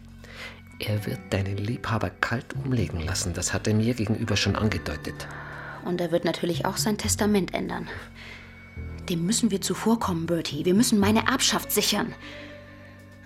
Er 0.80 1.04
wird 1.04 1.20
deinen 1.28 1.58
Liebhaber 1.58 2.08
kalt 2.08 2.54
umlegen 2.54 3.00
lassen. 3.00 3.34
Das 3.34 3.52
hat 3.52 3.66
er 3.66 3.74
mir 3.74 3.92
gegenüber 3.92 4.36
schon 4.36 4.56
angedeutet. 4.56 5.28
Und 5.84 6.00
er 6.00 6.10
wird 6.10 6.24
natürlich 6.24 6.64
auch 6.64 6.78
sein 6.78 6.96
Testament 6.96 7.52
ändern. 7.52 7.86
Dem 9.10 9.26
müssen 9.26 9.50
wir 9.50 9.60
zuvorkommen, 9.60 10.24
Bertie. 10.26 10.64
Wir 10.64 10.72
müssen 10.74 10.98
meine 10.98 11.26
Erbschaft 11.26 11.70
sichern. 11.70 12.14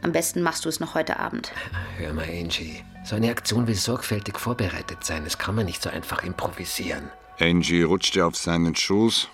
Am 0.02 0.10
besten 0.10 0.42
machst 0.42 0.64
du 0.64 0.68
es 0.68 0.80
noch 0.80 0.94
heute 0.94 1.20
Abend. 1.20 1.52
Hör 1.96 2.12
mal, 2.12 2.26
Angie. 2.28 2.82
So 3.04 3.14
eine 3.14 3.30
Aktion 3.30 3.68
will 3.68 3.74
sorgfältig 3.76 4.38
vorbereitet 4.38 5.04
sein. 5.04 5.22
Das 5.24 5.38
kann 5.38 5.54
man 5.54 5.66
nicht 5.66 5.82
so 5.82 5.90
einfach 5.90 6.24
improvisieren. 6.24 7.08
Angie 7.38 7.82
rutschte 7.82 8.26
auf 8.26 8.36
seinen 8.36 8.74
Schoß 8.74 9.28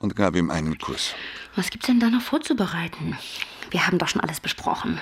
und 0.00 0.16
gab 0.16 0.34
ihm 0.34 0.50
einen 0.50 0.78
Kuss. 0.78 1.14
Was 1.54 1.70
gibt's 1.70 1.86
denn 1.86 2.00
da 2.00 2.10
noch 2.10 2.22
vorzubereiten? 2.22 3.16
Wir 3.70 3.86
haben 3.86 3.98
doch 3.98 4.08
schon 4.08 4.20
alles 4.20 4.40
besprochen. 4.40 5.00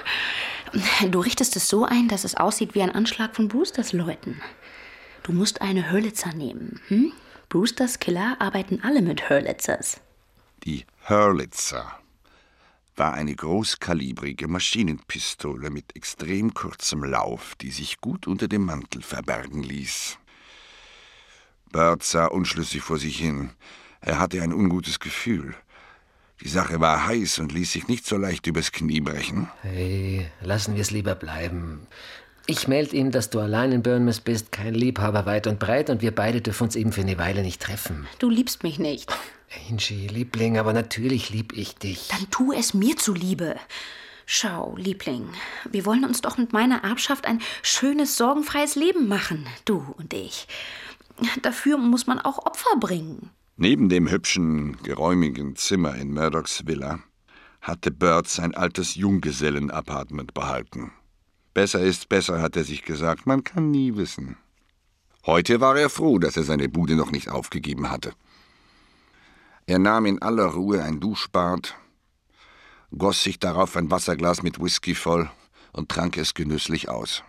Du 1.10 1.20
richtest 1.20 1.56
es 1.56 1.68
so 1.68 1.84
ein, 1.84 2.08
dass 2.08 2.24
es 2.24 2.34
aussieht 2.34 2.74
wie 2.74 2.82
ein 2.82 2.94
Anschlag 2.94 3.34
von 3.34 3.48
Brewsters 3.48 3.92
Leuten. 3.92 4.40
Du 5.22 5.32
musst 5.32 5.60
eine 5.62 5.90
Hörlitzer 5.90 6.32
nehmen. 6.32 6.80
Hm? 6.88 7.12
Brewsters 7.48 7.98
Killer 7.98 8.36
arbeiten 8.40 8.80
alle 8.82 9.02
mit 9.02 9.28
Hörlitzers. 9.28 10.00
Die 10.64 10.84
Hurlitzer 11.08 11.98
war 12.96 13.14
eine 13.14 13.34
großkalibrige 13.34 14.48
Maschinenpistole 14.48 15.70
mit 15.70 15.94
extrem 15.94 16.52
kurzem 16.52 17.04
Lauf, 17.04 17.54
die 17.56 17.70
sich 17.70 18.00
gut 18.00 18.26
unter 18.26 18.48
dem 18.48 18.64
Mantel 18.64 19.02
verbergen 19.02 19.62
ließ. 19.62 20.18
Bert 21.70 22.02
sah 22.02 22.26
unschlüssig 22.26 22.82
vor 22.82 22.98
sich 22.98 23.18
hin. 23.18 23.50
Er 24.00 24.18
hatte 24.18 24.42
ein 24.42 24.52
ungutes 24.52 25.00
Gefühl. 25.00 25.54
Die 26.42 26.48
Sache 26.48 26.80
war 26.80 27.06
heiß 27.06 27.40
und 27.40 27.52
ließ 27.52 27.72
sich 27.72 27.88
nicht 27.88 28.06
so 28.06 28.16
leicht 28.16 28.46
übers 28.46 28.72
Knie 28.72 29.00
brechen. 29.00 29.48
Hey, 29.62 30.28
lassen 30.40 30.74
wir 30.74 30.82
es 30.82 30.90
lieber 30.90 31.14
bleiben. 31.14 31.86
Ich 32.46 32.68
melde 32.68 32.96
ihm, 32.96 33.10
dass 33.10 33.28
du 33.28 33.40
allein 33.40 33.72
in 33.72 33.82
Bournemouth 33.82 34.24
bist, 34.24 34.52
kein 34.52 34.72
Liebhaber 34.72 35.26
weit 35.26 35.46
und 35.46 35.58
breit, 35.58 35.90
und 35.90 36.00
wir 36.00 36.14
beide 36.14 36.40
dürfen 36.40 36.64
uns 36.64 36.76
eben 36.76 36.92
für 36.92 37.02
eine 37.02 37.18
Weile 37.18 37.42
nicht 37.42 37.60
treffen. 37.60 38.06
Du 38.20 38.30
liebst 38.30 38.62
mich 38.62 38.78
nicht. 38.78 39.12
Angie, 39.68 40.06
Liebling, 40.06 40.58
aber 40.58 40.72
natürlich 40.72 41.30
lieb 41.30 41.52
ich 41.54 41.74
dich. 41.74 42.08
Dann 42.08 42.30
tu 42.30 42.52
es 42.52 42.72
mir 42.72 42.96
zuliebe. 42.96 43.56
Schau, 44.24 44.76
Liebling, 44.76 45.28
wir 45.70 45.84
wollen 45.86 46.04
uns 46.04 46.20
doch 46.20 46.38
mit 46.38 46.52
meiner 46.52 46.84
Erbschaft 46.84 47.26
ein 47.26 47.40
schönes, 47.62 48.16
sorgenfreies 48.16 48.76
Leben 48.76 49.08
machen, 49.08 49.46
du 49.64 49.94
und 49.96 50.14
ich. 50.14 50.46
Dafür 51.42 51.78
muss 51.78 52.06
man 52.06 52.18
auch 52.18 52.46
Opfer 52.46 52.76
bringen. 52.78 53.30
Neben 53.60 53.88
dem 53.88 54.08
hübschen, 54.08 54.76
geräumigen 54.84 55.56
Zimmer 55.56 55.96
in 55.96 56.14
Murdochs 56.14 56.68
Villa 56.68 57.00
hatte 57.60 57.90
Bert 57.90 58.28
sein 58.28 58.54
altes 58.54 58.94
Junggesellenapartment 58.94 60.32
behalten. 60.32 60.92
Besser 61.54 61.80
ist 61.80 62.08
besser, 62.08 62.40
hat 62.40 62.54
er 62.54 62.62
sich 62.62 62.84
gesagt, 62.84 63.26
man 63.26 63.42
kann 63.42 63.72
nie 63.72 63.96
wissen. 63.96 64.36
Heute 65.26 65.60
war 65.60 65.76
er 65.76 65.90
froh, 65.90 66.20
dass 66.20 66.36
er 66.36 66.44
seine 66.44 66.68
Bude 66.68 66.94
noch 66.94 67.10
nicht 67.10 67.30
aufgegeben 67.30 67.90
hatte. 67.90 68.12
Er 69.66 69.80
nahm 69.80 70.06
in 70.06 70.22
aller 70.22 70.46
Ruhe 70.46 70.84
ein 70.84 71.00
Duschbad, 71.00 71.74
goss 72.96 73.24
sich 73.24 73.40
darauf 73.40 73.76
ein 73.76 73.90
Wasserglas 73.90 74.44
mit 74.44 74.62
Whisky 74.62 74.94
voll 74.94 75.28
und 75.72 75.88
trank 75.88 76.16
es 76.16 76.34
genüsslich 76.34 76.88
aus. 76.88 77.24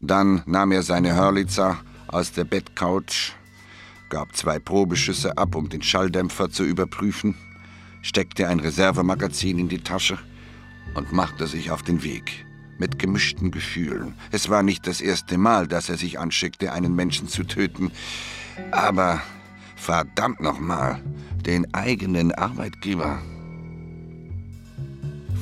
Dann 0.00 0.42
nahm 0.46 0.72
er 0.72 0.82
seine 0.82 1.14
Hörlitzer 1.14 1.78
aus 2.08 2.32
der 2.32 2.42
Bettcouch, 2.42 3.36
gab 4.12 4.36
zwei 4.36 4.58
Probeschüsse 4.58 5.38
ab, 5.38 5.54
um 5.54 5.70
den 5.70 5.80
Schalldämpfer 5.80 6.50
zu 6.50 6.64
überprüfen, 6.64 7.34
steckte 8.02 8.46
ein 8.46 8.60
Reservemagazin 8.60 9.58
in 9.58 9.70
die 9.70 9.78
Tasche 9.78 10.18
und 10.94 11.12
machte 11.12 11.46
sich 11.46 11.70
auf 11.70 11.82
den 11.82 12.02
Weg 12.02 12.44
mit 12.76 12.98
gemischten 12.98 13.50
Gefühlen. 13.50 14.12
Es 14.30 14.50
war 14.50 14.62
nicht 14.62 14.86
das 14.86 15.00
erste 15.00 15.38
Mal, 15.38 15.66
dass 15.66 15.88
er 15.88 15.96
sich 15.96 16.18
anschickte, 16.18 16.74
einen 16.74 16.94
Menschen 16.94 17.26
zu 17.26 17.44
töten, 17.44 17.90
aber 18.70 19.22
verdammt 19.76 20.40
nochmal, 20.40 21.02
den 21.46 21.72
eigenen 21.72 22.32
Arbeitgeber. 22.32 23.22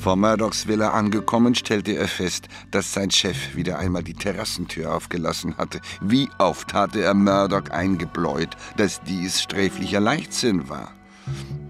Vor 0.01 0.15
Murdochs 0.15 0.65
Villa 0.65 0.93
angekommen, 0.93 1.53
stellte 1.53 1.91
er 1.91 2.07
fest, 2.07 2.47
dass 2.71 2.91
sein 2.91 3.11
Chef 3.11 3.55
wieder 3.55 3.77
einmal 3.77 4.01
die 4.01 4.15
Terrassentür 4.15 4.95
aufgelassen 4.95 5.55
hatte. 5.57 5.79
Wie 6.01 6.27
oft 6.39 6.73
hatte 6.73 7.03
er 7.03 7.13
Murdoch 7.13 7.69
eingebläut, 7.69 8.49
dass 8.77 9.03
dies 9.03 9.43
sträflicher 9.43 9.99
Leichtsinn 9.99 10.67
war. 10.69 10.91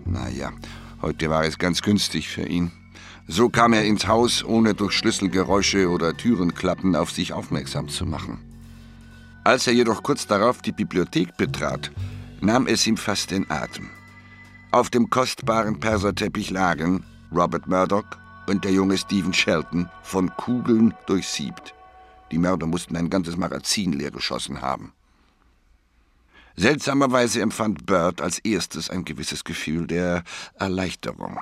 Naja, 0.05 0.53
heute 1.01 1.29
war 1.29 1.43
es 1.43 1.57
ganz 1.57 1.81
günstig 1.81 2.29
für 2.29 2.47
ihn. 2.47 2.71
So 3.27 3.49
kam 3.49 3.73
er 3.73 3.83
ins 3.83 4.07
Haus, 4.07 4.45
ohne 4.45 4.75
durch 4.75 4.93
Schlüsselgeräusche 4.93 5.89
oder 5.89 6.15
Türenklappen 6.15 6.95
auf 6.95 7.11
sich 7.11 7.33
aufmerksam 7.33 7.89
zu 7.89 8.05
machen. 8.05 8.39
Als 9.43 9.67
er 9.67 9.73
jedoch 9.73 10.03
kurz 10.03 10.25
darauf 10.25 10.61
die 10.61 10.71
Bibliothek 10.71 11.35
betrat, 11.35 11.91
nahm 12.39 12.65
es 12.67 12.87
ihm 12.87 12.95
fast 12.95 13.31
den 13.31 13.51
Atem. 13.51 13.89
Auf 14.71 14.89
dem 14.89 15.09
kostbaren 15.09 15.81
Perserteppich 15.81 16.49
lagen 16.49 17.03
Robert 17.31 17.67
Murdoch, 17.67 18.05
und 18.47 18.65
der 18.65 18.71
junge 18.71 18.97
Stephen 18.97 19.33
Shelton 19.33 19.89
von 20.03 20.35
Kugeln 20.35 20.93
durchsiebt. 21.05 21.73
Die 22.31 22.37
Mörder 22.37 22.65
mussten 22.65 22.95
ein 22.95 23.09
ganzes 23.09 23.37
Magazin 23.37 23.93
leer 23.93 24.11
geschossen 24.11 24.61
haben. 24.61 24.93
Seltsamerweise 26.55 27.41
empfand 27.41 27.85
Bird 27.85 28.21
als 28.21 28.39
erstes 28.39 28.89
ein 28.89 29.05
gewisses 29.05 29.43
Gefühl 29.43 29.87
der 29.87 30.23
Erleichterung. 30.55 31.39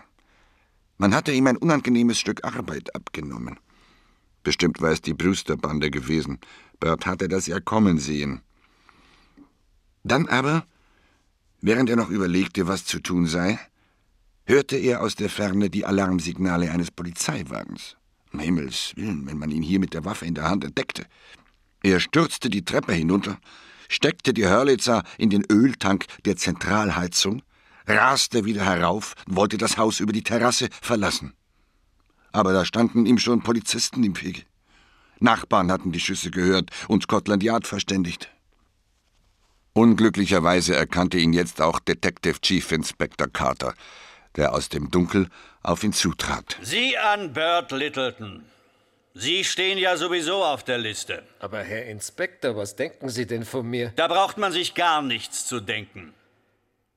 Man 0.98 1.16
hatte 1.16 1.32
ihm 1.32 1.48
ein 1.48 1.58
unangenehmes 1.58 2.20
Stück 2.20 2.44
Arbeit 2.44 2.96
abgenommen. 2.96 3.60
Bestimmt 4.44 4.82
war 4.82 4.92
es 4.92 5.02
die 5.02 5.14
Brewster-Bande 5.14 5.90
gewesen. 5.90 6.40
Bird 6.80 7.06
hatte 7.06 7.28
das 7.28 7.48
ja 7.48 7.60
kommen 7.60 7.98
sehen. 7.98 8.42
Dann 10.04 10.28
aber, 10.28 10.66
während 11.62 11.90
er 11.90 11.96
noch 11.96 12.10
überlegte, 12.10 12.68
was 12.68 12.86
zu 12.86 13.00
tun 13.00 13.26
sei, 13.26 13.60
hörte 14.50 14.78
er 14.78 15.02
aus 15.02 15.16
der 15.16 15.30
Ferne 15.30 15.70
die 15.70 15.86
Alarmsignale 15.86 16.72
eines 16.72 16.90
Polizeiwagens. 16.90 17.96
Um 18.34 18.40
Himmels 18.40 18.94
Willen, 18.96 19.28
wenn 19.28 19.38
man 19.38 19.52
ihn 19.52 19.62
hier 19.62 19.80
mit 19.80 19.94
der 19.94 20.06
Waffe 20.06 20.26
in 20.26 20.34
der 20.34 20.50
Hand 20.50 20.64
entdeckte. 20.64 21.06
Er 21.84 22.00
stürzte 22.00 22.50
die 22.50 22.66
Treppe 22.66 22.94
hinunter, 22.94 23.38
steckte 23.90 24.34
die 24.34 24.48
Hörlitzer 24.48 25.04
in 25.20 25.30
den 25.30 25.46
Öltank 25.52 26.06
der 26.26 26.36
Zentralheizung, 26.36 27.44
raste 27.88 28.44
wieder 28.44 28.66
herauf 28.66 29.14
und 29.28 29.36
wollte 29.36 29.60
das 29.60 29.78
Haus 29.78 30.00
über 30.00 30.14
die 30.14 30.24
Terrasse 30.24 30.70
verlassen. 30.82 31.34
Aber 32.32 32.52
da 32.52 32.66
standen 32.66 33.06
ihm 33.06 33.20
schon 33.20 33.44
Polizisten 33.44 34.04
im 34.04 34.20
Wege. 34.20 34.42
Nachbarn 35.20 35.72
hatten 35.72 35.92
die 35.92 36.00
Schüsse 36.00 36.32
gehört 36.32 36.72
und 36.88 37.04
Scotland 37.04 37.44
Yard 37.44 37.68
verständigt. 37.68 38.32
Unglücklicherweise 39.74 40.76
erkannte 40.76 41.20
ihn 41.20 41.34
jetzt 41.34 41.62
auch 41.62 41.80
Detective 41.80 42.42
Chief 42.42 42.72
Inspector 42.72 43.28
Carter, 43.28 43.76
der 44.36 44.54
aus 44.54 44.70
dem 44.70 44.92
Dunkel 44.92 45.28
auf 45.64 45.84
ihn 45.84 45.94
zutrat. 45.94 46.58
Sieh 46.62 46.98
an, 46.98 47.34
Bert 47.34 47.72
Littleton. 47.72 48.44
Sie 49.14 49.44
stehen 49.44 49.78
ja 49.78 49.98
sowieso 49.98 50.44
auf 50.46 50.64
der 50.64 50.78
Liste. 50.78 51.24
Aber 51.40 51.62
Herr 51.62 51.86
Inspektor, 51.88 52.56
was 52.56 52.76
denken 52.76 53.10
Sie 53.10 53.26
denn 53.26 53.44
von 53.44 53.66
mir? 53.68 53.92
Da 53.96 54.08
braucht 54.08 54.38
man 54.38 54.52
sich 54.52 54.76
gar 54.76 55.02
nichts 55.02 55.46
zu 55.48 55.60
denken. 55.60 56.14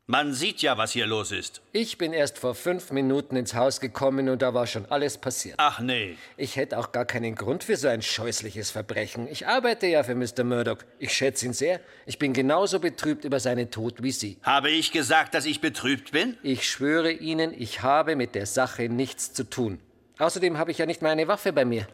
Man 0.08 0.34
sieht 0.34 0.62
ja, 0.62 0.76
was 0.76 0.90
hier 0.90 1.06
los 1.06 1.30
ist. 1.30 1.62
Ich 1.70 1.96
bin 1.96 2.12
erst 2.12 2.36
vor 2.36 2.56
fünf 2.56 2.90
Minuten 2.90 3.36
ins 3.36 3.54
Haus 3.54 3.78
gekommen 3.78 4.28
und 4.28 4.42
da 4.42 4.52
war 4.52 4.66
schon 4.66 4.84
alles 4.86 5.16
passiert. 5.16 5.54
Ach 5.58 5.78
nee. 5.78 6.16
Ich 6.36 6.56
hätte 6.56 6.76
auch 6.80 6.90
gar 6.90 7.04
keinen 7.04 7.36
Grund 7.36 7.62
für 7.62 7.76
so 7.76 7.86
ein 7.86 8.02
scheußliches 8.02 8.72
Verbrechen. 8.72 9.28
Ich 9.28 9.46
arbeite 9.46 9.86
ja 9.86 10.02
für 10.02 10.16
Mr. 10.16 10.42
Murdoch. 10.42 10.78
Ich 10.98 11.12
schätze 11.12 11.46
ihn 11.46 11.52
sehr. 11.52 11.80
Ich 12.04 12.18
bin 12.18 12.32
genauso 12.32 12.80
betrübt 12.80 13.24
über 13.24 13.38
seinen 13.38 13.70
Tod 13.70 14.02
wie 14.02 14.10
Sie. 14.10 14.38
Habe 14.42 14.70
ich 14.70 14.90
gesagt, 14.90 15.34
dass 15.34 15.44
ich 15.44 15.60
betrübt 15.60 16.10
bin? 16.10 16.36
Ich 16.42 16.68
schwöre 16.68 17.12
Ihnen, 17.12 17.54
ich 17.56 17.82
habe 17.82 18.16
mit 18.16 18.34
der 18.34 18.46
Sache 18.46 18.88
nichts 18.88 19.32
zu 19.32 19.48
tun. 19.48 19.78
Außerdem 20.18 20.58
habe 20.58 20.72
ich 20.72 20.78
ja 20.78 20.86
nicht 20.86 21.02
mal 21.02 21.10
eine 21.10 21.28
Waffe 21.28 21.52
bei 21.52 21.64
mir. 21.64 21.86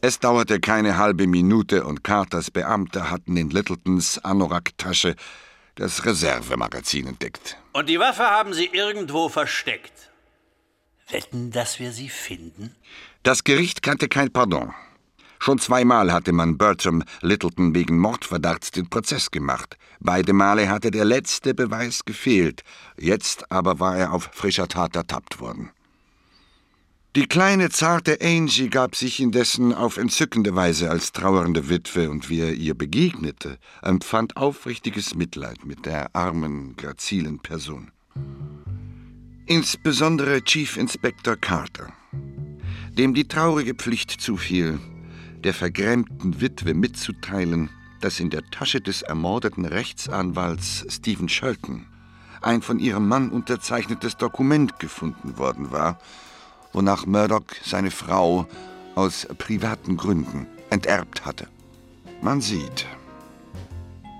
Es 0.00 0.20
dauerte 0.20 0.60
keine 0.60 0.96
halbe 0.96 1.26
Minute 1.26 1.84
und 1.84 2.04
Carters 2.04 2.52
Beamte 2.52 3.10
hatten 3.10 3.36
in 3.36 3.50
Littletons 3.50 4.24
Anorak-Tasche 4.24 5.16
das 5.78 6.04
Reservemagazin 6.04 7.06
entdeckt. 7.06 7.56
Und 7.72 7.88
die 7.88 8.00
Waffe 8.00 8.24
haben 8.24 8.52
Sie 8.52 8.66
irgendwo 8.66 9.28
versteckt. 9.28 10.10
Wetten, 11.08 11.52
dass 11.52 11.78
wir 11.78 11.92
sie 11.92 12.08
finden? 12.08 12.74
Das 13.22 13.44
Gericht 13.44 13.82
kannte 13.82 14.08
kein 14.08 14.30
Pardon. 14.30 14.74
Schon 15.38 15.60
zweimal 15.60 16.12
hatte 16.12 16.32
man 16.32 16.58
Bertram 16.58 17.04
Littleton 17.22 17.74
wegen 17.74 17.96
Mordverdachts 17.98 18.72
den 18.72 18.90
Prozess 18.90 19.30
gemacht. 19.30 19.78
Beide 20.00 20.32
Male 20.32 20.68
hatte 20.68 20.90
der 20.90 21.04
letzte 21.04 21.54
Beweis 21.54 22.04
gefehlt. 22.04 22.62
Jetzt 22.98 23.50
aber 23.50 23.78
war 23.78 23.96
er 23.96 24.12
auf 24.12 24.28
frischer 24.32 24.66
Tat 24.66 24.96
ertappt 24.96 25.40
worden. 25.40 25.70
Die 27.16 27.26
kleine, 27.26 27.70
zarte 27.70 28.18
Angie 28.20 28.68
gab 28.68 28.94
sich 28.94 29.18
indessen 29.18 29.72
auf 29.72 29.96
entzückende 29.96 30.54
Weise 30.54 30.90
als 30.90 31.12
trauernde 31.12 31.70
Witwe 31.70 32.10
und 32.10 32.28
wie 32.28 32.40
er 32.40 32.52
ihr 32.52 32.74
begegnete, 32.74 33.58
empfand 33.80 34.36
aufrichtiges 34.36 35.14
Mitleid 35.14 35.64
mit 35.64 35.86
der 35.86 36.14
armen, 36.14 36.76
grazilen 36.76 37.38
Person. 37.38 37.90
Insbesondere 39.46 40.44
Chief 40.44 40.76
Inspector 40.76 41.36
Carter, 41.36 41.94
dem 42.98 43.14
die 43.14 43.26
traurige 43.26 43.74
Pflicht 43.74 44.20
zufiel, 44.20 44.78
der 45.42 45.54
vergrämten 45.54 46.42
Witwe 46.42 46.74
mitzuteilen, 46.74 47.70
dass 48.02 48.20
in 48.20 48.28
der 48.28 48.44
Tasche 48.50 48.82
des 48.82 49.00
ermordeten 49.00 49.64
Rechtsanwalts 49.64 50.84
Stephen 50.90 51.30
Shelton 51.30 51.86
ein 52.42 52.60
von 52.60 52.78
ihrem 52.78 53.08
Mann 53.08 53.30
unterzeichnetes 53.30 54.18
Dokument 54.18 54.78
gefunden 54.78 55.38
worden 55.38 55.72
war, 55.72 55.98
wonach 56.72 57.06
Murdoch 57.06 57.44
seine 57.64 57.90
Frau 57.90 58.46
aus 58.94 59.26
privaten 59.38 59.96
Gründen 59.96 60.46
enterbt 60.70 61.24
hatte. 61.24 61.46
Man 62.20 62.40
sieht, 62.40 62.86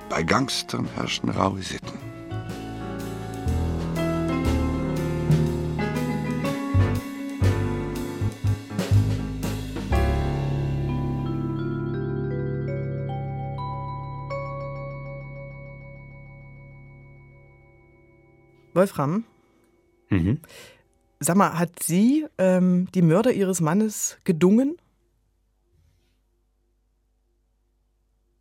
bei 0.08 0.22
Gangstern 0.22 0.88
herrschen 0.94 1.30
raue 1.30 1.62
Sitten. 1.62 1.98
Wolfram, 18.74 19.24
Mhm. 20.10 20.40
Sag 21.20 21.36
mal, 21.36 21.58
hat 21.58 21.82
sie 21.82 22.26
ähm, 22.38 22.90
die 22.92 23.02
Mörder 23.02 23.32
ihres 23.32 23.60
Mannes 23.60 24.18
gedungen? 24.24 24.76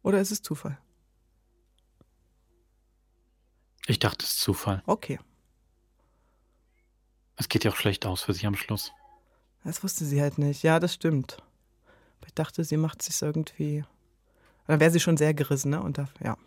Oder 0.04 0.22
ist 0.22 0.32
es 0.32 0.42
Zufall? 0.42 0.78
Ich 3.88 4.00
dachte, 4.00 4.26
es 4.26 4.32
ist 4.34 4.40
Zufall. 4.42 4.84
Okay, 4.86 5.20
Es 7.38 7.50
geht 7.50 7.64
ja 7.64 7.72
auch 7.72 7.76
schlecht 7.76 8.06
aus 8.06 8.24
für 8.24 8.34
sie 8.34 8.48
am 8.48 8.56
Schluss. 8.56 8.92
das 9.64 9.84
wusste 9.84 10.06
sie 10.06 10.22
halt 10.22 10.38
nicht. 10.38 10.64
Ja, 10.64 10.80
das 10.80 10.94
stimmt. 10.94 11.38
Aber 12.20 12.28
ich 12.28 12.34
dachte, 12.34 12.64
sie 12.64 12.78
macht 12.78 13.02
sich 13.02 13.22
irgendwie. 13.22 13.86
Dann 14.66 14.80
wäre 14.80 14.92
sie 14.92 15.00
schon 15.00 15.18
sehr 15.18 15.34
gerissen, 15.34 15.70
ne? 15.72 15.82
Und 15.82 15.98
da, 15.98 16.10
ja. 16.24 16.38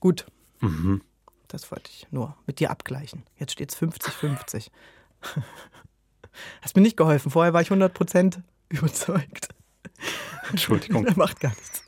Gut, 0.00 0.26
Mhm. 0.60 1.02
das 1.48 1.70
wollte 1.70 1.90
ich 1.90 2.06
nur 2.10 2.36
mit 2.46 2.60
dir 2.60 2.70
abgleichen. 2.70 3.24
Jetzt 3.36 3.52
steht 3.52 3.70
es 3.72 3.76
50-50. 3.78 4.70
Hast 6.62 6.76
mir 6.76 6.82
nicht 6.82 6.96
geholfen. 6.96 7.30
Vorher 7.30 7.52
war 7.52 7.60
ich 7.60 7.68
100% 7.70 8.40
überzeugt. 8.68 9.48
Entschuldigung. 10.50 11.06
Er 11.06 11.16
macht 11.16 11.40
gar 11.40 11.50
nichts. 11.50 11.82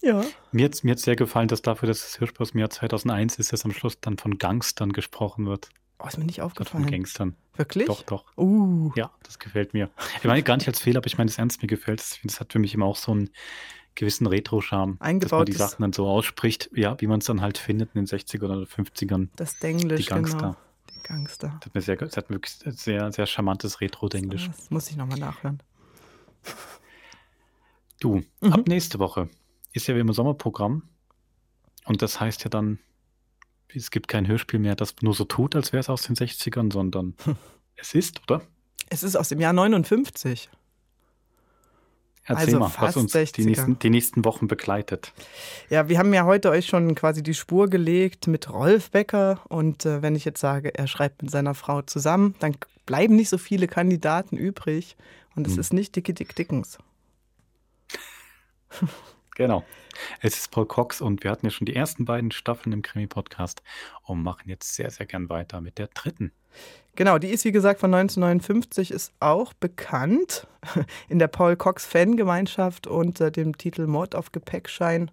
Ja. 0.00 0.24
Mir 0.52 0.66
hat 0.66 0.84
mir 0.84 0.92
hat's 0.92 1.02
sehr 1.02 1.16
gefallen, 1.16 1.48
dass 1.48 1.62
dafür, 1.62 1.88
dass 1.88 2.06
es 2.06 2.16
Hirschpass 2.18 2.50
im 2.50 2.60
Jahr 2.60 2.70
2001 2.70 3.38
ist, 3.38 3.52
dass 3.52 3.64
am 3.64 3.72
Schluss 3.72 4.00
dann 4.00 4.16
von 4.16 4.38
Gangstern 4.38 4.92
gesprochen 4.92 5.46
wird. 5.46 5.70
Oh, 5.98 6.06
ist 6.06 6.18
mir 6.18 6.24
nicht 6.24 6.40
aufgefallen. 6.42 6.84
von 6.84 6.92
Gangstern. 6.92 7.34
Wirklich? 7.56 7.86
Doch, 7.86 8.02
doch. 8.02 8.24
Uh. 8.36 8.92
Ja, 8.94 9.10
das 9.24 9.40
gefällt 9.40 9.74
mir. 9.74 9.90
Ich 10.18 10.24
meine 10.24 10.44
gar 10.44 10.56
nicht 10.56 10.68
als 10.68 10.80
Fehler, 10.80 10.98
aber 10.98 11.08
ich 11.08 11.18
meine 11.18 11.28
es 11.28 11.38
ernst, 11.38 11.60
mir 11.60 11.66
gefällt 11.66 12.00
es. 12.00 12.20
Das 12.22 12.38
hat 12.38 12.52
für 12.52 12.60
mich 12.60 12.74
immer 12.74 12.86
auch 12.86 12.94
so 12.94 13.10
einen 13.10 13.30
gewissen 13.96 14.28
Retro-Charme. 14.28 14.98
Dass 15.18 15.32
man 15.32 15.44
die 15.46 15.52
Sachen 15.52 15.82
dann 15.82 15.92
so 15.92 16.06
ausspricht, 16.06 16.70
ja, 16.72 17.00
wie 17.00 17.08
man 17.08 17.18
es 17.18 17.24
dann 17.26 17.40
halt 17.40 17.58
findet 17.58 17.90
in 17.96 18.04
den 18.04 18.06
60ern 18.06 18.44
oder 18.44 18.62
50ern. 18.62 19.30
Das 19.34 19.58
Denglisch, 19.58 20.02
Die 20.02 20.08
Gangster. 20.08 20.36
genau. 20.38 20.56
Gangster. 21.08 21.48
Das 21.60 21.66
hat 21.66 21.74
mir 21.74 21.80
sehr, 21.80 21.96
das 21.96 22.16
hat 22.16 22.30
wirklich 22.30 22.54
sehr, 22.54 23.10
sehr 23.12 23.26
charmantes 23.26 23.80
Retro-Denglisch. 23.80 24.46
Das 24.48 24.70
muss 24.70 24.90
ich 24.90 24.96
nochmal 24.96 25.18
nachhören. 25.18 25.62
Du, 28.00 28.22
Mhm. 28.40 28.52
ab 28.52 28.68
nächste 28.68 28.98
Woche 28.98 29.28
ist 29.72 29.86
ja 29.88 29.96
wie 29.96 30.00
immer 30.00 30.12
Sommerprogramm. 30.12 30.82
Und 31.84 32.02
das 32.02 32.20
heißt 32.20 32.44
ja 32.44 32.50
dann, 32.50 32.78
es 33.74 33.90
gibt 33.90 34.08
kein 34.08 34.26
Hörspiel 34.28 34.60
mehr, 34.60 34.76
das 34.76 34.94
nur 35.02 35.14
so 35.14 35.24
tut, 35.24 35.56
als 35.56 35.72
wäre 35.72 35.80
es 35.80 35.88
aus 35.88 36.02
den 36.02 36.14
60ern, 36.16 36.72
sondern 36.72 37.14
es 37.76 37.94
ist, 37.94 38.22
oder? 38.22 38.42
Es 38.90 39.02
ist 39.02 39.16
aus 39.16 39.28
dem 39.28 39.40
Jahr 39.40 39.52
59. 39.52 40.48
Erzähl 42.28 42.46
Also 42.46 42.58
mal, 42.58 42.66
was 42.66 42.74
fast 42.74 42.96
uns 42.98 43.14
60er. 43.14 43.32
die 43.32 43.44
nächsten, 43.46 43.78
die 43.78 43.90
nächsten 43.90 44.24
Wochen 44.24 44.46
begleitet. 44.48 45.12
Ja, 45.70 45.88
wir 45.88 45.98
haben 45.98 46.12
ja 46.14 46.24
heute 46.24 46.50
euch 46.50 46.66
schon 46.66 46.94
quasi 46.94 47.22
die 47.22 47.34
Spur 47.34 47.68
gelegt 47.68 48.26
mit 48.26 48.50
Rolf 48.50 48.90
Becker. 48.90 49.40
Und 49.48 49.84
äh, 49.86 50.02
wenn 50.02 50.14
ich 50.14 50.24
jetzt 50.24 50.40
sage, 50.40 50.74
er 50.74 50.86
schreibt 50.86 51.22
mit 51.22 51.30
seiner 51.30 51.54
Frau 51.54 51.82
zusammen, 51.82 52.34
dann 52.40 52.56
bleiben 52.86 53.16
nicht 53.16 53.28
so 53.30 53.38
viele 53.38 53.66
Kandidaten 53.66 54.36
übrig. 54.36 54.96
Und 55.34 55.46
es 55.46 55.54
Hm. 55.54 55.60
ist 55.60 55.72
nicht 55.72 55.96
Dickie 55.96 56.12
Dick 56.14 56.36
Dickens. 56.36 56.78
Genau. 59.38 59.62
Es 60.20 60.36
ist 60.36 60.50
Paul 60.50 60.66
Cox 60.66 61.00
und 61.00 61.22
wir 61.22 61.30
hatten 61.30 61.46
ja 61.46 61.50
schon 61.50 61.64
die 61.64 61.76
ersten 61.76 62.04
beiden 62.04 62.32
Staffeln 62.32 62.72
im 62.72 62.82
Krimi-Podcast 62.82 63.62
und 64.02 64.20
machen 64.20 64.48
jetzt 64.48 64.74
sehr, 64.74 64.90
sehr 64.90 65.06
gern 65.06 65.30
weiter 65.30 65.60
mit 65.60 65.78
der 65.78 65.86
dritten. 65.86 66.32
Genau, 66.96 67.18
die 67.18 67.28
ist 67.28 67.44
wie 67.44 67.52
gesagt 67.52 67.78
von 67.78 67.94
1959, 67.94 68.90
ist 68.90 69.12
auch 69.20 69.52
bekannt 69.52 70.48
in 71.08 71.20
der 71.20 71.28
Paul 71.28 71.54
Cox 71.54 71.86
Fangemeinschaft 71.86 72.88
unter 72.88 73.30
dem 73.30 73.56
Titel 73.56 73.86
Mord 73.86 74.16
auf 74.16 74.32
Gepäckschein. 74.32 75.12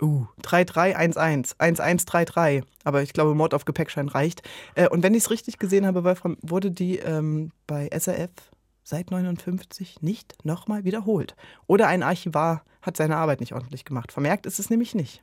Uh, 0.00 0.26
3311, 0.42 1.56
1133. 1.58 2.62
Aber 2.84 3.02
ich 3.02 3.12
glaube, 3.12 3.34
Mord 3.34 3.54
auf 3.54 3.64
Gepäckschein 3.64 4.06
reicht. 4.06 4.48
Äh, 4.76 4.88
und 4.88 5.02
wenn 5.02 5.14
ich 5.14 5.24
es 5.24 5.30
richtig 5.32 5.58
gesehen 5.58 5.84
habe, 5.84 6.04
Wolfram, 6.04 6.36
wurde 6.42 6.70
die 6.70 6.98
ähm, 6.98 7.50
bei 7.66 7.88
SRF 7.92 8.30
seit 8.88 9.10
59 9.10 10.00
nicht 10.02 10.44
nochmal 10.44 10.84
wiederholt. 10.84 11.36
Oder 11.66 11.88
ein 11.88 12.02
Archivar 12.02 12.64
hat 12.80 12.96
seine 12.96 13.16
Arbeit 13.16 13.40
nicht 13.40 13.52
ordentlich 13.52 13.84
gemacht. 13.84 14.12
Vermerkt 14.12 14.46
ist 14.46 14.58
es 14.58 14.70
nämlich 14.70 14.94
nicht. 14.94 15.22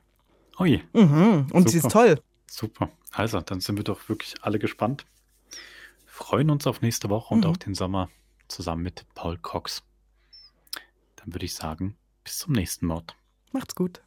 Ui. 0.58 0.82
Mhm. 0.92 1.48
Und 1.52 1.68
sie 1.68 1.78
ist 1.78 1.90
toll. 1.90 2.20
Super. 2.46 2.90
Also, 3.12 3.40
dann 3.40 3.60
sind 3.60 3.76
wir 3.76 3.84
doch 3.84 4.08
wirklich 4.08 4.34
alle 4.42 4.58
gespannt. 4.58 5.04
Freuen 6.06 6.50
uns 6.50 6.66
auf 6.66 6.80
nächste 6.80 7.10
Woche 7.10 7.34
und 7.34 7.44
Mhm. 7.44 7.50
auch 7.50 7.56
den 7.56 7.74
Sommer 7.74 8.08
zusammen 8.48 8.82
mit 8.84 9.04
Paul 9.14 9.36
Cox. 9.38 9.82
Dann 11.16 11.34
würde 11.34 11.44
ich 11.44 11.54
sagen, 11.54 11.96
bis 12.24 12.38
zum 12.38 12.52
nächsten 12.52 12.86
Mord. 12.86 13.16
Macht's 13.52 13.74
gut. 13.74 14.00